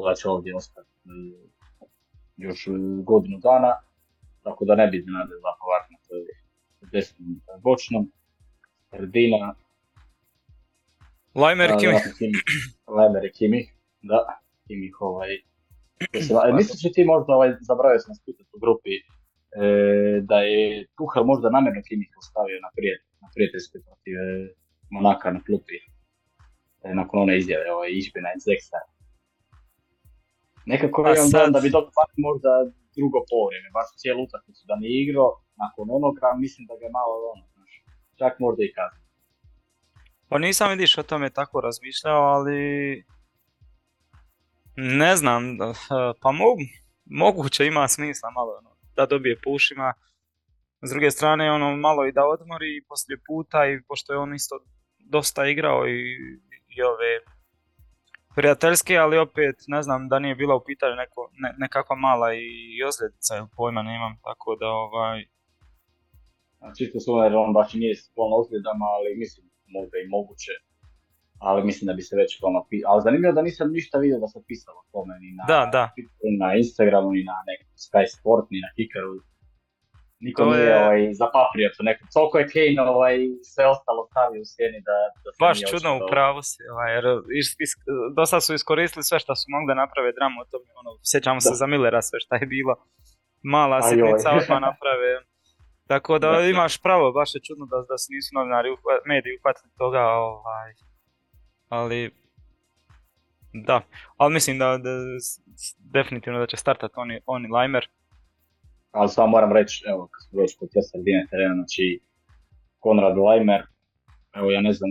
da 0.07 0.15
će 0.15 0.29
ovdje 0.29 0.57
ostati 0.57 0.91
e, 1.05 1.11
još 2.37 2.69
godinu 3.11 3.39
dana, 3.39 3.73
tako 4.43 4.65
da 4.65 4.75
ne 4.75 4.87
bi 4.87 4.97
iznenade 4.99 5.35
za 5.45 5.51
Pavara 5.59 5.87
na 5.95 5.99
toj 6.09 6.23
desnom 6.93 7.41
bočnom. 7.63 8.13
Sredina. 8.91 9.55
Lajmer 11.35 11.71
Kimi. 12.19 12.33
Lajmer 12.97 13.25
i 13.25 13.33
Kimi, 13.33 13.69
da. 14.03 14.41
Kimi 14.67 14.91
ovaj. 15.01 15.48
Misliš 16.59 16.81
li 16.85 16.93
ti 16.93 17.03
možda, 17.13 17.31
ovaj, 17.39 17.51
zabravio 17.61 17.99
sam 17.99 18.15
spitati 18.15 18.51
u 18.57 18.59
grupi, 18.65 18.95
e, 18.97 19.03
da 20.31 20.39
je 20.51 20.87
Tuhel 20.97 21.25
možda 21.33 21.55
namjerno 21.57 21.83
Kimi 21.89 22.07
ostavio 22.23 22.59
na, 22.65 22.71
prijet, 22.77 23.03
na 23.23 23.29
prijateljskoj 23.35 23.81
protiv 23.87 24.15
e, 24.15 24.25
Monaka 24.95 25.29
na 25.37 25.41
klupi 25.47 25.77
e, 26.87 26.95
nakon 27.01 27.17
one 27.25 27.35
izjave, 27.39 27.67
ovaj, 27.77 27.91
Išbina 28.01 28.31
iz 28.37 28.43
Zeksa. 28.49 28.81
Nekako 30.73 30.99
je 31.09 31.21
on 31.25 31.31
sad... 31.35 31.53
da 31.57 31.61
bi 31.65 31.71
dobio 31.77 31.93
možda 32.29 32.53
drugo 32.97 33.19
povrijeme, 33.33 33.69
baš 33.77 33.89
cijelu 34.01 34.21
utakmicu 34.29 34.63
da 34.71 34.75
nije 34.83 34.97
igrao, 35.05 35.31
nakon 35.63 35.87
onoga 35.97 36.29
mislim 36.45 36.63
da 36.69 36.75
ga 36.79 36.85
je 36.87 36.97
malo 36.99 37.15
ono, 37.33 37.45
čak 38.21 38.33
možda 38.45 38.61
i 38.65 38.75
kasnije. 38.77 39.09
Pa 40.29 40.39
nisam 40.39 40.71
vidiš 40.71 40.99
o 40.99 41.03
tome 41.03 41.29
tako 41.31 41.61
razmišljao, 41.61 42.23
ali 42.35 42.59
ne 44.81 45.17
znam, 45.17 45.59
pa 46.23 46.33
mogu, 46.33 46.63
moguće 47.05 47.67
ima 47.67 47.89
smisla 47.89 48.31
malo 48.31 48.53
ono, 48.59 48.71
da 48.97 49.07
dobije 49.07 49.41
pušima. 49.45 49.93
S 50.83 50.91
druge 50.91 51.11
strane, 51.11 51.53
ono, 51.53 51.77
malo 51.77 52.07
i 52.07 52.13
da 52.13 52.25
odmori 52.27 52.85
poslije 52.89 53.19
puta 53.27 53.67
i 53.67 53.83
pošto 53.89 54.13
je 54.13 54.19
on 54.19 54.35
isto 54.35 54.55
dosta 54.99 55.47
igrao 55.47 55.89
i, 55.89 56.01
i 56.75 56.83
ove 56.83 57.13
prijateljske, 58.37 58.97
ali 58.97 59.19
opet 59.19 59.57
ne 59.67 59.83
znam 59.83 60.09
da 60.09 60.19
nije 60.19 60.35
bila 60.35 60.55
u 60.57 60.65
pitanju 60.67 60.97
neko, 60.97 61.31
ne, 61.43 61.55
nekakva 61.59 61.97
mala 61.97 62.35
i, 62.35 62.47
i 62.77 62.85
ozljedica, 62.89 63.49
pojma 63.57 63.83
nemam, 63.83 64.13
tako 64.25 64.57
da 64.61 64.69
ovaj, 64.69 65.19
čisto 66.79 67.01
su 67.01 67.11
jer 67.25 67.37
on 67.37 67.53
baš 67.53 67.75
nije 67.75 67.97
sklon 67.97 68.33
ozljedama, 68.41 68.87
ali 68.97 69.19
mislim 69.23 69.45
možda 69.77 69.97
i 69.99 70.11
moguće. 70.17 70.55
Ali 71.39 71.65
mislim 71.69 71.87
da 71.87 71.95
bi 71.99 72.03
se 72.03 72.17
već 72.17 72.31
ono 72.43 72.61
Ali 72.91 73.05
zanimljivo 73.07 73.33
da 73.33 73.43
nisam 73.43 73.67
ništa 73.79 73.99
vidio 73.99 74.19
da 74.25 74.29
se 74.29 74.39
pisalo 74.49 74.79
o 74.85 74.89
tome, 74.93 75.15
ni 75.23 75.31
na, 75.39 75.45
da, 75.53 75.61
da. 75.77 75.85
na 76.43 76.49
Instagramu, 76.63 77.09
ni 77.17 77.23
na 77.31 77.37
nekom 77.49 77.73
Sky 77.87 78.05
Sport, 78.15 78.45
ni 78.51 78.59
na 78.67 78.71
Kickeru. 78.77 79.13
Niko 80.25 80.43
to 80.43 80.51
nije 80.51 80.67
je... 80.71 80.79
ovaj, 80.85 81.01
zapaprio 81.21 81.69
to 81.77 81.83
neko. 81.89 82.03
Toliko 82.17 82.37
je 82.39 82.51
Kane 82.55 82.81
ovaj, 82.95 83.17
sve 83.53 83.65
ostalo 83.75 84.01
stavio 84.11 84.41
u 84.45 84.49
sjeni 84.53 84.81
da, 84.89 84.97
da 85.23 85.29
se 85.33 85.39
Baš 85.45 85.59
čudno 85.71 85.91
u 85.99 86.01
pravu 86.13 86.41
si, 86.51 86.61
ovaj, 86.73 86.91
jer 86.97 87.05
is, 87.41 87.49
is, 87.65 87.73
dosta 88.19 88.39
su 88.45 88.51
iskoristili 88.59 89.09
sve 89.09 89.19
što 89.23 89.33
su 89.41 89.45
mogli 89.55 89.67
da 89.71 89.81
naprave 89.83 90.11
dramu 90.19 90.37
o 90.41 90.49
tome. 90.53 90.69
Ono, 90.81 90.91
sjećamo 91.11 91.41
se 91.47 91.55
za 91.61 91.67
Millera 91.73 92.01
sve 92.09 92.19
što 92.25 92.35
je 92.41 92.47
bilo. 92.57 92.75
Mala 93.55 93.79
sitnica 93.89 94.29
odmah 94.39 94.61
naprave. 94.69 95.11
Tako 95.93 96.13
da 96.23 96.31
imaš 96.55 96.75
pravo, 96.87 97.07
baš 97.19 97.31
je 97.35 97.41
čudno 97.47 97.65
da, 97.73 97.79
da 97.91 97.97
se 98.03 98.09
nisu 98.15 98.31
novinari, 98.39 98.69
mediji 99.13 99.39
uhvatili 99.39 99.71
toga, 99.83 100.03
ovaj, 100.29 100.69
ali 101.69 102.11
da, 103.53 103.81
ali 104.17 104.33
mislim 104.33 104.59
da, 104.59 104.79
da 104.79 104.91
definitivno 105.79 106.39
da 106.39 106.47
će 106.47 106.57
startati 106.57 106.95
oni, 106.97 107.21
oni 107.27 107.49
Limer. 107.57 107.89
Ali 108.91 109.09
samo 109.09 109.29
moram 109.29 109.53
reći, 109.53 109.85
evo, 109.89 110.09
kad 110.13 110.21
smo 110.29 110.41
već 110.41 110.57
kod 110.59 110.69
te 110.73 110.81
sredine 110.83 111.27
terena, 111.31 111.55
znači 111.55 112.01
Konrad 112.79 113.17
Limer, 113.27 113.63
evo 114.37 114.51
ja 114.51 114.61
ne 114.61 114.73
znam, 114.73 114.91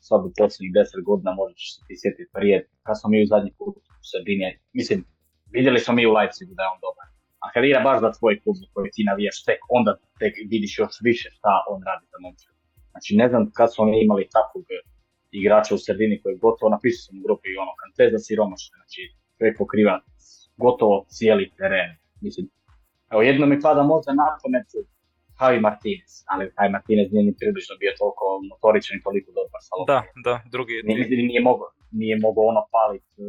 sad 0.00 0.20
u 0.20 0.32
posljednjih 0.38 0.72
deset 0.74 1.00
godina 1.04 1.30
možda 1.34 1.54
ćeš 1.54 1.68
se 1.74 1.80
ti 1.86 1.94
sjetiti 2.00 2.30
prije, 2.32 2.56
kad 2.82 2.94
smo 3.00 3.10
mi 3.10 3.22
u 3.22 3.30
zadnji 3.32 3.52
put 3.58 3.76
u 3.76 4.04
sredini, 4.10 4.58
mislim, 4.72 4.98
vidjeli 5.56 5.78
smo 5.78 5.94
mi 5.94 6.06
u 6.06 6.12
Leipzigu 6.16 6.52
da 6.54 6.62
je 6.62 6.72
on 6.74 6.80
dobar 6.86 7.08
a 7.42 7.46
kad 7.52 7.64
igra 7.64 7.80
baš 7.88 7.98
za 8.00 8.10
tvoj 8.18 8.34
klub 8.42 8.56
za 8.60 8.66
koji 8.72 8.90
ti 8.94 9.02
navijaš 9.10 9.38
tek, 9.46 9.60
onda 9.78 9.90
tek 10.20 10.34
vidiš 10.52 10.72
još 10.78 10.94
više 11.08 11.28
šta 11.36 11.52
on 11.72 11.80
radi 11.88 12.06
za 12.12 12.18
momčad. 12.24 12.52
Znači 12.92 13.10
ne 13.20 13.26
znam 13.28 13.42
kad 13.58 13.68
smo 13.74 13.82
imali 14.04 14.32
takvog 14.36 14.64
igrača 15.30 15.74
u 15.74 15.78
sredini 15.78 16.20
koji 16.20 16.32
je 16.32 16.44
gotovo 16.46 16.68
napisao 16.76 17.02
sam 17.06 17.18
u 17.18 17.24
grupi 17.26 17.48
ono, 17.62 17.72
Kante 17.80 18.04
za 18.14 18.18
siromašne, 18.26 18.74
znači 18.78 19.00
čovjek 19.38 19.54
pokriva 19.58 19.94
gotovo 20.64 20.96
cijeli 21.16 21.44
teren. 21.58 21.90
Mislim, 22.20 22.44
evo 23.12 23.22
jedno 23.22 23.44
mi 23.46 23.60
pada 23.66 23.82
možda 23.82 24.10
na 24.20 24.26
pamet 24.42 24.68
Javi 25.40 25.60
Martinez, 25.66 26.12
ali 26.30 26.42
Javi 26.56 26.70
Martinez 26.76 27.06
nije 27.12 27.24
ni 27.28 27.34
približno 27.40 27.74
bio 27.82 27.92
toliko 28.00 28.24
motoričan 28.50 28.94
i 28.96 29.04
toliko 29.06 29.28
dobar 29.38 29.60
sa 29.66 29.74
Da, 29.92 30.00
da, 30.28 30.34
drugi. 30.54 30.74
Nije, 30.88 31.04
nije 31.30 31.42
mogao, 31.48 31.70
nije 32.00 32.16
mogao 32.26 32.44
ono 32.52 32.62
paliti 32.74 33.22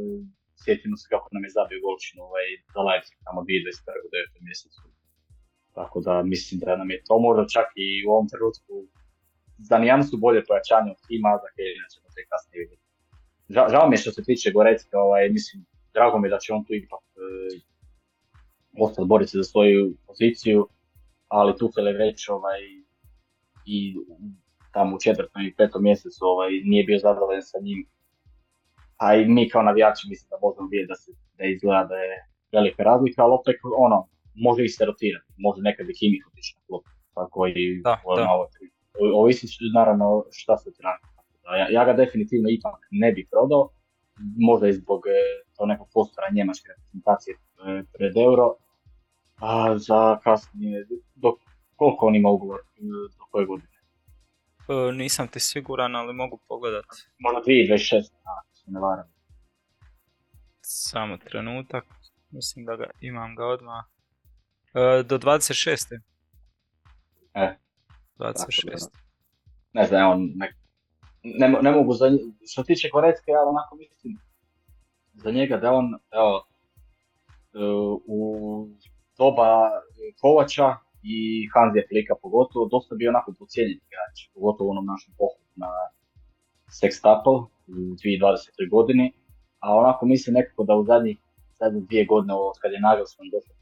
sjetimo 0.64 0.96
se 1.02 1.06
kako 1.14 1.28
nam 1.36 1.44
je 1.46 1.56
zabio 1.58 1.84
golčinu 1.86 2.22
ovaj, 2.30 2.48
za 2.74 2.82
Leipzig 2.88 3.18
tamo 3.26 3.40
2021. 3.48 4.06
u 4.06 4.10
9. 4.42 4.48
mjesecu. 4.48 4.82
Tako 5.78 5.98
da 6.08 6.14
mislim 6.34 6.56
da 6.64 6.72
nam 6.82 6.90
je 6.94 7.00
to 7.08 7.16
možda 7.28 7.44
čak 7.56 7.68
i 7.86 7.88
u 8.06 8.10
ovom 8.16 8.28
trenutku 8.34 8.74
za 9.70 9.78
nijansu 9.78 10.18
bolje 10.18 10.46
pojačanje 10.46 10.92
od 10.92 11.02
tima, 11.08 11.32
za 11.44 11.50
Kejina 11.56 11.88
ćemo 11.94 12.08
se 12.10 12.22
kasnije 12.30 12.60
vidjeti. 12.62 12.84
Žao, 13.50 13.70
žao 13.70 13.90
mi 13.90 13.94
je 13.94 14.02
što 14.04 14.12
se 14.12 14.24
tiče 14.24 14.52
Gorecka, 14.52 15.00
ovaj, 15.00 15.30
mislim, 15.30 15.66
drago 15.94 16.20
mi 16.20 16.28
je 16.28 16.32
da 16.32 16.40
će 16.40 16.54
on 16.54 16.64
tu 16.66 16.74
ipak 16.74 17.04
e, 17.16 17.20
ostati 18.80 19.08
boriti 19.08 19.32
se 19.32 19.38
za 19.38 19.44
svoju 19.44 19.94
poziciju, 20.08 20.68
ali 21.28 21.58
tu 21.58 21.72
je 21.78 21.94
već 21.94 22.30
ovaj, 22.30 22.62
i 23.66 23.96
tamo 24.74 24.96
u 24.96 25.00
četvrtom 25.00 25.42
i 25.42 25.56
petom 25.58 25.84
mjesecu 25.84 26.26
ovaj, 26.26 26.52
nije 26.64 26.84
bio 26.84 27.00
zadovoljan 27.00 27.44
sa 27.44 27.58
njim. 27.62 27.88
A 28.98 29.16
i 29.16 29.26
mi 29.26 29.50
kao 29.50 29.64
navijači 29.64 30.08
mislim 30.10 30.28
da 30.30 30.38
možemo 30.42 30.68
vidjeti 30.72 30.92
da, 30.94 30.96
se, 30.96 31.12
da 31.38 31.44
izgleda 31.46 31.84
da 31.84 31.96
je 31.96 32.16
velika 32.52 32.84
razlika, 32.84 33.24
ali 33.24 33.34
opet 33.34 33.56
ono, 33.78 34.08
može 34.36 34.66
ih 34.66 34.74
se 34.76 34.86
rotirati, 34.86 35.28
može 35.38 35.62
nekad 35.62 35.90
i 35.90 35.98
Kimih 36.00 36.28
otići 36.28 36.56
na 36.58 36.62
klub. 36.68 36.84
Tako 37.16 37.48
i 37.48 37.82
da, 37.84 38.02
da. 38.16 38.79
Ovisi 39.14 39.48
naravno 39.76 40.26
šta 40.32 40.58
se 40.58 40.74
traži. 40.74 41.04
Ja, 41.58 41.68
ja 41.70 41.86
ga 41.86 41.94
definitivno 41.94 42.50
ipak 42.50 42.88
ne 42.92 43.12
bih 43.12 43.28
prodao, 43.32 43.70
možda 44.38 44.68
i 44.68 44.74
zbog 44.74 45.02
e, 45.08 45.46
to 45.58 45.66
nekog 45.66 45.88
postora 45.94 46.28
njemačke 46.34 46.68
reprezentacije 46.68 47.34
e, 47.34 47.84
pred 47.94 48.18
euro, 48.18 48.56
a 49.40 49.78
za 49.78 50.20
kasnije, 50.24 50.88
do, 51.16 51.36
koliko 51.76 52.06
on 52.06 52.16
ima 52.16 52.30
ugovor, 52.30 52.60
e, 52.60 52.82
do 53.18 53.26
koje 53.32 53.46
godine? 53.46 53.70
nisam 54.94 55.28
ti 55.28 55.40
siguran, 55.40 55.96
ali 55.96 56.14
mogu 56.14 56.40
pogledati. 56.48 56.88
Možda 57.20 57.42
2026, 57.42 58.12
ako 58.24 58.56
se 58.56 58.72
ne 58.72 58.80
varam. 58.80 59.06
Samo 60.62 61.18
trenutak, 61.18 61.86
mislim 62.32 62.66
da 62.66 62.76
ga 62.76 62.90
imam 63.02 63.36
ga 63.36 63.46
odmah. 63.46 63.86
E, 64.74 65.04
do 65.04 65.18
26. 65.18 66.00
E. 67.34 67.58
26. 68.20 68.90
Ne 69.74 69.86
znam, 69.86 70.12
on 70.12 70.32
ne, 70.36 70.54
ne, 71.24 71.48
ne 71.62 71.72
mogu 71.72 71.94
za 71.94 72.06
što 72.52 72.64
tiče 72.64 72.90
Korecke, 72.90 73.32
ja 73.32 73.42
onako 73.42 73.76
mislim 73.76 74.18
za 75.14 75.32
njega 75.32 75.58
da 75.58 75.72
on, 75.74 75.86
evo, 76.12 76.46
e, 77.54 77.60
u 78.06 78.20
doba 79.18 79.70
Kovača 80.22 80.76
i 81.04 81.48
Hanzija 81.54 81.84
Flika 81.90 82.16
pogotovo, 82.22 82.68
dosta 82.68 82.96
bio 82.96 83.10
onako 83.10 83.34
pocijenjen 83.40 83.78
igrač, 83.78 84.16
pogotovo 84.34 84.68
u 84.68 84.72
onom 84.72 84.86
našem 84.86 85.14
pohodu 85.18 85.52
na 85.56 85.72
Sextuple 86.80 87.38
u 87.68 87.72
2020. 87.72 88.70
godini, 88.70 89.14
a 89.60 89.76
onako 89.76 90.06
mislim 90.06 90.34
nekako 90.34 90.64
da 90.64 90.76
u 90.76 90.84
zadnjih 90.84 91.18
zadnje 91.60 91.82
dvije 91.82 92.06
godine 92.06 92.34
od 92.34 92.56
kad 92.62 92.72
je 92.72 92.80
Nagelsmann 92.80 93.30
došao 93.36 93.56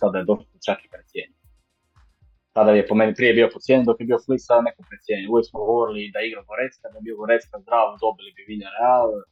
sada 0.00 0.18
je 0.18 0.24
došao 0.24 0.58
čak 0.66 0.78
i 0.84 0.88
precijenjen. 0.94 1.37
Tada 2.58 2.72
je 2.72 2.86
po 2.88 2.94
meni 2.94 3.12
prije 3.14 3.32
bio 3.38 3.48
pocijenjen 3.54 3.86
dok 3.86 3.96
je 4.00 4.06
bio 4.10 4.18
Flick 4.24 4.42
sada 4.48 4.62
neko 4.68 4.82
precijenjen. 4.90 5.30
Uvijek 5.30 5.46
smo 5.50 5.58
govorili 5.60 6.12
da 6.14 6.20
igra 6.28 6.40
Gorecka, 6.48 6.86
da 6.92 6.96
je 6.98 7.06
bio 7.06 7.16
Gorecka 7.22 7.56
zdrav, 7.62 7.86
dobili 8.04 8.30
bi 8.36 8.42
Real, 8.76 9.08
e, 9.18 9.22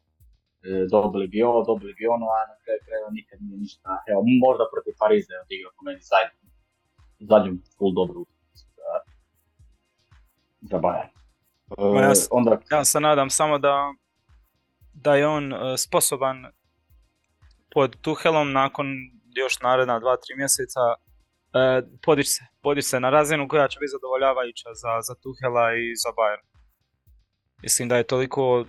dobili 0.94 1.26
bi 1.32 1.38
ovo, 1.50 1.58
dobili 1.70 1.92
bi 1.98 2.04
ono, 2.16 2.26
a 2.36 2.40
na 2.50 2.56
kraju 2.62 2.80
krajeva 2.86 3.10
nikad 3.18 3.36
nije 3.44 3.58
ništa. 3.64 3.90
Evo, 4.10 4.20
možda 4.44 4.64
protiv 4.72 4.92
Pariza 5.00 5.32
je 5.34 5.42
odigrao 5.44 5.72
po 5.76 5.82
meni 5.86 6.00
zadnju, 6.12 6.38
zadnju 7.30 7.52
full 7.76 7.92
dobru 7.98 8.22
za, 8.60 8.92
za 10.70 10.78
Bayern. 10.84 11.12
ja, 12.04 12.12
onda... 12.38 12.50
ja 12.76 12.84
se 12.90 12.98
nadam 13.08 13.30
samo 13.38 13.54
da, 13.66 13.76
da 15.04 15.12
je 15.18 15.26
on 15.36 15.46
e, 15.52 15.56
sposoban 15.84 16.38
pod 17.74 17.90
Tuhelom 18.04 18.48
nakon 18.62 18.86
još 19.42 19.54
naredna 19.66 19.96
dva, 20.02 20.14
tri 20.22 20.32
mjeseca 20.36 20.84
e, 21.56 21.82
podići 22.04 22.30
se, 22.30 22.42
podići 22.62 22.88
se 22.88 23.00
na 23.00 23.10
razinu 23.10 23.48
koja 23.48 23.68
će 23.68 23.78
biti 23.80 23.94
zadovoljavajuća 23.96 24.68
za, 24.82 24.92
za 25.06 25.14
Tuhela 25.22 25.66
i 25.74 25.84
za 26.02 26.10
Bayern. 26.18 26.46
Mislim 27.62 27.88
da 27.88 27.96
je 27.96 28.10
toliko 28.14 28.64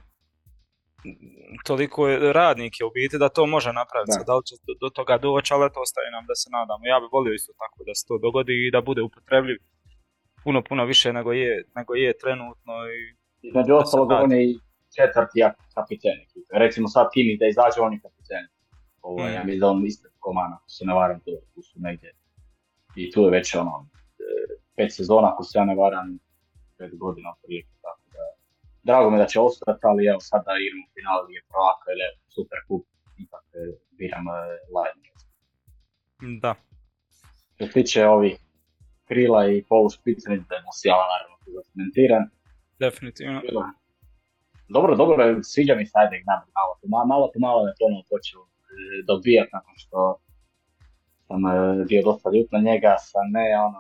toliko 1.69 2.07
radnik 2.39 2.73
je 2.79 2.85
u 2.85 2.91
biti 2.99 3.17
da 3.17 3.29
to 3.29 3.45
može 3.45 3.71
napraviti. 3.81 4.17
Da. 4.19 4.23
da 4.29 4.35
li 4.38 4.43
će 4.49 4.55
do, 4.67 4.73
do 4.81 4.89
toga 4.89 5.17
doći, 5.17 5.53
ali 5.53 5.73
to 5.73 5.79
ostaje 5.81 6.09
nam 6.11 6.25
da 6.29 6.35
se 6.41 6.47
nadamo. 6.57 6.83
Ja 6.85 6.99
bih 6.99 7.09
volio 7.17 7.33
isto 7.33 7.51
tako 7.63 7.79
da 7.88 7.93
se 7.95 8.03
to 8.07 8.15
dogodi 8.25 8.53
i 8.67 8.71
da 8.75 8.81
bude 8.81 9.01
upotrebljiv 9.01 9.57
puno, 10.43 10.59
puno 10.69 10.85
više 10.85 11.13
nego 11.13 11.31
je, 11.31 11.63
nego 11.75 11.91
je 11.95 12.17
trenutno. 12.23 12.73
I, 12.97 12.99
Između 13.47 13.73
ostalog 13.81 14.07
on 14.11 14.31
je 14.31 14.41
i 14.49 14.53
četvrti 14.95 15.39
kapiten. 15.75 16.17
Recimo 16.63 16.88
sad 16.88 17.05
Kimi 17.13 17.38
da 17.41 17.45
izađe 17.47 17.79
on 17.81 17.93
je 17.93 17.99
kapiten. 18.05 18.43
Ovo, 19.01 19.23
mm. 19.23 19.33
Ja 19.33 19.43
mislim 19.43 19.59
da 19.59 19.67
on 19.67 19.85
isto 19.85 20.09
komana, 20.19 20.55
ako 20.59 20.69
se 20.69 20.85
ne 20.85 20.93
varam, 20.93 21.19
tu 21.53 21.61
su 21.61 21.75
negdje. 21.79 22.09
I 22.97 23.11
tu 23.11 23.21
je 23.21 23.31
već 23.37 23.55
ono, 23.55 23.75
e, 24.19 24.23
pet 24.75 24.91
sezona, 24.93 25.27
ako 25.33 25.43
se 25.43 25.53
ja 25.59 25.65
ne 25.65 25.75
varam, 25.75 26.07
pet 26.77 26.91
godina 27.03 27.29
prilike, 27.41 27.73
tako 27.81 28.05
da. 28.13 28.23
Drago 28.87 29.09
mi 29.09 29.17
da 29.17 29.27
će 29.31 29.39
ostati, 29.39 29.83
ali 29.89 30.09
evo 30.11 30.19
sada 30.19 30.51
igramo 30.61 30.83
u 30.87 30.93
finalu 30.95 31.21
Lige 31.27 31.41
prvaka 31.51 31.87
ili 31.93 32.07
Super 32.35 32.59
Kup, 32.67 32.83
ipak 33.23 33.45
e, 33.53 33.61
biram 33.97 34.25
e, 34.27 34.39
Lightning. 34.75 35.15
Da. 36.43 36.53
Što 37.55 37.65
se 37.65 37.71
tiče 37.71 38.07
ovih 38.17 38.35
krila 39.07 39.41
i 39.47 39.63
polu 39.69 39.89
špice, 39.89 40.29
da 40.49 40.55
je 40.55 40.65
Musiala 40.67 41.05
naravno 41.13 41.35
zakomentiran. 41.57 42.23
Definitivno. 42.79 43.41
Dobro, 44.75 44.95
dobro, 44.95 45.17
sviđa 45.43 45.75
mi 45.75 45.85
se 45.85 45.95
ajde 46.01 46.23
malo, 46.25 46.43
malo, 46.91 47.05
malo 47.13 47.25
malo 47.45 47.67
je 47.67 47.73
ponovno 47.79 48.03
počeo 48.11 48.41
dobijati 49.11 49.49
nakon 49.53 49.73
što 49.83 50.19
sam 51.28 51.41
e, 51.45 51.86
bio 51.89 52.01
dosta 52.09 52.28
ljut 52.34 52.49
na 52.55 52.59
njega, 52.69 52.91
sam 53.11 53.25
ne, 53.38 53.47
ono, 53.67 53.80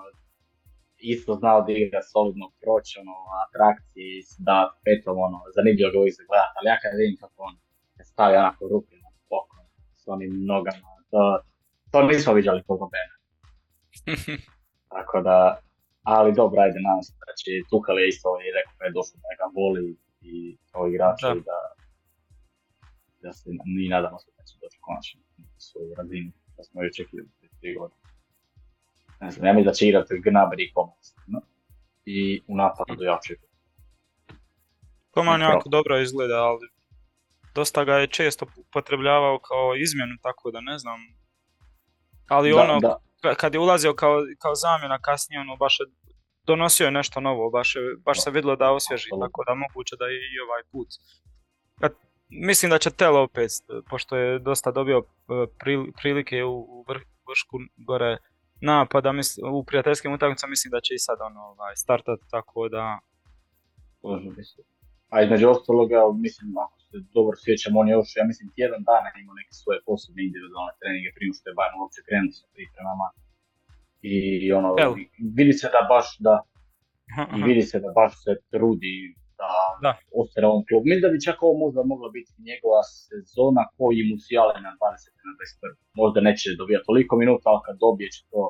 isto 1.13 1.31
znao 1.41 1.59
da 1.65 1.71
igra 1.71 2.01
solidno 2.13 2.47
proći, 2.61 2.93
ono, 3.03 3.15
atrakcije, 3.45 4.11
da 4.47 4.57
petom, 4.85 5.17
ono, 5.27 5.39
zanimljivo 5.55 5.89
ga 5.91 5.97
uvijek 5.99 6.15
gledati, 6.29 6.55
ali 6.57 6.67
ja 6.71 6.77
kad 6.81 6.91
vidim 7.01 7.17
kako 7.21 7.37
on 7.47 7.55
stavi 8.11 8.33
onako 8.37 8.61
ruke 8.71 8.95
na 9.05 9.09
pokon 9.29 9.65
s 10.01 10.03
onim 10.13 10.31
nogama, 10.51 10.89
to, 11.11 11.21
to 11.91 11.97
nismo 12.09 12.31
vidjeli 12.39 12.63
kod 12.67 12.79
Bene. 12.93 13.15
Tako 14.93 15.17
da, 15.27 15.37
ali 16.13 16.37
dobro, 16.41 16.57
ajde, 16.61 16.79
nadam 16.87 17.03
se 17.03 17.13
će 17.41 17.51
Tukal 17.69 17.99
je 17.99 18.07
isto 18.13 18.29
i 18.45 18.55
rekao 18.57 18.75
da 18.79 18.85
je 18.85 18.97
došlo 18.97 19.17
da 19.25 19.31
ga 19.39 19.45
voli 19.57 19.85
i 20.31 20.35
kao 20.71 20.83
igrač 20.87 21.19
da. 21.21 21.33
da, 21.49 21.59
da 23.23 23.31
se 23.37 23.45
mi 23.75 23.85
nadamo 23.95 24.17
se 24.23 24.29
da 24.37 24.43
će 24.47 24.53
doći 24.61 24.77
konačno 24.85 25.19
na 25.37 25.59
svoju 25.67 25.91
razinu 25.99 26.31
da 26.57 26.61
smo 26.63 26.75
joj 26.81 26.91
očekivali 26.93 27.29
tri 27.59 27.75
godine. 27.75 28.01
Ne 29.21 29.31
znam, 29.31 29.45
ja 29.45 29.53
mislim 29.53 29.65
da 29.65 29.73
će 29.73 29.87
igrati 29.87 30.13
Gnabry. 30.13 30.71
No? 31.27 31.41
I 32.05 32.41
u 32.47 32.55
napadu 32.55 33.03
ja 33.03 33.17
očekujem. 33.17 33.51
Koman 35.11 35.41
jako 35.41 35.69
dobro 35.69 35.99
izgleda, 35.99 36.43
ali 36.43 36.69
dosta 37.55 37.83
ga 37.83 37.95
je 37.95 38.07
često 38.07 38.45
upotrebljavao 38.57 39.39
kao 39.39 39.75
izmjenu, 39.75 40.15
tako 40.21 40.51
da 40.51 40.61
ne 40.61 40.77
znam. 40.77 40.99
Ali 42.27 42.49
da, 42.49 42.61
ono, 42.61 42.79
da. 42.79 43.35
kad 43.35 43.53
je 43.53 43.59
ulazio 43.59 43.93
kao, 43.93 44.17
kao 44.39 44.55
zamjena 44.55 44.99
kasnije, 45.01 45.41
ono 45.41 45.55
baš 45.55 45.79
je 45.79 45.85
donosio 46.45 46.85
je 46.85 46.91
nešto 46.91 47.19
novo, 47.19 47.49
baš, 47.49 47.75
je, 47.75 47.81
baš 48.05 48.23
se 48.23 48.31
vidjelo 48.31 48.55
da 48.55 48.71
osvježi, 48.71 49.09
tako 49.21 49.43
da 49.47 49.53
moguće 49.55 49.95
da 49.99 50.05
je 50.05 50.17
i 50.17 50.39
ovaj 50.45 50.63
put. 50.71 50.87
Kad 51.79 51.93
Mislim 52.29 52.71
da 52.71 52.77
će 52.77 52.89
Tel 52.89 53.15
opet, 53.17 53.51
pošto 53.89 54.17
je 54.17 54.39
dosta 54.39 54.71
dobio 54.71 54.97
e, 54.97 55.47
prilike 56.01 56.43
u 56.43 56.83
vršku 57.29 57.55
gore 57.89 58.11
napada, 58.61 59.09
u 59.57 59.63
prijateljskim 59.69 60.13
utakmicama 60.13 60.49
mislim 60.55 60.71
da 60.75 60.79
će 60.85 60.91
i 60.95 61.05
sad 61.07 61.17
ono 61.29 61.41
ovaj, 61.53 61.75
startati, 61.83 62.23
tako 62.35 62.69
da... 62.75 62.83
A 65.13 65.15
između 65.25 65.45
ostaloga, 65.55 65.99
mislim, 66.27 66.49
ako 66.65 66.77
se 66.87 66.97
dobro 67.17 67.35
sjećam, 67.45 67.71
on 67.81 67.87
je 67.87 67.93
još, 67.99 68.09
ja 68.19 68.23
mislim, 68.31 68.55
tjedan 68.57 68.81
dana 68.91 69.07
imao 69.21 69.39
neke 69.41 69.53
svoje 69.61 69.79
posebne 69.87 70.21
individualne 70.29 70.73
treninge 70.79 71.09
prije 71.15 71.29
što 71.37 71.45
je 71.49 71.57
Bayern 71.57 71.77
uopće 71.81 71.99
krenuo 72.07 72.33
sa 72.39 72.45
pripremama. 72.55 73.07
I 74.13 74.15
ono, 74.59 74.69
vidi 75.37 75.53
se 75.59 75.67
da 75.75 75.81
baš 75.93 76.07
da, 76.25 76.35
i 77.37 77.39
vidi 77.49 77.63
se 77.71 77.77
da 77.85 77.89
baš 77.99 78.11
se 78.23 78.31
trudi 78.53 78.95
da, 79.41 79.53
da. 79.85 79.91
ostane 80.21 80.47
ovom 80.51 80.63
klubu. 80.67 80.83
Mislim 80.89 81.05
da 81.05 81.13
bi 81.13 81.25
čak 81.27 81.37
ovo 81.45 81.55
možda 81.65 81.79
mogla 81.93 82.09
biti 82.17 82.31
njegova 82.49 82.81
sezona 83.07 83.63
koji 83.77 83.99
mu 84.09 84.15
sjale 84.25 84.55
na 84.65 84.71
20. 84.79 85.27
na 85.27 85.33
21. 85.37 85.75
Možda 86.01 86.19
neće 86.29 86.47
dobijati 86.61 86.87
toliko 86.89 87.13
minuta, 87.23 87.45
ali 87.51 87.65
kad 87.67 87.75
dobije 87.85 88.09
će 88.15 88.21
to 88.31 88.41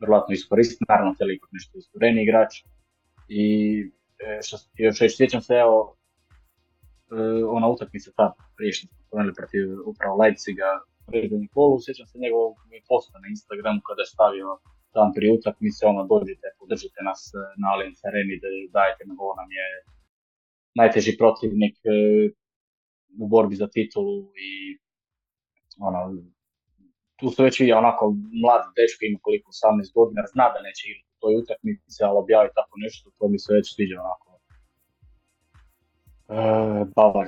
vjerojatno 0.00 0.32
iskoristiti. 0.34 0.88
Naravno, 0.92 1.12
toliko 1.22 1.46
nešto 1.56 1.72
istureni 1.78 2.20
igrač. 2.22 2.52
I 3.42 3.44
e, 4.24 4.42
što 4.46 4.56
još 4.84 5.16
sjećam 5.18 5.42
se, 5.46 5.54
evo, 5.66 5.76
e, 7.16 7.44
ona 7.56 7.66
utakmica 7.74 8.10
ta 8.18 8.26
prije 8.56 8.72
što 8.72 8.84
smo 8.88 8.98
spomenuli 9.06 9.34
protiv 9.40 9.62
upravo 9.90 10.14
Leipziga 10.22 10.70
predvodni 11.08 11.48
kolu, 11.54 11.76
sjećam 11.84 12.06
se 12.06 12.18
njegovog 12.24 12.52
posta 12.88 13.16
na 13.22 13.28
Instagramu 13.34 13.80
kada 13.88 14.00
je 14.02 14.12
stavio 14.14 14.48
dan 14.96 15.08
prije 15.16 15.30
utakmice, 15.38 15.80
ono 15.92 16.02
dođite, 16.14 16.46
podržite 16.60 17.00
nas 17.08 17.20
e, 17.34 17.36
na 17.60 17.66
Allianz 17.72 17.98
Areni, 18.08 18.36
dajte 18.78 19.02
nam, 19.08 19.16
ovo 19.24 19.34
nam 19.40 19.50
je 19.58 19.66
najteži 20.74 21.12
protivnik 21.18 21.76
e, 21.84 21.90
u 23.22 23.28
borbi 23.28 23.56
za 23.56 23.68
titulu 23.68 24.16
i 24.48 24.50
ono, 25.88 25.98
tu 27.18 27.30
se 27.30 27.42
već 27.42 27.60
vidio 27.60 27.78
onako 27.78 28.04
mlad 28.42 28.62
dečko 28.76 29.00
ima 29.02 29.18
koliko 29.22 29.50
18 29.50 29.94
godina, 29.98 30.22
zna 30.32 30.46
da 30.54 30.58
neće 30.66 30.82
igrati 30.86 31.10
u 31.14 31.20
toj 31.22 31.34
utakmici, 31.42 31.98
ali 32.06 32.16
objavi 32.22 32.50
tako 32.58 32.74
nešto, 32.84 33.04
to 33.18 33.24
mi 33.28 33.38
se 33.38 33.50
već 33.56 33.66
sviđa 33.74 33.96
onako. 34.04 34.24
E, 36.28 36.36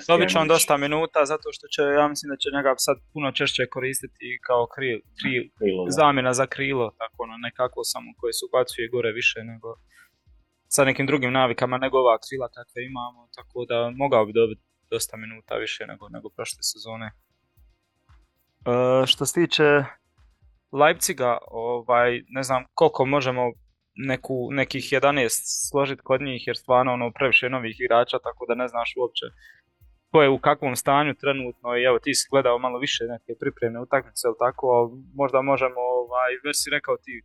Dobit 0.09 0.29
će 0.33 0.39
on 0.39 0.49
dosta 0.49 0.77
minuta 0.77 1.21
zato 1.25 1.49
što 1.53 1.67
će, 1.75 1.83
ja 1.83 2.09
mislim 2.09 2.29
da 2.33 2.37
će 2.43 2.49
njega 2.57 2.75
sad 2.87 2.97
puno 3.13 3.33
češće 3.33 3.67
koristiti 3.77 4.39
kao 4.47 4.63
kril, 4.75 4.99
kril, 5.19 5.43
zamjena 5.99 6.33
za 6.41 6.47
krilo, 6.55 6.87
tako 7.01 7.17
ono 7.27 7.37
nekako 7.47 7.81
samo 7.93 8.09
koje 8.19 8.33
se 8.33 8.43
ubacuje 8.49 8.93
gore 8.95 9.11
više 9.13 9.39
nego 9.53 9.69
sa 10.69 10.85
nekim 10.85 11.07
drugim 11.07 11.33
navikama 11.33 11.79
nego 11.79 11.99
ova 11.99 12.19
krila 12.19 12.49
kakve 12.49 12.85
imamo, 12.85 13.29
tako 13.37 13.65
da 13.69 13.93
mogao 13.97 14.27
bi 14.27 14.33
dobiti 14.33 14.63
dosta 14.91 15.17
minuta 15.17 15.55
više 15.55 15.87
nego, 15.87 16.09
nego 16.09 16.29
prošle 16.29 16.63
sezone. 16.63 17.07
E, 17.07 17.11
što 19.07 19.27
se 19.27 19.35
tiče 19.35 19.85
Leipziga, 20.73 21.39
ovaj, 21.47 22.23
ne 22.29 22.43
znam 22.43 22.65
koliko 22.75 23.05
možemo 23.05 23.43
neku, 23.97 24.49
nekih 24.51 24.85
11 24.85 25.29
složiti 25.71 26.03
kod 26.05 26.23
njih 26.23 26.47
jer 26.47 26.57
stvarno 26.57 26.93
ono 26.93 27.13
previše 27.13 27.49
novih 27.49 27.77
igrača 27.81 28.19
tako 28.19 28.47
da 28.49 28.55
ne 28.55 28.69
znaš 28.69 28.93
uopće 28.97 29.25
ko 30.11 30.23
je 30.23 30.29
u 30.29 30.39
kakvom 30.39 30.77
stanju 30.77 31.15
trenutno 31.15 31.69
i 31.77 31.85
evo 31.89 31.99
ti 31.99 32.15
si 32.15 32.29
gledao 32.31 32.59
malo 32.59 32.79
više 32.79 33.05
neke 33.15 33.33
pripremne 33.41 33.81
utakmice 33.81 34.23
ili 34.29 34.37
tako, 34.39 34.67
možda 35.15 35.43
možemo, 35.43 35.81
ovaj, 36.03 36.31
već 36.45 36.57
si 36.63 36.75
rekao 36.77 36.97
ti 37.05 37.15
e, 37.19 37.23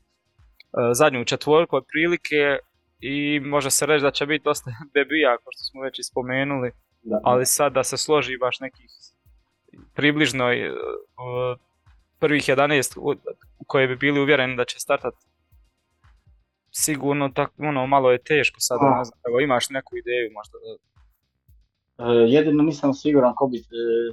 zadnju 0.94 1.26
četvorku 1.26 1.76
otprilike 1.76 2.42
i 3.02 3.40
može 3.40 3.72
se 3.72 3.86
reći 3.86 4.04
da 4.04 4.12
će 4.12 4.26
biti 4.26 4.44
dosta 4.44 4.72
debija, 4.94 5.38
kao 5.38 5.52
što 5.52 5.64
smo 5.64 5.82
već 5.82 6.00
i 6.00 6.04
spomenuli, 6.04 6.72
ali 7.24 7.46
sad 7.46 7.74
da 7.74 7.84
se 7.84 7.98
složi 7.98 8.38
baš 8.38 8.60
nekih 8.60 8.86
približno 9.94 10.46
uh, 10.46 11.60
prvih 12.20 12.44
11 12.44 13.00
u 13.60 13.64
koje 13.68 13.88
bi 13.88 13.96
bili 13.96 14.20
uvjereni 14.20 14.56
da 14.56 14.66
će 14.66 14.80
startat 14.80 15.14
sigurno 16.72 17.30
tako, 17.30 17.54
ono, 17.58 17.88
malo 17.88 18.12
je 18.12 18.24
teško 18.24 18.60
sad, 18.60 18.78
ne 18.82 19.04
znam, 19.04 19.20
evo 19.28 19.40
imaš 19.40 19.70
neku 19.70 19.98
ideju 19.98 20.32
možda? 20.38 20.56
Uh, 20.64 22.32
jedino 22.36 22.64
nisam 22.64 22.94
siguran 22.94 23.34
ko 23.36 23.48
bi 23.48 23.58
e, 23.58 23.62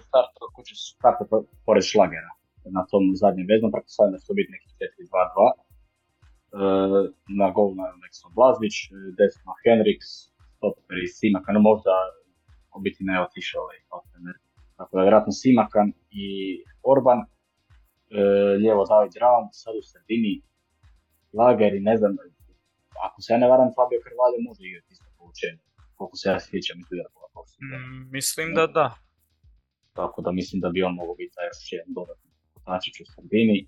startao, 0.09 0.49
ko 0.55 0.63
će 0.63 0.75
startati 0.75 1.31
pored 1.67 1.85
šlagera 1.85 2.31
na 2.77 2.83
tom 2.91 3.05
zadnjem 3.23 3.47
veznom, 3.53 3.73
pretpostavljam 3.73 4.13
da 4.13 4.19
će 4.19 4.27
to 4.27 4.35
biti 4.35 4.53
neki 4.55 4.69
4-2-2. 4.79 5.68
Uh, 6.53 7.13
na 7.41 7.49
gol 7.57 7.71
na 7.81 7.87
Nexon 8.03 8.33
Blazvić, 8.39 8.77
desno 9.19 9.53
Henriks, 9.63 10.09
stoper 10.57 10.97
i 11.05 11.07
Simakan, 11.17 11.55
no 11.55 11.61
možda 11.61 11.95
u 12.77 12.81
biti 12.81 13.01
ne 13.09 13.23
otišao 13.27 13.63
ovaj 13.63 13.79
Tako 14.77 14.93
da 14.97 15.03
vjerojatno 15.03 15.33
Simakan 15.33 15.89
i 16.11 16.29
Orban, 16.93 17.19
uh, 17.19 17.27
lijevo 18.61 18.83
David 18.93 19.15
Raum, 19.23 19.47
sad 19.53 19.73
u 19.81 19.83
sredini 19.91 20.35
Lager 21.39 21.73
i 21.75 21.87
ne 21.89 21.95
znam, 22.01 22.13
ako 23.07 23.17
se 23.23 23.29
ja 23.33 23.39
ne 23.39 23.49
varam, 23.53 23.69
Fabio 23.77 24.01
Carvalho 24.05 24.41
može 24.49 24.63
igrati 24.65 24.93
isto 24.95 25.09
poučenje. 25.19 25.63
Koliko 25.97 26.17
se 26.21 26.27
ja 26.33 26.39
sjećam 26.41 26.79
iz 26.81 26.89
Liverpoola. 26.93 27.29
Mm, 27.67 28.11
mislim 28.17 28.55
da 28.55 28.67
da. 28.67 28.89
Tako 29.93 30.19
da 30.23 30.31
mislim 30.33 30.61
da 30.61 30.69
bi 30.69 30.83
on 30.83 30.95
mogao 30.95 31.15
biti 31.15 31.35
taj 31.35 31.47
još 31.47 31.73
jedan 31.77 31.91
dodatni 31.99 32.31
potačić 32.55 32.95
u 33.01 33.07
sredini. 33.13 33.59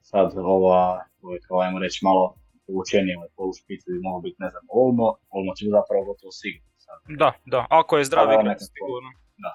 Sad 0.00 0.32
ova, 0.36 1.04
kao 1.48 1.60
ajmo 1.60 1.78
reći 1.78 1.98
malo 2.08 2.34
poučenije 2.66 3.16
ovaj 3.18 3.30
polu 3.36 3.52
špice 3.60 3.86
bi 3.92 4.00
mogao 4.06 4.20
biti, 4.26 4.36
ne 4.44 4.50
znam, 4.52 4.64
Olmo. 4.80 5.08
Olmo 5.36 5.50
će 5.54 5.60
biti 5.64 5.76
zapravo 5.78 6.02
gotovo 6.08 6.32
sigurno. 6.40 6.70
Sad. 6.86 6.98
Da, 7.22 7.30
da, 7.52 7.60
ako 7.80 7.92
je 7.98 8.04
zdrav 8.08 8.26
igrač, 8.32 8.60
sigurno. 8.76 9.10
Da. 9.44 9.52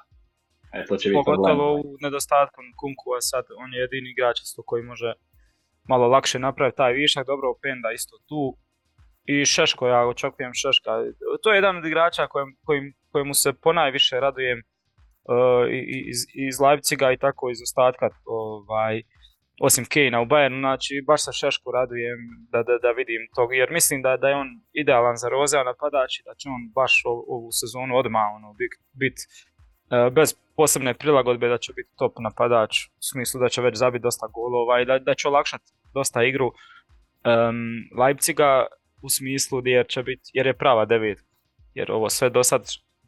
E, 0.75 0.85
to 0.87 0.93
će 0.97 1.05
biti 1.09 1.21
Pogotovo 1.25 1.65
u 1.87 1.89
nedostatku 2.05 2.59
Kunku, 2.79 3.07
a 3.17 3.19
sad 3.31 3.45
on 3.63 3.69
je 3.73 3.79
jedini 3.85 4.09
igrač 4.11 4.37
isto 4.45 4.61
koji 4.69 4.83
može 4.91 5.09
malo 5.91 6.05
lakše 6.07 6.37
napraviti 6.39 6.77
taj 6.77 6.93
višak, 6.93 7.23
dobro 7.31 7.47
Penda 7.63 7.89
isto 7.99 8.15
tu, 8.29 8.41
i 9.25 9.45
Šeško, 9.45 9.87
ja 9.87 10.07
očekujem 10.07 10.53
Šeška. 10.53 10.91
To 11.43 11.51
je 11.51 11.57
jedan 11.57 11.77
od 11.77 11.85
igrača 11.85 12.27
kojem, 12.27 12.55
kojim, 12.65 12.93
kojemu 13.11 13.33
se 13.33 13.53
ponajviše 13.53 14.19
radujem 14.19 14.59
uh, 14.59 15.67
iz, 16.11 16.19
iz 16.33 16.59
Leipziga 16.59 17.11
i 17.11 17.17
tako 17.17 17.49
iz 17.49 17.61
ostatka 17.61 18.09
ovaj, 18.25 19.01
osim 19.61 19.85
Kejna 19.85 20.21
u 20.21 20.25
Bayernu, 20.25 20.59
znači 20.59 21.03
baš 21.07 21.25
se 21.25 21.31
Šeško 21.33 21.71
radujem 21.71 22.19
da, 22.51 22.63
da, 22.63 22.77
da 22.77 22.91
vidim 22.91 23.21
to, 23.35 23.51
jer 23.51 23.71
mislim 23.71 24.01
da, 24.01 24.17
da 24.17 24.29
je 24.29 24.35
on 24.35 24.47
idealan 24.73 25.17
za 25.17 25.29
Rozea 25.29 25.63
napadač 25.63 26.19
i 26.19 26.23
da 26.23 26.33
će 26.35 26.49
on 26.49 26.71
baš 26.75 27.01
ovu, 27.05 27.51
sezonu 27.51 27.97
odmah 27.97 28.25
ono, 28.35 28.53
biti 28.53 28.77
bit, 28.93 29.17
uh, 29.19 30.13
bez 30.13 30.35
posebne 30.55 30.93
prilagodbe 30.93 31.47
da 31.47 31.57
će 31.57 31.73
biti 31.73 31.89
top 31.97 32.13
napadač, 32.19 32.85
u 32.87 33.03
smislu 33.11 33.41
da 33.41 33.49
će 33.49 33.61
već 33.61 33.75
zabiti 33.77 34.03
dosta 34.03 34.27
golova 34.27 34.81
i 34.81 34.85
da, 34.85 34.99
da 34.99 35.13
će 35.15 35.27
olakšati 35.27 35.65
dosta 35.93 36.23
igru 36.23 36.47
um, 36.47 38.03
Leipziga 38.03 38.65
u 39.01 39.09
smislu 39.09 39.61
jer 39.65 39.87
će 39.87 40.03
biti, 40.03 40.31
jer 40.33 40.45
je 40.47 40.53
prava 40.53 40.85
devet. 40.85 41.19
Jer 41.73 41.91
ovo 41.91 42.09
sve 42.09 42.29
do 42.29 42.43
sad, 42.43 42.61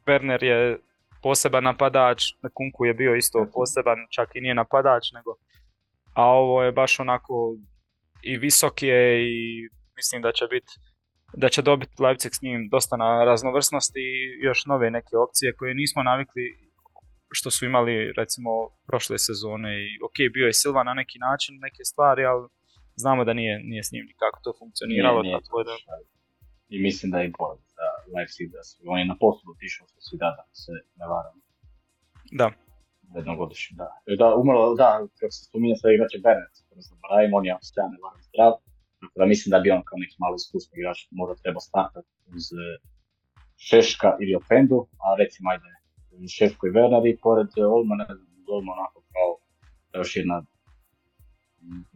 Werner 0.06 0.44
je 0.44 0.80
poseban 1.24 1.64
napadač, 1.64 2.24
Kunku 2.54 2.86
je 2.86 2.94
bio 2.94 3.16
isto 3.16 3.48
poseban, 3.54 3.98
čak 4.12 4.36
i 4.36 4.42
nije 4.42 4.56
napadač, 4.56 5.12
nego 5.14 5.36
a 6.18 6.24
ovo 6.24 6.64
je 6.64 6.72
baš 6.72 7.00
onako 7.00 7.56
i 8.24 8.38
visok 8.38 8.84
je 8.84 9.02
i 9.32 9.38
mislim 9.96 10.22
da 10.22 10.32
će 10.32 10.46
biti 10.52 10.72
da 11.34 11.50
će 11.50 11.62
dobiti 11.62 12.04
Leipzig 12.04 12.32
s 12.36 12.42
njim 12.42 12.70
dosta 12.72 12.98
na 12.98 13.24
raznovrsnosti 13.24 14.00
i 14.00 14.46
još 14.48 14.66
nove 14.66 14.92
neke 14.92 15.18
opcije 15.26 15.56
koje 15.58 15.74
nismo 15.74 16.04
navikli 16.04 16.46
što 17.32 17.52
su 17.52 17.66
imali 17.66 18.14
recimo 18.18 18.52
prošle 18.88 19.18
sezone 19.18 19.72
i 19.86 19.90
ok, 20.08 20.18
bio 20.34 20.46
je 20.48 20.54
Silva 20.54 20.84
na 20.84 20.94
neki 20.94 21.18
način 21.20 21.54
neke 21.62 21.84
stvari, 21.92 22.26
ali 22.26 22.48
znamo 22.96 23.26
da 23.26 23.34
nije, 23.34 23.60
nije 23.64 23.84
s 23.84 23.92
njim 23.92 24.06
nikako 24.12 24.40
to 24.44 24.52
funkcioniralo. 24.60 25.22
Nije, 25.22 25.38
nije 25.54 25.64
da... 25.70 25.96
I 26.70 26.80
mislim 26.88 27.12
da 27.12 27.18
je 27.20 27.32
bolje 27.40 27.64
za 27.78 27.88
Leipzig 28.16 28.48
da 28.56 28.64
su, 28.64 28.76
on 28.86 29.00
je 29.00 29.06
na 29.06 29.18
poslu 29.20 29.52
otišao 29.56 29.88
sa 29.88 30.00
Svidada, 30.08 30.44
se 30.54 30.72
ne 31.00 31.06
varam. 31.14 31.36
Da. 32.32 32.67
Jednogodišnji, 33.16 33.78
da. 33.78 33.90
E, 34.06 34.16
da, 34.22 34.36
umrlo, 34.36 34.76
da, 34.76 34.90
kako 35.20 35.32
se 35.32 35.46
spominje 35.46 35.76
sve 35.76 35.96
igrače 35.96 36.18
Bernec, 36.26 36.56
kada 36.70 36.82
se 36.82 36.90
zaboravim, 36.94 37.34
on 37.34 37.46
je 37.46 37.52
ako 37.52 37.66
se 37.66 37.74
ja 37.82 37.88
ne 37.94 37.98
varam 38.04 38.22
zdrav, 38.28 38.54
tako 39.00 39.16
da 39.20 39.26
mislim 39.26 39.50
da 39.54 39.60
bi 39.60 39.72
on 39.72 39.84
kao 39.88 39.98
neki 40.04 40.16
malo 40.24 40.36
iskusni 40.36 40.74
igrač 40.80 41.00
možda 41.12 41.42
trebao 41.44 41.64
startati 41.72 42.10
uz 42.36 42.46
e, 42.64 42.66
Šeška 43.68 44.10
ili 44.22 44.40
Opendu, 44.42 44.80
a 45.04 45.08
recimo 45.22 45.46
ajde 45.52 45.70
Šeško 46.38 46.68
i 46.68 46.74
Werner 46.76 47.04
i 47.12 47.18
pored 47.24 47.50
e, 47.58 47.66
Olma, 47.76 47.96
ne 47.96 48.06
znam, 48.06 48.30
Olma 48.56 48.72
onako 48.78 49.00
kao 49.14 49.30
još 50.00 50.16
jedna 50.16 50.38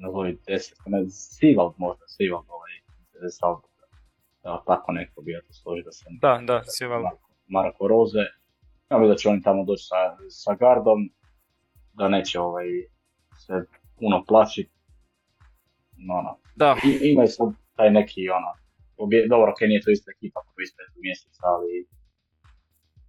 nazovi 0.03 0.31
deset, 0.47 0.77
ne, 0.85 0.99
Sivald 1.09 1.73
možda, 1.77 2.03
Sivald 2.07 2.45
ovaj, 2.57 2.73
Sivald, 3.37 3.61
da, 4.43 4.63
tako 4.67 4.91
neko 4.91 5.21
bi 5.21 5.31
ja 5.31 5.41
to 5.41 5.53
složio 5.53 5.83
da 5.83 5.91
sam... 5.91 6.17
Da, 6.21 6.33
da, 6.49 6.63
Sivald. 6.65 7.05
Marko 7.47 7.87
Roze, 7.87 8.25
ja 8.91 8.97
mislim 8.97 9.09
da 9.11 9.15
će 9.15 9.29
oni 9.29 9.41
tamo 9.41 9.63
doći 9.65 9.83
sa, 9.89 9.99
sa 10.29 10.55
gardom, 10.55 10.99
da 11.93 12.07
neće 12.07 12.39
ovaj, 12.39 12.67
se 13.45 13.53
puno 13.99 14.23
plaći, 14.27 14.69
no, 16.07 16.15
no. 16.25 16.39
Da. 16.55 16.75
I, 16.85 17.11
imaju 17.11 17.27
sad 17.27 17.47
taj 17.75 17.89
neki, 17.91 18.29
ono, 18.29 18.51
obje, 18.97 19.27
dobro, 19.27 19.51
ok, 19.51 19.61
nije 19.61 19.81
to 19.81 19.91
ista 19.91 20.11
ekipa 20.15 20.39
koji 20.47 20.63
ispred 20.63 20.87
mjeseca, 21.05 21.43
ali 21.55 21.87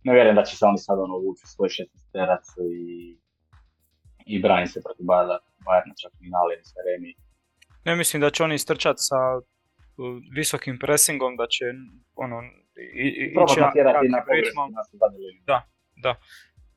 ne 0.05 0.13
vjerujem 0.13 0.37
da 0.37 0.45
će 0.45 0.57
se 0.57 0.65
oni 0.67 0.79
sad 0.79 0.99
ono 0.99 1.15
uvući 1.17 1.47
svoj 1.47 1.69
16 1.69 2.13
terac 2.13 2.45
i, 2.81 3.19
i 4.27 4.43
brani 4.43 4.67
se 4.67 4.83
protiv 4.85 5.05
Bayerna 5.05 5.39
Bayern 5.67 5.93
čak 6.03 6.13
ni 6.21 6.29
nali 6.37 6.55
sa 6.63 6.81
Remi. 6.87 7.15
Ne 7.85 7.97
mislim 7.97 8.21
da 8.21 8.31
će 8.31 8.45
oni 8.45 8.55
istrčati 8.55 8.99
sa 9.11 9.21
visokim 10.37 10.79
pressingom, 10.79 11.37
da 11.37 11.47
će 11.47 11.65
ono, 12.15 12.37
i, 12.77 13.07
ići 13.45 13.61
jakim 13.61 13.87
ritmom. 14.33 14.69
Da, 15.47 15.63
da. 16.03 16.15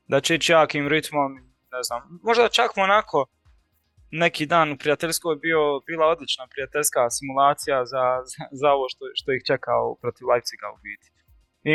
Da 0.08 0.22
će 0.22 0.36
ići 0.36 0.52
jakim 0.52 0.88
ritmom, 0.88 1.34
ne 1.72 1.82
znam, 1.88 2.02
možda 2.24 2.50
čak 2.50 2.78
onako 2.78 3.26
neki 4.12 4.46
dan 4.46 4.72
u 4.72 4.78
prijateljskoj 4.78 5.36
bio, 5.36 5.62
bila 5.88 6.06
odlična 6.08 6.48
prijateljska 6.54 7.10
simulacija 7.10 7.86
za, 7.86 8.06
za, 8.32 8.44
za 8.62 8.68
ovo 8.76 8.86
što, 8.92 9.04
što 9.20 9.30
ih 9.34 9.42
čekao 9.50 9.98
protiv 10.02 10.26
Leipziga 10.32 10.68
u 10.76 10.78
biti. 10.88 11.08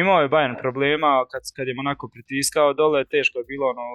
Imao 0.03 0.21
je 0.23 0.33
Bayern 0.35 0.61
problema 0.61 1.11
kad, 1.31 1.43
kad 1.57 1.65
je 1.69 1.75
onako 1.85 2.05
pritiskao 2.15 2.75
dole, 2.81 3.05
teško 3.05 3.39
je 3.39 3.51
bilo 3.53 3.67
ono, 3.75 3.87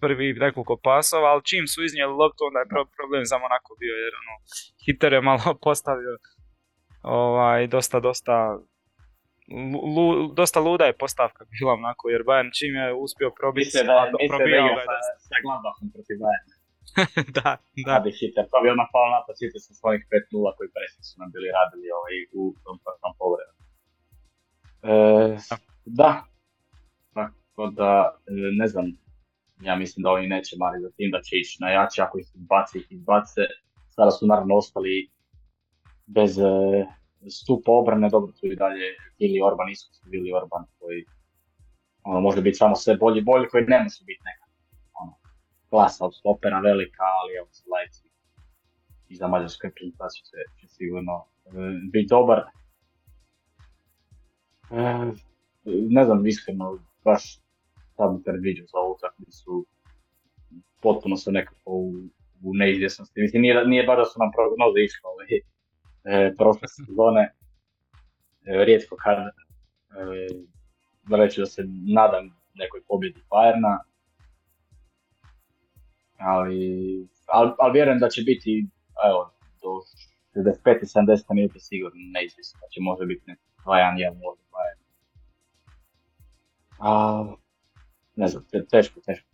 prvi 0.00 0.26
nekoliko 0.44 0.76
pasova, 0.88 1.28
ali 1.32 1.48
čim 1.50 1.64
su 1.72 1.78
iznijeli 1.84 2.14
loptu, 2.22 2.40
onda 2.48 2.58
je 2.60 2.70
problem 2.98 3.22
za 3.30 3.36
Monako 3.44 3.70
bio, 3.80 3.94
jer 4.04 4.12
ono, 4.22 4.34
Hiter 4.84 5.12
je 5.12 5.20
malo 5.30 5.48
postavio 5.68 6.12
ovaj, 7.02 7.66
dosta, 7.66 8.00
dosta 8.00 8.58
lu, 9.94 10.32
dosta 10.32 10.60
luda 10.60 10.84
je 10.84 11.00
postavka 11.02 11.44
bila 11.44 11.72
onako, 11.72 12.08
jer 12.10 12.22
Bayern 12.22 12.50
čim 12.58 12.74
je 12.74 12.94
uspio 13.04 13.30
probiti, 13.30 13.66
mislim 13.66 13.86
da, 13.86 14.10
probijao 14.32 14.68
ga 14.76 14.80
je 14.84 14.90
sa, 15.06 15.12
sa 15.28 15.36
Gladbachom 15.44 15.86
protiv 15.94 16.16
Bayern. 16.24 16.48
da, 17.36 17.50
da. 17.86 17.92
Da 17.92 18.00
bi 18.04 18.10
Hiter, 18.18 18.44
to 18.50 18.56
bi 18.62 18.72
odmah 18.74 18.88
pao 18.94 19.06
napad 19.16 19.34
Hiter 19.40 19.60
sa 19.66 19.72
svojih 19.80 20.02
5-0 20.10 20.56
koji 20.56 20.68
presnik 20.76 21.04
su 21.08 21.14
nam 21.20 21.28
bili 21.34 21.48
radili 21.58 21.86
ovaj, 21.98 22.14
u 22.40 22.42
tom 22.64 22.76
prvom 22.84 23.12
povremenu. 23.20 23.62
E, 24.90 24.94
da, 25.98 26.10
tako 27.18 27.62
da, 27.78 27.92
e, 28.26 28.32
ne 28.60 28.66
znam, 28.72 28.86
ja 29.68 29.74
mislim 29.82 30.02
da 30.02 30.10
oni 30.10 30.26
neće 30.34 30.52
mali 30.58 30.82
za 30.84 30.90
tim 30.96 31.10
da 31.14 31.20
će 31.26 31.32
ići 31.36 31.56
na 31.60 31.68
jači, 31.76 32.00
ako 32.00 32.18
ih 32.18 32.26
izbaci, 32.34 32.78
ih 32.78 32.86
izbace. 32.90 33.42
Sada 33.96 34.10
su 34.10 34.26
naravno 34.26 34.54
ostali 34.56 35.10
bez 36.06 36.38
e, 36.38 36.44
stupa 37.30 37.72
obrane, 37.72 38.08
dobro 38.10 38.32
tu 38.32 38.46
i 38.46 38.56
dalje 38.56 38.86
Vili 39.18 39.40
Orban, 39.42 39.68
isto 39.70 39.94
su 39.94 40.10
Vili 40.10 40.32
Orban 40.32 40.64
koji 40.78 41.04
ono, 42.04 42.20
može 42.20 42.40
biti 42.42 42.56
samo 42.56 42.76
sve 42.76 42.96
bolji 42.96 43.22
bolji 43.22 43.48
koji 43.48 43.64
ne 43.64 43.82
može 43.82 44.04
biti 44.04 44.22
neka 44.24 44.46
ono, 45.00 45.12
klasa 45.70 46.04
od 46.04 46.14
stopera 46.14 46.60
velika, 46.60 47.04
ali 47.20 47.36
evo 47.38 47.48
za 47.50 47.64
Leipzig 47.74 48.12
i 49.08 49.16
za 49.16 49.28
mađarsku 49.28 49.66
reprezentaciju 49.66 50.22
će, 50.28 50.36
će 50.60 50.66
sigurno 50.68 51.24
e, 51.46 51.50
biti 51.92 52.08
dobar. 52.10 52.40
E, 54.70 55.12
ne 55.64 56.04
znam, 56.04 56.26
iskreno, 56.26 56.78
baš 57.04 57.40
sad 57.96 58.12
mi 58.12 58.22
predviđam 58.22 58.66
za 58.66 58.78
ovu 58.78 58.92
utakmicu. 58.92 59.66
Potpuno 60.82 61.16
sam 61.16 61.32
nekako 61.32 61.70
u, 61.70 61.92
u 62.42 62.54
neizvjesnosti. 62.54 63.20
Mislim, 63.20 63.42
nije, 63.42 63.66
nije 63.66 63.86
baš 63.86 63.98
da 63.98 64.04
su 64.04 64.18
nam 64.18 64.30
prognoze 64.36 64.80
išle 64.80 65.10
ove 65.12 65.24
e, 66.04 66.34
prošle 66.38 66.68
sezone. 66.68 67.34
E, 68.44 68.64
rijetko 68.64 68.96
kad 68.96 69.18
e, 69.18 69.30
da 71.08 71.16
reći 71.16 71.40
da 71.40 71.46
se 71.46 71.62
nadam 71.94 72.24
nekoj 72.54 72.80
pobjedi 72.88 73.20
Bayerna. 73.30 73.78
Ali, 76.18 77.08
ali, 77.26 77.52
ali 77.58 77.72
vjerujem 77.72 77.98
da 77.98 78.08
će 78.08 78.22
biti 78.22 78.66
evo, 79.08 79.34
do 79.62 79.70
65-70 80.34 81.34
minuta 81.34 81.58
sigurno 81.58 82.00
neizvjesno. 82.12 82.58
Znači 82.58 82.80
može 82.80 83.06
biti 83.06 83.22
ne 83.26 83.36
2-1-1 83.64 84.14
možda 84.24 84.44
Bayern. 84.54 84.82
A, 86.78 87.34
ne 88.16 88.28
znam, 88.28 88.44
teško, 88.70 89.00
teško 89.00 89.28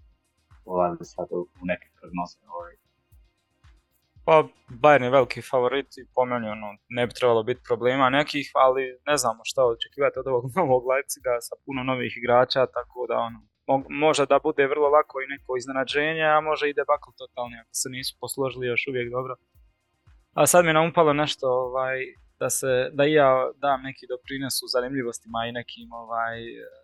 ulaziti 0.65 1.05
sad 1.05 1.27
u 1.33 1.47
neke 1.63 1.89
prognoze. 2.01 2.39
Ovaj. 2.47 2.80
Pa 4.25 4.45
Bayern 4.83 5.05
je 5.05 5.11
veliki 5.11 5.43
favorit 5.43 5.87
i 5.99 6.09
po 6.15 6.25
meni 6.25 6.49
ono, 6.49 6.69
ne 6.89 7.07
bi 7.07 7.13
trebalo 7.15 7.43
biti 7.43 7.61
problema 7.69 8.11
nekih, 8.11 8.51
ali 8.55 8.83
ne 9.07 9.17
znamo 9.17 9.41
šta 9.45 9.61
očekivati 9.65 10.19
od 10.19 10.27
ovog 10.27 10.45
novog 10.59 10.83
Leipziga 10.91 11.35
sa 11.41 11.55
puno 11.65 11.83
novih 11.83 12.13
igrača, 12.17 12.67
tako 12.67 13.07
da 13.09 13.17
ono, 13.29 13.39
može 13.89 14.27
da 14.27 14.39
bude 14.39 14.67
vrlo 14.67 14.89
lako 14.89 15.15
i 15.21 15.31
neko 15.35 15.57
iznenađenje, 15.57 16.25
a 16.35 16.41
može 16.41 16.65
i 16.69 16.77
debakl 16.79 17.11
totalni 17.23 17.57
ako 17.63 17.75
se 17.81 17.89
nisu 17.89 18.13
posložili 18.21 18.67
još 18.67 18.83
uvijek 18.91 19.11
dobro. 19.11 19.35
A 20.35 20.47
sad 20.47 20.65
mi 20.65 20.71
je 20.71 20.75
naumpalo 20.75 21.13
nešto 21.13 21.47
ovaj, 21.49 21.99
da 22.41 22.51
se 22.51 22.91
da 22.93 23.05
i 23.07 23.13
ja 23.13 23.51
dam 23.65 23.83
neki 23.83 24.05
doprinos 24.13 24.63
u 24.65 24.67
zanimljivostima 24.75 25.39
i 25.47 25.53
nekim 25.53 25.93
ovaj 25.93 26.39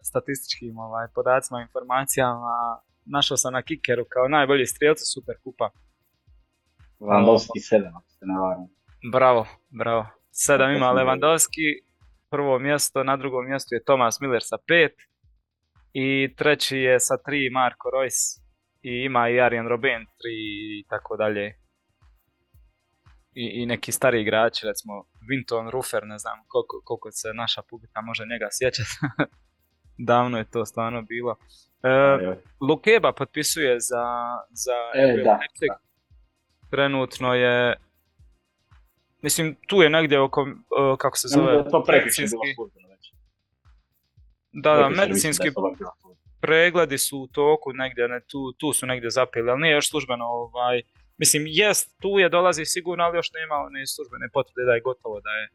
statističkim 0.09 0.79
ovaj 0.79 1.07
podacima, 1.15 1.61
informacijama. 1.61 2.57
Našao 3.05 3.37
sam 3.37 3.53
na 3.53 3.63
Kikeru 3.63 4.05
kao 4.09 4.29
najbolji 4.29 4.67
strijelci 4.67 5.05
Super 5.15 5.37
kupa. 5.45 5.71
Lewandowski 7.01 7.61
7, 7.61 7.89
ako 7.97 8.09
se 8.09 8.27
ne 8.27 8.35
Bravo, 9.13 9.47
bravo. 9.71 10.07
7 10.33 10.77
ima 10.77 10.87
Lewandowski, 10.87 11.83
prvo 12.31 12.59
mjesto, 12.59 13.05
na 13.05 13.17
drugom 13.17 13.47
mjestu 13.47 13.75
je 13.75 13.85
Thomas 13.85 14.21
Miller 14.21 14.43
sa 14.43 14.57
5 14.69 14.89
i 15.93 16.35
treći 16.37 16.79
je 16.79 17.01
sa 17.01 17.15
3 17.27 17.53
Marko 17.53 17.91
Reus 17.91 18.39
i 18.83 19.05
ima 19.05 19.29
i 19.29 19.41
Arjen 19.41 19.69
Robben 19.69 20.03
3 20.03 20.07
i 20.81 20.85
tako 20.89 21.17
dalje 21.17 21.55
i, 23.37 23.63
i 23.63 23.67
neki 23.67 23.93
stari 23.93 24.21
igrači, 24.21 24.67
recimo 24.67 25.05
Vinton 25.29 25.71
Rufer, 25.71 26.07
ne 26.07 26.19
znam 26.19 26.39
koliko, 26.49 26.81
koliko 26.85 27.11
se 27.11 27.29
naša 27.35 27.63
publika 27.63 28.01
može 28.01 28.25
njega 28.31 28.49
sjećati. 28.51 28.91
Davno 30.11 30.39
je 30.39 30.51
to 30.51 30.67
stvarno 30.67 31.03
bilo. 31.03 31.37
E, 31.83 32.37
Lukeba 32.61 33.13
potpisuje 33.13 33.81
za, 33.81 34.05
za 34.51 34.77
e, 34.95 35.23
da, 35.25 35.39
Trenutno 36.71 37.35
je 37.35 37.75
Mislim, 39.23 39.57
tu 39.67 39.83
je 39.83 39.91
negdje 39.91 40.21
oko, 40.21 40.41
e, 40.41 40.97
kako 40.99 41.17
se 41.17 41.29
zove, 41.29 41.71
to 41.71 41.85
medicinski... 41.89 42.37
Da, 44.53 44.75
da, 44.75 44.89
medicinski 44.89 45.49
pregledi 46.41 46.99
su 46.99 47.19
u 47.19 47.27
toku 47.27 47.73
negdje, 47.73 48.09
ne, 48.09 48.21
tu, 48.21 48.53
tu 48.53 48.73
su 48.73 48.87
negdje 48.87 49.11
zapili, 49.11 49.51
ali 49.51 49.61
nije 49.61 49.75
još 49.75 49.91
službeno 49.91 50.25
ovaj, 50.25 50.83
Mislim, 51.19 51.43
jest, 51.47 51.97
tu 52.01 52.19
je 52.19 52.29
dolazi 52.29 52.65
sigurno, 52.65 53.05
ali 53.05 53.19
još 53.19 53.31
nema 53.33 53.69
ne 53.71 53.87
službene 53.87 54.29
potvrde 54.33 54.65
da 54.65 54.73
je 54.73 54.81
gotovo 54.81 55.21
da 55.21 55.31
je. 55.31 55.49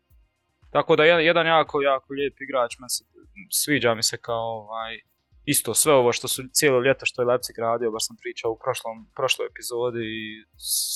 Tako 0.71 0.95
da 0.95 1.03
jedan 1.05 1.47
jako, 1.47 1.81
jako 1.81 2.13
lijep 2.13 2.41
igrač, 2.41 2.75
se, 2.87 3.03
sviđa 3.49 3.95
mi 3.95 4.03
se 4.03 4.17
kao 4.17 4.45
ovaj, 4.61 4.99
isto 5.45 5.73
sve 5.73 5.93
ovo 5.93 6.11
što 6.11 6.27
su 6.27 6.43
cijelo 6.53 6.79
ljeto 6.79 7.05
što 7.05 7.21
je 7.21 7.25
Leipzig 7.25 7.57
radio, 7.59 7.91
baš 7.91 8.07
sam 8.07 8.17
pričao 8.21 8.51
u 8.51 8.59
prošlom, 8.63 8.95
prošloj 9.15 9.47
epizodi 9.51 10.03
i 10.21 10.23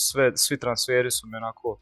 sve, 0.07 0.31
svi 0.35 0.59
transferi 0.59 1.11
su 1.11 1.27
mi 1.27 1.37
onako 1.37 1.81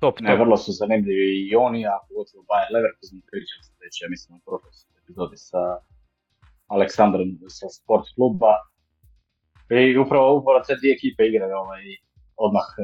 top, 0.00 0.14
Ne, 0.20 0.36
vrlo 0.36 0.56
su 0.56 0.72
zanimljivi 0.72 1.28
i 1.48 1.56
oni, 1.66 1.80
a 1.86 1.94
pogotovo 2.08 2.42
Bayer 2.50 2.70
Leverkusen 2.74 3.20
pričao 3.30 3.60
sam 3.66 3.76
već, 3.84 3.94
ja 4.02 4.08
mislim, 4.14 4.30
u 4.36 4.42
prošloj 4.46 4.98
epizodi 5.02 5.36
sa 5.36 5.62
Aleksandrom 6.74 7.28
sa 7.58 7.66
sport 7.76 8.06
kluba, 8.14 8.52
i 9.70 9.98
upravo, 10.04 10.26
upravo 10.38 10.58
te 10.66 10.74
dvije 10.80 10.92
ekipe 10.98 11.22
igraju 11.26 11.54
ovaj, 11.64 11.84
odmah 12.46 12.66
e, 12.78 12.82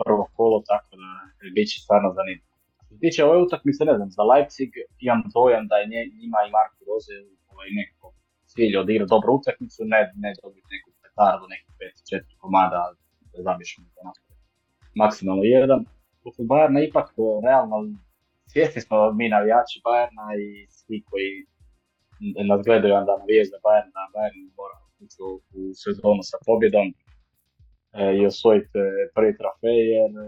prvo 0.00 0.22
kolo, 0.36 0.58
tako 0.70 0.92
da 1.00 1.10
bit 1.56 1.68
će 1.72 1.78
stvarno 1.84 2.08
zanimljivo. 2.18 2.54
Što 2.84 2.90
se 2.94 3.00
tiče 3.04 3.20
ove 3.28 3.38
utakmice, 3.46 3.80
ne 3.90 3.94
znam, 3.98 4.10
za 4.16 4.22
Leipzig 4.30 4.70
imam 5.06 5.20
dojam 5.36 5.64
da 5.70 5.76
je 5.80 5.86
njima 6.20 6.38
i 6.42 6.54
Marko 6.56 6.80
Roze 6.88 7.16
ovaj, 7.56 7.70
nekako 7.80 8.06
cilj 8.50 8.74
odigra 8.82 9.06
dobru 9.14 9.30
utakmicu, 9.38 9.80
ne, 9.92 10.00
ne 10.22 10.30
dobiti 10.42 10.68
neku 10.74 10.88
petardu, 11.02 11.44
nekih 11.54 11.72
5-4 12.12 12.36
komada, 12.42 12.80
da 13.32 13.38
zamišljamo 13.48 13.88
to 13.94 14.00
nastaviti. 14.08 14.42
Maksimalno 15.02 15.44
jedan. 15.56 15.80
Kod 16.22 16.34
Bayerna 16.50 16.80
ipak 16.88 17.08
realno 17.46 17.76
svjesni 18.52 18.80
smo 18.82 18.96
mi 19.18 19.26
navijači 19.36 19.76
Bayerna 19.86 20.26
i 20.44 20.46
svi 20.76 20.96
koji 21.08 21.30
nas 22.50 22.60
gledaju 22.66 22.94
onda 23.00 23.12
navijaju 23.22 23.46
za 23.52 23.58
Bayern, 23.64 23.90
da 23.96 24.02
Bayern 24.14 24.40
mora 24.58 24.76
u, 25.26 25.30
u 25.58 25.62
sezonu 25.82 26.22
sa 26.30 26.36
pobjedom 26.46 26.88
e, 26.88 26.94
i 28.18 28.26
osvojiti 28.30 28.78
e, 28.78 29.10
prvi 29.14 29.32
trofej 29.38 29.78
jer 29.94 30.10
e, 30.24 30.26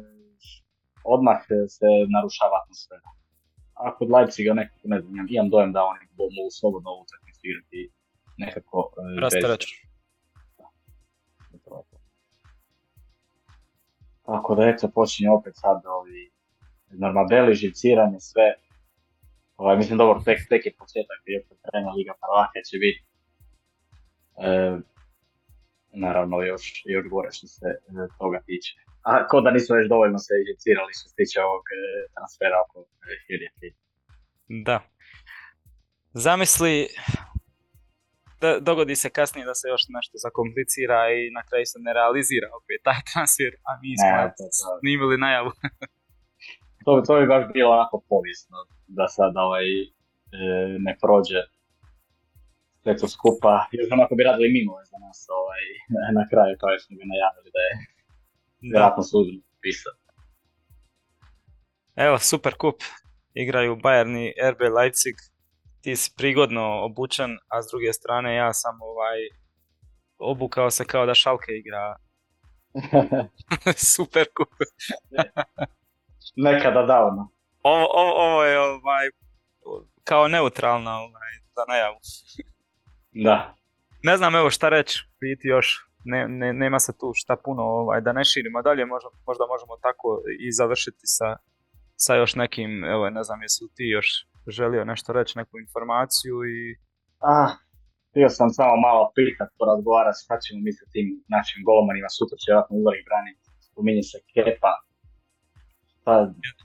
odmah 1.15 1.39
se 1.77 1.89
narušava 2.15 2.57
atmosfera. 2.63 3.09
A 3.79 3.95
kod 3.97 4.11
Leipziga 4.11 4.55
nekako 4.55 4.89
ne 4.89 5.01
znam, 5.01 5.27
imam 5.31 5.51
dojem 5.51 5.73
da 5.73 5.85
oni 5.85 6.01
mogu 6.17 6.51
slobodno 6.51 6.91
ovu 6.91 7.03
utakmicu 7.03 7.41
igrati 7.43 7.91
nekako 8.37 8.93
bez... 9.21 9.33
Tako 14.27 14.55
da 14.55 14.69
eto 14.69 14.89
počinje 14.89 15.31
opet 15.31 15.55
sad 15.57 15.83
ovi 15.87 16.31
normabeli, 16.91 17.55
živciranje, 17.55 18.21
sve. 18.21 18.55
Ovaj, 19.57 19.77
mislim 19.77 19.99
dobro, 19.99 20.23
tek, 20.25 20.39
tek 20.49 20.67
je 20.67 20.75
početak, 20.79 21.21
jer 21.25 21.43
trena 21.63 21.91
Liga 21.93 22.13
prvaka 22.21 22.61
će 22.71 22.79
biti 22.79 23.09
E, 24.39 24.79
naravno 25.93 26.43
još, 26.43 26.83
još 26.85 27.07
gore 27.09 27.29
što 27.33 27.47
se 27.47 27.67
e, 27.67 27.79
toga 28.19 28.41
tiče. 28.47 28.75
A 29.03 29.27
ko 29.27 29.41
da 29.41 29.51
nisu 29.51 29.75
već 29.75 29.89
dovoljno 29.89 30.19
se 30.19 30.33
injicirali 30.45 30.93
što 30.97 31.09
se 31.09 31.15
tiče 31.21 31.39
ovog 31.49 31.65
e, 31.73 31.81
transfera 32.15 32.59
oko 32.65 32.77
Hirije 33.27 33.51
Da. 34.69 34.79
Zamisli, 36.25 36.89
da, 38.41 38.51
dogodi 38.61 38.97
se 38.97 39.09
kasnije 39.11 39.45
da 39.51 39.55
se 39.55 39.67
još 39.69 39.83
nešto 39.97 40.15
zakomplicira 40.25 41.01
i 41.19 41.21
na 41.37 41.43
kraju 41.49 41.67
se 41.73 41.79
ne 41.87 41.93
realizira 41.99 42.49
opet 42.59 42.81
taj 42.89 43.01
transfer, 43.11 43.53
a 43.69 43.71
mi 43.83 43.91
smo 44.01 44.11
ne, 44.17 44.29
to, 44.37 44.45
to. 44.59 44.79
snimili 44.81 45.17
najavu. 45.25 45.51
to, 46.85 46.91
to 47.07 47.13
bi 47.21 47.27
baš 47.35 47.45
bilo 47.57 47.71
onako 47.79 47.97
povijesno 48.13 48.57
da 48.99 49.07
sad 49.17 49.33
ovaj, 49.47 49.67
ne 50.87 50.93
prođe 51.03 51.41
sve 52.83 52.93
to 53.01 53.07
skupa, 53.17 53.53
još 53.79 53.89
onako 53.97 54.13
bi 54.19 54.29
radili 54.29 54.49
mimo 54.59 54.73
za 54.91 54.99
nas 55.05 55.19
ovaj, 55.41 55.63
na 56.19 56.25
kraju 56.31 56.53
kao 56.61 56.71
što 56.81 56.91
bi 56.99 57.13
najavili 57.15 57.51
da 57.57 57.63
je 57.69 57.73
vjerojatno 58.61 59.03
sudno 59.03 59.41
pisao. 59.61 59.93
Evo, 61.97 62.19
super 62.19 62.55
kup. 62.59 62.83
Igraju 63.35 63.77
Bayern 63.77 64.17
i 64.19 64.51
RB 64.51 64.61
Leipzig. 64.77 65.15
Ti 65.81 65.97
si 65.97 66.13
prigodno 66.17 66.85
obučen, 66.85 67.39
a 67.49 67.63
s 67.63 67.67
druge 67.71 67.93
strane 67.93 68.35
ja 68.35 68.53
sam 68.53 68.83
ovaj 68.83 69.19
obukao 70.19 70.71
se 70.71 70.85
kao 70.85 71.07
da 71.07 71.15
Šalke 71.15 71.53
igra. 71.53 71.97
super 73.95 74.27
kup. 74.37 74.49
Nekada 76.37 76.83
davno. 76.83 77.31
Ovo, 77.63 77.87
ovo, 77.93 78.13
ovo 78.13 78.45
je 78.45 78.61
ovaj 78.61 79.09
kao 80.05 80.29
neutralna 80.29 80.99
ovaj, 80.99 81.31
za 81.57 81.65
najavu. 81.69 81.97
Da. 83.13 83.55
Ne 84.03 84.17
znam 84.17 84.35
evo 84.35 84.51
šta 84.51 84.69
reći, 84.69 85.05
biti 85.21 85.49
još, 85.49 85.88
ne, 86.05 86.29
ne, 86.29 86.53
nema 86.53 86.79
se 86.79 86.93
tu 86.99 87.13
šta 87.15 87.37
puno, 87.45 87.63
ovaj, 87.63 88.01
da 88.01 88.13
ne 88.13 88.25
širimo 88.25 88.63
dalje, 88.63 88.87
možda, 88.87 89.09
možda 89.27 89.45
možemo 89.53 89.75
tako 89.83 90.09
i 90.41 90.53
završiti 90.53 91.05
sa, 91.17 91.37
sa 91.97 92.15
još 92.15 92.35
nekim, 92.35 92.85
evo 92.85 93.11
ne 93.11 93.23
znam 93.23 93.43
jesi 93.43 93.65
li 93.65 93.71
ti 93.77 93.85
još 93.97 94.09
želio 94.47 94.85
nešto 94.85 95.13
reći, 95.13 95.39
neku 95.39 95.59
informaciju 95.59 96.37
i... 96.57 96.59
Ah, 97.35 97.51
htio 98.11 98.29
sam 98.29 98.49
samo 98.51 98.75
malo 98.89 99.03
pitat, 99.17 99.49
porazgovarati 99.59 100.23
šta 100.25 100.35
ćemo 100.45 100.59
mi 100.65 100.73
sa 100.79 100.85
tim 100.93 101.07
našim 101.37 101.61
golomanima, 101.69 102.09
sutra 102.19 102.37
će 102.39 102.47
vjerojatno 102.49 102.75
uvijek 102.77 103.05
braniti, 103.09 103.45
spominje 103.69 104.05
se 104.11 104.19
Kepa, 104.33 104.75
šta 105.95 106.13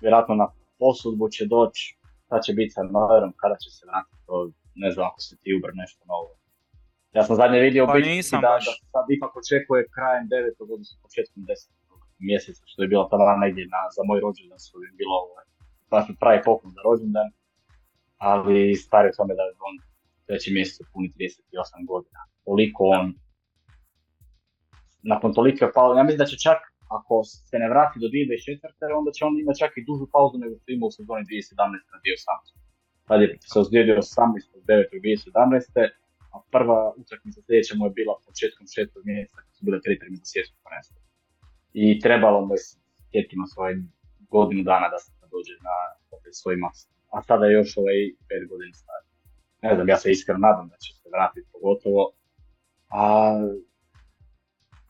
vjerojatno 0.03 0.35
na 0.43 0.47
posudbu 0.79 1.25
će 1.35 1.43
doći, 1.55 1.83
šta 2.25 2.35
će 2.45 2.51
biti 2.57 2.75
sa 2.75 2.83
Neuerom, 2.83 3.33
kada 3.41 3.55
će 3.63 3.69
se 3.75 3.81
vratiti, 3.89 4.19
to 4.27 4.35
ne 4.83 4.89
znam 4.93 5.05
ako 5.09 5.19
se 5.27 5.33
ti 5.41 5.49
ubr 5.57 5.71
nešto 5.81 6.01
novo. 6.11 6.29
Ja 7.17 7.21
sam 7.23 7.35
zadnje 7.35 7.59
vidio 7.67 7.83
pa 7.87 7.97
nisam 7.99 8.41
da, 8.41 8.47
baš. 8.53 8.65
da 8.65 8.71
sad 8.93 9.05
ipak 9.15 9.31
očekuje 9.41 9.81
krajem 9.95 10.25
9. 10.29 10.73
odnosno 10.75 10.95
početkom 11.05 11.41
10. 11.43 11.69
mjeseca, 12.29 12.63
što 12.71 12.79
je 12.81 12.91
bila 12.93 13.05
tada 13.11 13.35
negdje 13.43 13.63
na, 13.75 13.81
za 13.95 14.01
moj 14.09 14.19
rođendan, 14.25 14.59
što 14.67 14.75
bi 14.81 14.87
bilo 15.01 15.15
ovaj, 15.25 15.45
baš 15.91 16.03
pravi 16.21 16.39
poklon 16.47 16.71
za 16.77 16.81
rođendan, 16.87 17.29
ali 18.31 18.75
stari 18.85 19.07
u 19.09 19.17
tome 19.17 19.33
da 19.37 19.43
je 19.47 19.51
on 19.69 19.75
treći 20.27 20.49
mjesec 20.57 20.85
puni 20.93 21.09
38 21.17 21.91
godina. 21.91 22.19
Toliko 22.47 22.81
on, 22.97 23.05
nakon 25.11 25.29
tolike 25.37 25.65
pauze, 25.75 25.99
ja 25.99 26.05
mislim 26.07 26.23
da 26.23 26.31
će 26.31 26.37
čak, 26.47 26.59
ako 26.97 27.13
se 27.49 27.55
ne 27.63 27.67
vrati 27.73 27.95
do 28.03 28.07
2024. 28.07 28.99
onda 28.99 29.11
će 29.15 29.21
on 29.27 29.33
imati 29.43 29.61
čak 29.63 29.71
i 29.75 29.85
dužu 29.87 30.05
pauzu 30.15 30.35
nego 30.43 30.53
što 30.59 30.69
imao 30.71 30.87
u 30.89 30.95
sezoni 30.97 31.23
2017. 31.29 31.93
na 31.93 31.97
2018. 32.03 32.63
Tad 33.07 33.17
je 33.21 33.27
se 33.51 33.59
ozlijedio 33.63 33.95
18. 33.95 34.01
9. 34.67 34.85
2017. 35.03 36.02
A 36.33 36.37
prva 36.51 36.79
utakmica 37.01 37.39
sljedeća 37.45 37.73
mu 37.77 37.85
je 37.85 37.95
bila 37.99 38.13
početkom 38.27 38.65
šestog 38.75 39.01
mjeseca 39.05 39.37
kad 39.45 39.55
su 39.55 39.61
bile 39.65 39.79
pripreme 39.85 40.15
za 40.21 40.25
svjetsko 40.31 40.57
prvenstvo. 40.65 40.97
I 41.73 41.99
trebalo 42.05 42.39
mu 42.45 42.53
je 42.53 42.61
sjetimo 43.11 43.45
svoje 43.53 43.73
godinu 44.35 44.63
dana 44.71 44.87
da 44.93 44.99
se 45.03 45.11
dođe 45.35 45.55
na 45.67 45.75
opet 46.15 46.33
svoj 46.41 46.55
maks. 46.63 46.79
A 47.13 47.17
sada 47.27 47.43
je 47.45 47.57
još 47.59 47.69
ovaj 47.81 47.99
pet 48.27 48.43
godina 48.51 48.73
star. 48.81 49.01
Ne 49.65 49.71
znam, 49.75 49.89
ja 49.89 49.97
se 50.01 50.11
iskreno 50.11 50.39
nadam 50.47 50.67
da 50.71 50.77
će 50.83 50.89
se 50.99 51.07
vratiti 51.15 51.51
pogotovo. 51.53 52.03
A, 53.01 53.05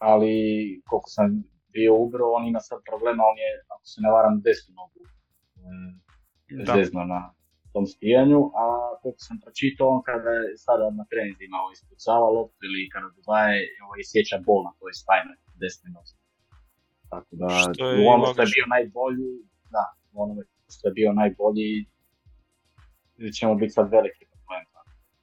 ali 0.10 0.36
koliko 0.88 1.10
sam 1.18 1.28
bio 1.76 1.92
ubro, 2.06 2.26
on 2.38 2.44
ima 2.48 2.60
sad 2.60 2.80
problema, 2.90 3.22
on 3.32 3.38
je, 3.44 3.50
ako 3.74 3.86
se 3.92 3.98
ne 4.06 4.10
varam, 4.16 4.42
desnu 4.46 4.72
nogu 4.82 5.00
zezno 6.70 7.02
na 7.14 7.20
tom 7.74 7.86
skijanju, 7.94 8.40
a 8.62 8.66
koliko 9.02 9.22
sam 9.28 9.38
pročitao, 9.44 9.88
on 9.96 10.02
kada 10.10 10.30
je 10.38 10.58
sada 10.66 10.86
na 11.00 11.06
treninzima 11.12 11.56
ovo 11.62 11.70
ispucava 11.78 12.28
loptu 12.38 12.62
ili 12.70 12.90
kada 12.94 13.08
dodaje, 13.18 13.58
ovo 13.84 13.94
sjeća 14.12 14.38
bol 14.48 14.60
na 14.68 14.72
toj 14.80 14.94
stajnoj 15.02 15.38
desne 15.62 15.88
nozi. 15.96 16.16
Tako 17.12 17.32
da, 17.42 17.48
što 17.64 17.84
je, 17.90 17.96
u 18.00 18.04
ono 18.16 18.26
što 18.34 18.42
je 18.44 18.52
bio 18.58 18.66
najbolji, 18.76 19.30
da, 19.76 19.84
u 20.14 20.16
onome 20.24 20.42
što 20.74 20.84
je 20.88 20.94
bio 21.00 21.10
najbolji, 21.22 21.70
ćemo 23.38 23.54
biti 23.62 23.74
sad 23.78 23.86
veliki 23.98 24.24
problem. 24.32 24.64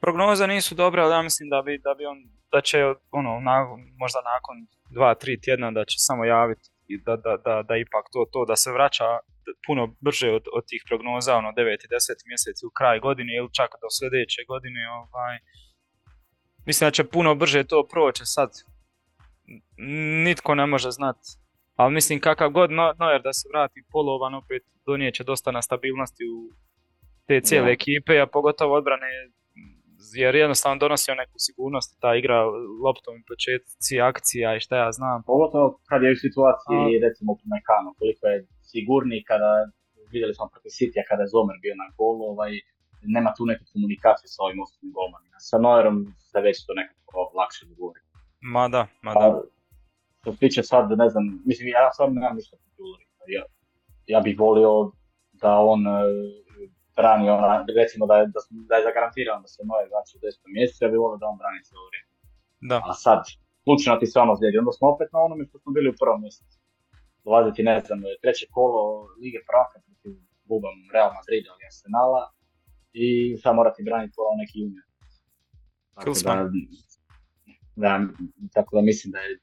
Prognoza 0.05 0.47
nisu 0.47 0.73
dobre, 0.75 0.99
ali 1.03 1.13
ja 1.17 1.23
mislim 1.23 1.47
da 1.55 1.63
bi, 1.67 1.73
da 1.87 1.93
bi 1.99 2.05
on, 2.13 2.19
da 2.53 2.61
će 2.69 2.79
ono, 3.21 3.33
na, 3.49 3.55
možda 4.03 4.21
nakon 4.33 4.57
dva, 4.97 5.11
tri 5.15 5.41
tjedna 5.41 5.71
da 5.71 5.85
će 5.85 5.97
samo 5.99 6.25
javiti 6.25 6.67
da, 7.07 7.17
da, 7.17 7.37
da, 7.45 7.63
da 7.69 7.77
ipak 7.77 8.05
to, 8.13 8.25
to 8.33 8.45
da 8.45 8.57
se 8.57 8.73
vraća 8.73 9.09
puno 9.67 9.97
brže 10.01 10.31
od, 10.31 10.45
od 10.57 10.65
tih 10.67 10.83
prognoza, 10.89 11.37
ono 11.37 11.49
9. 11.49 11.85
i 11.85 11.89
10. 11.89 12.29
mjeseci 12.31 12.67
u 12.67 12.71
kraj 12.79 13.01
godine 13.01 13.37
ili 13.37 13.49
čak 13.53 13.71
do 13.83 13.89
sljedeće 13.97 14.41
godine, 14.49 14.81
ovaj, 14.99 15.37
mislim 16.67 16.87
da 16.87 16.91
će 16.91 17.05
puno 17.05 17.35
brže 17.35 17.65
to 17.65 17.87
proći 17.93 18.23
sad. 18.25 18.51
Nitko 20.25 20.55
ne 20.55 20.67
može 20.67 20.91
znati. 20.91 21.29
Ali 21.77 21.95
mislim 21.95 22.21
kakav 22.21 22.51
god 22.51 22.71
Noer 22.71 23.23
da 23.23 23.33
se 23.33 23.49
vrati 23.53 23.85
polovan 23.93 24.35
opet 24.35 24.63
donijeće 24.87 25.25
dosta 25.25 25.51
na 25.51 25.63
stabilnosti 25.63 26.25
u 26.25 26.37
te 27.27 27.41
cijele 27.41 27.73
ekipe, 27.73 28.21
a 28.21 28.27
pogotovo 28.27 28.77
odbrane 28.77 29.07
jer 30.23 30.35
jednostavno 30.35 30.77
donosi 30.85 31.11
neku 31.23 31.37
sigurnost, 31.47 31.91
ta 32.03 32.11
igra 32.21 32.39
loptom 32.85 33.15
i 33.17 33.27
početci 33.31 34.01
akcija 34.11 34.49
i 34.57 34.65
šta 34.65 34.75
ja 34.85 34.91
znam. 34.99 35.19
Pogotovo 35.33 35.67
kad 35.89 36.03
je 36.03 36.13
u 36.17 36.23
situaciji, 36.27 36.83
a... 36.97 37.03
recimo 37.07 37.31
u 37.33 37.39
Mekano, 37.55 37.91
koliko 37.99 38.23
je 38.33 38.37
sigurni 38.73 39.19
kada, 39.31 39.51
vidjeli 40.13 40.35
smo 40.35 40.45
protiv 40.53 40.71
City 40.79 41.01
kada 41.09 41.23
je 41.23 41.33
Zomer 41.35 41.57
bio 41.65 41.75
na 41.83 41.87
golu, 41.99 42.23
ovaj, 42.35 42.53
nema 43.17 43.31
tu 43.37 43.43
neku 43.51 43.65
komunikaciju 43.73 44.29
sa 44.35 44.41
ovim 44.47 44.61
osnovnim 44.65 44.93
golmanima. 44.97 45.37
Sa 45.49 45.57
Neuerom 45.65 45.97
se 46.31 46.39
već 46.47 46.57
to 46.67 46.73
nekako 46.81 47.19
lakše 47.39 47.63
dogovori. 47.71 48.01
Ma 48.55 48.65
da, 48.75 48.83
ma 49.05 49.13
da. 49.21 49.27
A, 49.27 49.43
što 50.21 50.29
se 50.33 50.39
tiče 50.45 50.63
sad, 50.73 50.85
ne 51.03 51.09
znam, 51.13 51.25
mislim, 51.51 51.69
ja 51.69 51.91
sam 51.97 52.15
nemam 52.15 52.37
ništa 52.37 52.57
protiv 52.57 52.71
ja, 53.37 53.45
ja 54.07 54.21
bih 54.21 54.39
volio 54.39 54.93
da 55.33 55.53
on 55.59 55.81
brani 57.01 57.25
ona, 57.37 57.53
recimo 57.81 58.05
da 58.11 58.15
je, 58.19 58.25
da, 58.35 58.41
da 58.69 58.75
je 58.77 58.87
zagarantirano 58.89 59.41
da 59.45 59.49
se 59.53 59.61
Neuer 59.69 59.89
vraća 59.93 60.13
u 60.17 60.21
10. 60.27 60.57
mjesecu, 60.57 60.81
ja 60.85 60.91
bih 60.91 61.01
volio 61.05 61.21
da 61.23 61.31
on 61.33 61.39
brani 61.43 61.61
cijelo 61.67 61.85
vrijeme. 61.89 62.11
Da. 62.71 62.77
A 62.91 62.93
sad, 63.05 63.21
slučajno 63.65 63.97
ti 64.01 64.07
se 64.11 64.17
ono 64.25 64.35
zlijedi, 64.39 64.63
onda 64.63 64.73
smo 64.79 64.87
opet 64.95 65.09
na 65.15 65.19
onome 65.27 65.43
što 65.49 65.57
smo 65.63 65.71
bili 65.77 65.89
u 65.91 65.99
prvom 66.01 66.21
mjesecu 66.25 66.57
dolaziti, 67.25 67.69
ne 67.71 67.77
znam, 67.87 67.99
treće 68.23 68.47
kolo 68.57 68.81
Lige 69.23 69.41
prvaka 69.49 69.77
protiv 69.87 70.13
klubom 70.47 70.77
Real 70.95 71.11
Madrid 71.19 71.45
ili 71.47 71.67
Arsenala 71.71 72.23
i 73.03 73.09
sad 73.43 73.53
morati 73.61 73.87
braniti 73.89 74.15
kao 74.17 74.41
neki 74.43 74.57
junior. 74.63 74.87
Tako 75.95 76.13
da, 76.25 76.35
da, 77.83 77.91
tako 78.57 78.71
da 78.77 78.83
mislim 78.91 79.09
da 79.15 79.19
je 79.27 79.39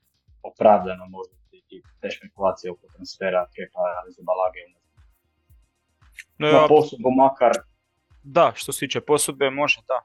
opravdano 0.50 1.06
možda 1.16 1.36
i 1.76 1.82
te 2.02 2.10
špekulacije 2.16 2.72
oko 2.72 2.86
transfera 2.94 3.42
Kepa 3.56 3.84
za 4.16 4.22
Balage. 4.30 4.62
No, 6.40 6.52
Na 6.52 6.68
posudbu 6.68 7.10
makar. 7.12 7.52
Da, 8.24 8.52
što 8.56 8.72
se 8.72 8.80
tiče 8.80 9.02
posudbe 9.02 9.50
može, 9.50 9.82
da. 9.88 10.00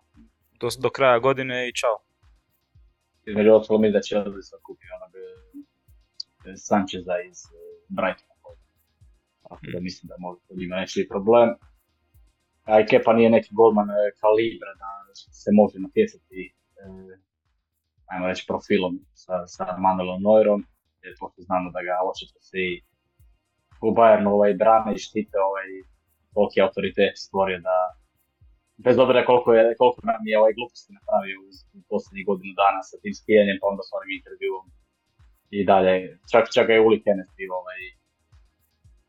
Do, 0.60 0.68
do 0.78 0.90
kraja 0.90 1.18
godine 1.18 1.68
i 1.68 1.72
čao. 1.72 1.98
Između 3.26 3.52
ostalo 3.52 3.78
mi 3.78 3.92
da 3.92 4.00
će 4.00 4.16
Elvis 4.16 4.50
kupi 4.66 4.86
onog 4.96 5.12
eh, 5.16 6.56
Sančeza 6.56 7.16
iz 7.30 7.38
Brightona. 7.88 8.32
Tako 9.48 9.66
da 9.72 9.80
mislim 9.80 10.08
da 10.08 10.14
možda 10.18 10.42
ima 10.66 10.76
neći 10.76 11.06
problem. 11.10 11.48
A 12.64 12.80
i 12.80 12.86
Kepa 12.86 13.12
nije 13.12 13.30
neki 13.30 13.50
golman 13.52 13.90
e, 13.90 13.94
kalibra 14.20 14.72
da 14.82 14.90
se 15.14 15.50
može 15.52 15.76
natjecati 15.78 16.40
e, 16.46 16.84
ajmo 18.10 18.26
reći 18.26 18.44
profilom 18.48 18.94
sa, 19.14 19.46
sa 19.46 19.64
Manuelom 19.78 20.22
Neuerom, 20.22 20.60
jer 21.02 21.12
pošto 21.20 21.42
znamo 21.42 21.70
da 21.70 21.80
ga 21.86 21.94
očito 22.10 22.38
svi 22.48 22.66
u 23.86 23.90
Bayernu 23.98 24.28
ovaj, 24.36 24.54
brane 24.54 24.90
i 24.94 25.04
štite 25.06 25.36
ovaj 25.50 25.68
toliki 26.34 26.58
autoritet 26.66 27.14
stvorio 27.24 27.58
da 27.68 27.76
bez 28.84 28.98
obzira 29.02 29.22
koliko, 29.30 29.50
je, 29.58 29.64
koliko 29.80 30.00
nam 30.10 30.22
je 30.30 30.38
ovaj 30.40 30.52
gluposti 30.58 30.96
napravio 30.98 31.36
u, 31.46 31.48
posljednjih 31.90 32.24
godinu 32.30 32.52
dana 32.62 32.80
sa 32.88 32.96
tim 33.02 33.14
skijanjem 33.18 33.58
pa 33.60 33.66
onda 33.72 33.82
s 33.88 33.90
onim 33.98 34.10
intervjuom 34.18 34.64
i 35.56 35.58
dalje, 35.70 35.94
čak, 36.32 36.44
čak 36.56 36.66
je 36.68 36.84
Uli 36.86 36.98
Kenneth 37.04 37.32
bio, 37.38 37.50
ovaj, 37.60 37.80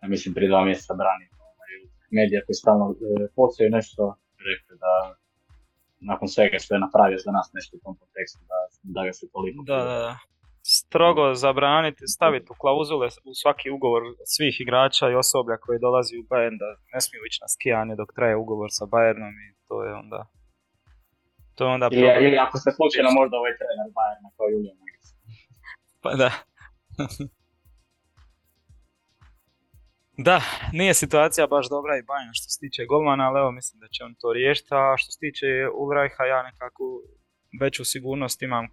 ja 0.01 0.07
mislim, 0.13 0.33
prije 0.35 0.49
dva 0.53 0.61
mjeseca 0.67 0.93
brani 1.01 1.25
ovaj, 1.47 1.71
medija 2.17 2.45
koji 2.45 2.55
stalno 2.61 2.85
e, 3.65 3.69
nešto, 3.77 4.01
rekli 4.49 4.73
da 4.83 4.93
nakon 6.11 6.27
svega 6.27 6.57
što 6.63 6.71
je 6.75 6.85
napravio 6.85 7.19
za 7.25 7.31
nas 7.31 7.47
nešto 7.57 7.77
u 7.77 7.83
tom 7.85 7.95
kontekstu, 8.01 8.41
da, 8.51 8.59
da 8.95 9.01
ga 9.07 9.13
se 9.13 9.25
toliko... 9.33 9.63
Da, 9.71 9.77
da, 9.89 9.97
da. 10.05 10.13
Strogo 10.65 11.33
zabraniti, 11.33 12.07
staviti 12.07 12.47
u 12.49 12.55
klauzule 12.61 13.07
u 13.29 13.33
svaki 13.41 13.69
ugovor 13.69 14.03
svih 14.25 14.55
igrača 14.61 15.09
i 15.09 15.15
osoblja 15.23 15.57
koji 15.57 15.79
dolazi 15.79 16.13
u 16.17 16.23
Bayern 16.29 16.57
da 16.63 16.69
ne 16.93 17.01
smiju 17.01 17.21
ići 17.27 17.39
na 17.41 17.47
skijanje 17.53 17.95
dok 17.95 18.09
traje 18.17 18.35
ugovor 18.35 18.69
sa 18.77 18.85
Bayernom 18.85 19.33
i 19.45 19.47
to 19.67 19.83
je 19.85 19.93
onda... 19.93 20.19
To 21.55 21.65
je 21.65 21.71
onda 21.75 21.87
ili, 21.91 22.25
ili 22.25 22.37
ako 22.45 22.57
se 22.57 22.69
slučajno 22.77 23.09
možda 23.19 23.37
ovaj 23.37 23.53
trener 23.59 23.89
Bayerna 23.97 24.29
kao 24.37 24.47
Julian 24.53 24.77
pa 26.03 26.15
da. 26.15 26.31
da, 30.27 30.41
nije 30.73 30.93
situacija 30.93 31.47
baš 31.47 31.69
dobra 31.69 31.97
i 31.97 32.07
bajna 32.11 32.31
što 32.33 32.47
se 32.49 32.59
tiče 32.59 32.85
golmana, 32.85 33.27
ali 33.27 33.39
evo 33.39 33.51
mislim 33.51 33.79
da 33.79 33.87
će 33.87 34.03
on 34.03 34.15
to 34.21 34.33
riješiti, 34.33 34.69
a 34.71 34.97
što 34.97 35.11
se 35.11 35.19
tiče 35.19 35.47
Ulrajha 35.81 36.23
ja 36.23 36.43
nekako 36.43 36.83
veću 37.61 37.85
sigurnost 37.85 38.41
imam 38.41 38.65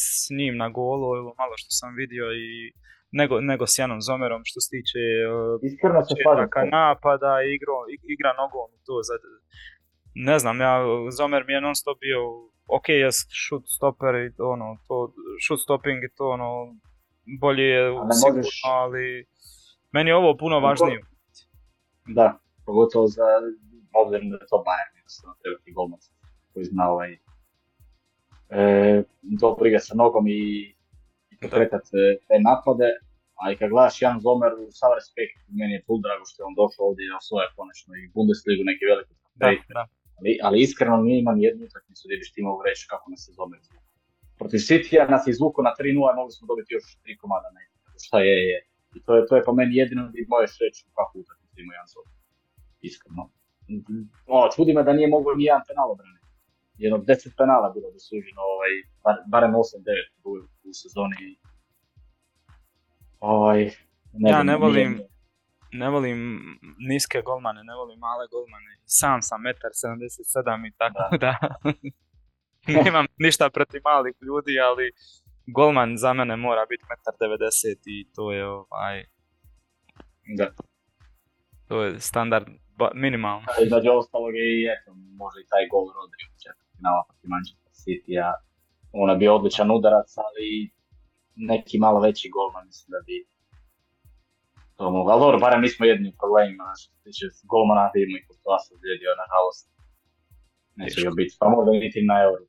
s 0.00 0.26
njim 0.38 0.56
na 0.56 0.68
golu, 0.68 1.08
malo 1.40 1.54
što 1.60 1.70
sam 1.70 1.90
vidio 2.00 2.24
i 2.32 2.72
nego, 3.20 3.40
nego 3.40 3.66
s 3.66 3.78
Janom 3.78 4.00
Zomerom 4.08 4.42
što 4.44 4.60
se 4.60 4.68
tiče 4.74 5.02
uh, 5.28 5.60
napada, 6.78 7.32
igro, 7.54 7.76
igra 8.14 8.30
nogom 8.42 8.68
to 8.86 8.94
za, 9.08 9.14
ne 10.14 10.38
znam, 10.38 10.60
ja, 10.60 10.74
Zomer 11.16 11.44
mi 11.46 11.52
je 11.52 11.60
non 11.60 11.74
stop 11.74 11.98
bio 12.00 12.20
ok, 12.76 12.88
jest 12.88 13.30
shoot 13.46 13.64
stopper 13.76 14.14
i 14.14 14.32
ono, 14.38 14.66
to, 14.88 15.12
shoot 15.46 15.60
stopping 15.60 16.04
i 16.04 16.14
to 16.16 16.24
ono, 16.36 16.48
bolje 17.40 17.64
je 17.64 17.82
sigurno, 18.20 18.36
možeš... 18.36 18.60
ali 18.64 19.26
meni 19.92 20.10
je 20.10 20.16
ovo 20.16 20.36
puno 20.36 20.60
važnije. 20.60 21.00
Da, 22.06 22.38
pogotovo 22.66 23.06
za, 23.06 23.22
obzirom 24.02 24.30
da 24.30 24.36
je 24.36 24.46
to 24.52 24.58
Bayern, 24.66 24.94
jednostavno 25.00 25.34
treba 25.42 25.58
ti 25.64 25.72
golmac 25.72 26.02
koji 26.52 26.64
zna 26.64 26.90
ovaj, 26.90 27.10
e, 28.58 28.62
dobro 29.42 29.62
igra 29.66 29.80
sa 29.88 29.94
nogom 30.02 30.24
i, 30.28 30.42
i 31.32 31.34
pokretat 31.42 31.84
te 32.28 32.36
napade, 32.48 32.88
a 33.40 33.42
i 33.52 33.56
kad 33.58 33.68
gledaš 33.72 34.02
Jan 34.02 34.18
Zomer, 34.24 34.52
sav 34.80 34.90
respekt, 34.98 35.38
meni 35.58 35.72
je 35.76 35.84
pul 35.86 35.98
drago 36.04 36.24
što 36.30 36.36
je 36.40 36.46
on 36.50 36.54
došao 36.62 36.82
ovdje 36.88 37.02
i 37.04 37.16
osvoje 37.18 37.46
konačno 37.56 37.92
i 37.94 38.10
Bundesligu, 38.14 38.62
neki 38.70 38.84
veliki 38.92 39.14
da. 39.40 39.82
Ali, 40.18 40.32
ali 40.46 40.62
iskreno 40.66 40.96
nije 41.06 41.18
imam 41.20 41.38
jednu 41.46 41.62
utakmicu 41.68 42.02
gdje 42.06 42.20
biš 42.20 42.30
ti 42.34 42.40
mogu 42.48 42.60
reći 42.68 42.82
kako 42.92 43.06
nas 43.12 43.22
je 43.28 43.32
Zomer 43.38 43.58
izvukao. 43.62 43.90
Protiv 44.40 44.60
City 44.68 45.10
nas 45.14 45.22
je 45.26 45.30
izvukao 45.36 45.62
na 45.68 45.72
3-0 45.78 46.16
mogli 46.18 46.32
smo 46.36 46.44
dobiti 46.50 46.74
još 46.76 46.86
3 47.04 47.20
komada. 47.22 47.48
Ne. 47.56 47.62
Šta 48.06 48.16
je, 48.28 48.36
je. 48.50 48.58
I 48.96 48.98
to 49.04 49.10
je, 49.16 49.22
to 49.28 49.32
je 49.36 49.42
po 49.46 49.52
meni 49.58 49.72
jedino 49.82 50.02
gdje 50.08 50.32
možeš 50.34 50.54
reći 50.64 50.80
kako 50.96 51.12
utakmicu 51.22 51.56
ima 51.60 51.72
Jan 51.78 51.88
Zomer. 51.92 52.14
Iskreno. 52.88 53.22
O, 54.34 54.38
čudi 54.54 54.72
me 54.74 54.82
da 54.82 54.92
nije 54.98 55.08
mogao 55.16 55.34
ni 55.34 55.44
jedan 55.44 55.62
penal 55.68 55.88
obraniti. 55.94 56.21
Jedno 56.82 56.98
deset 57.00 57.32
penala 57.36 57.68
bilo 57.70 57.88
dosuđeno, 57.90 58.40
ovaj, 58.46 58.72
bar, 59.04 59.16
barem 59.26 59.52
8-9 59.52 59.62
u, 60.24 60.30
u 60.64 60.72
sezoni. 60.72 61.26
Ovaj, 63.20 63.60
ne 64.14 64.30
Ja 64.30 64.42
ne 64.42 64.56
volim- 64.56 65.00
Ne 65.74 65.88
volim 65.90 66.18
niske 66.80 67.22
golmane, 67.22 67.60
ne 67.64 67.74
volim 67.74 67.98
male 67.98 68.26
golmane. 68.28 68.72
Sam 68.86 69.22
sam 69.22 69.40
1,77 69.42 70.68
i 70.68 70.72
tako 70.72 71.16
da, 71.16 71.32
nemam 72.84 73.06
ništa 73.18 73.50
protiv 73.50 73.80
malih 73.84 74.14
ljudi, 74.20 74.60
ali 74.60 74.92
golman 75.48 75.96
za 75.96 76.12
mene 76.12 76.36
mora 76.38 76.66
biti 76.66 76.84
1,90 76.84 77.78
i 77.86 78.12
to 78.14 78.32
je 78.32 78.46
ovaj, 78.48 79.04
Da. 80.38 80.48
to 81.68 81.82
je 81.82 82.00
standard 82.00 82.46
ba- 82.70 82.94
minimalno. 82.94 83.46
Između 83.62 83.90
ostalog 83.92 84.34
je 84.34 84.46
i 84.52 84.66
eto, 84.66 84.90
možda 84.94 85.40
i 85.40 85.46
taj 85.46 85.64
gol 85.68 85.84
Rodri 85.88 86.22
u 86.26 86.34
četvrtfinala 86.82 87.02
protiv 87.08 87.28
Manchester 87.34 87.72
City-a. 87.82 88.28
On 88.92 89.10
je 89.10 89.16
bio 89.16 89.36
odličan 89.36 89.70
udarac, 89.70 90.08
ali 90.26 90.70
neki 91.36 91.78
malo 91.78 92.00
veći 92.00 92.30
golman 92.34 92.66
mislim 92.66 92.88
da 92.94 93.00
bi 93.06 93.16
to 94.76 94.90
mogao. 94.90 95.12
Ali 95.12 95.20
dobro, 95.24 95.38
barem 95.38 95.60
nismo 95.60 95.86
jedni 95.86 96.08
u 96.08 96.18
problemima 96.20 96.64
što 96.80 96.92
se 96.94 97.00
tiče 97.04 97.26
golmana, 97.52 97.90
vidimo 97.94 98.18
i 98.18 98.26
Courtois 98.26 98.62
se 98.66 98.74
ozlijedio, 98.74 99.20
nažalost. 99.22 99.64
Neće 100.76 100.98
ga 101.06 101.10
biti, 101.16 101.36
pa 101.40 101.46
možda 101.54 101.70
niti 101.72 102.00
na 102.10 102.16
euro. 102.26 102.44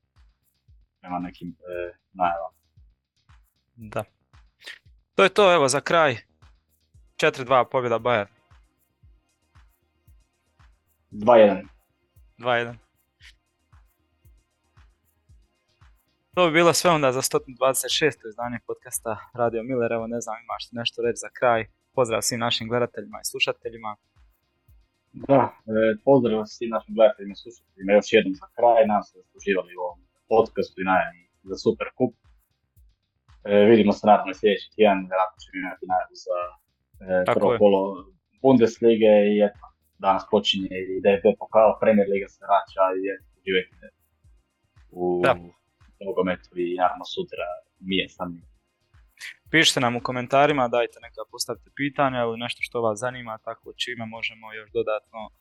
Prema 0.99 1.19
nekim 1.19 1.49
e, 1.49 1.97
najavama. 2.13 2.57
Da. 3.75 4.03
To 5.15 5.23
je 5.23 5.29
to, 5.29 5.53
evo 5.53 5.67
za 5.67 5.81
kraj. 5.81 6.17
4-2 7.17 7.65
pobjeda 7.71 7.99
Bayern, 7.99 8.31
2-1. 11.11 11.67
2-1. 12.39 12.82
To 16.35 16.41
bi 16.45 16.51
bilo 16.59 16.73
sve 16.73 16.89
onda 16.97 17.09
za 17.11 17.21
126. 17.21 18.29
izdanje 18.29 18.57
podcasta 18.67 19.11
Radio 19.41 19.61
Miller. 19.63 19.91
Evo 19.97 20.05
ne 20.13 20.19
znam 20.23 20.37
imaš 20.45 20.63
nešto 20.79 20.97
reći 21.05 21.19
za 21.25 21.31
kraj. 21.37 21.61
Pozdrav 21.97 22.21
svim 22.21 22.41
našim 22.47 22.65
gledateljima 22.71 23.17
i 23.21 23.29
slušateljima. 23.31 23.91
Da, 25.29 25.41
e, 25.73 25.73
pozdrav 26.07 26.39
svim 26.55 26.69
našim 26.75 26.93
gledateljima 26.97 27.33
i 27.35 27.41
slušateljima 27.43 27.91
još 27.93 28.07
jednom 28.17 28.33
za 28.41 28.47
kraj. 28.55 28.81
Da 28.91 28.97
ste 29.07 29.17
uživali 29.37 29.71
u 29.75 29.81
ovom 29.87 29.99
podcastu 30.33 30.75
i 30.81 30.87
najavi 30.91 31.21
za 31.49 31.55
Super 31.63 31.87
Kup. 31.97 32.13
E, 33.49 33.53
vidimo 33.71 33.91
se 33.97 34.03
naravno 34.11 34.33
sljedeći 34.39 34.67
tjedan, 34.75 34.99
vjerojatno 35.09 35.37
ćemo 35.43 35.55
imati 35.63 35.85
najavu 35.93 36.15
za 36.25 36.39
e, 37.07 37.15
prvo 37.33 37.49
kolo 37.61 37.81
Bundeslige 38.41 39.13
i 39.33 39.35
eto, 39.47 39.63
danas 40.05 40.23
počinje 40.33 40.73
i 40.91 41.01
DFB 41.03 41.25
pokal, 41.41 41.69
Premier 41.81 42.07
Liga 42.13 42.27
se 42.33 42.39
vraća 42.49 42.85
i 42.99 43.01
eto, 43.13 43.27
uživajte 43.39 43.85
u 45.01 45.05
Da. 45.27 45.33
Nogometu 46.07 46.49
i 46.63 46.75
naravno 46.81 47.05
sutra 47.15 47.45
mi 47.87 47.95
je 48.01 48.07
Pišite 49.51 49.79
nam 49.79 49.95
u 49.95 50.05
komentarima, 50.09 50.67
dajte 50.67 50.97
neka 51.05 51.21
postavite 51.31 51.69
pitanja 51.75 52.19
ili 52.21 52.43
nešto 52.45 52.59
što 52.67 52.81
vas 52.81 52.99
zanima, 52.99 53.37
tako 53.47 53.73
čime 53.81 54.05
možemo 54.05 54.53
još 54.53 54.69
dodatno 54.77 55.19
e, 55.29 55.33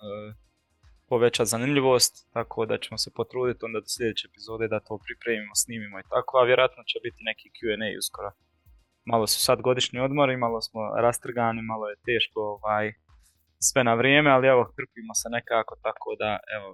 povećati 1.08 1.52
zanimljivost, 1.54 2.14
tako 2.36 2.66
da 2.66 2.78
ćemo 2.78 2.98
se 2.98 3.10
potruditi 3.18 3.64
onda 3.64 3.78
do 3.80 3.88
sljedeće 3.94 4.28
epizode 4.30 4.68
da 4.68 4.84
to 4.86 4.94
pripremimo, 5.06 5.54
snimimo 5.54 5.96
i 5.98 6.08
tako, 6.12 6.32
a 6.38 6.44
vjerojatno 6.50 6.82
će 6.90 6.98
biti 7.06 7.20
neki 7.30 7.46
Q&A 7.56 7.88
uskoro. 8.02 8.30
Malo 9.04 9.26
su 9.26 9.38
sad 9.40 9.58
godišnji 9.60 9.98
odmori, 10.00 10.36
malo 10.36 10.60
smo 10.60 10.80
rastrgani, 11.04 11.62
malo 11.62 11.84
je 11.88 12.02
teško 12.08 12.40
ovaj, 12.40 12.92
sve 13.68 13.84
na 13.84 13.94
vrijeme, 13.94 14.30
ali 14.30 14.48
evo, 14.48 14.62
trpimo 14.76 15.14
se 15.20 15.28
nekako, 15.36 15.74
tako 15.86 16.08
da 16.18 16.30
evo, 16.56 16.68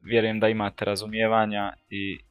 vjerujem 0.00 0.40
da 0.40 0.48
imate 0.48 0.84
razumijevanja 0.84 1.72
i 1.88 2.29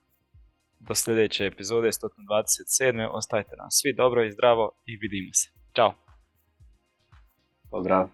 do 0.79 0.95
sljedeće 0.95 1.45
epizode 1.45 1.87
127. 1.87 3.07
Ostajte 3.11 3.55
nam 3.57 3.71
svi 3.71 3.93
dobro 3.93 4.25
i 4.25 4.31
zdravo 4.31 4.71
i 4.85 4.97
vidimo 4.97 5.33
se. 5.33 5.49
Ćao! 5.75 5.93
pozdrav. 7.69 8.09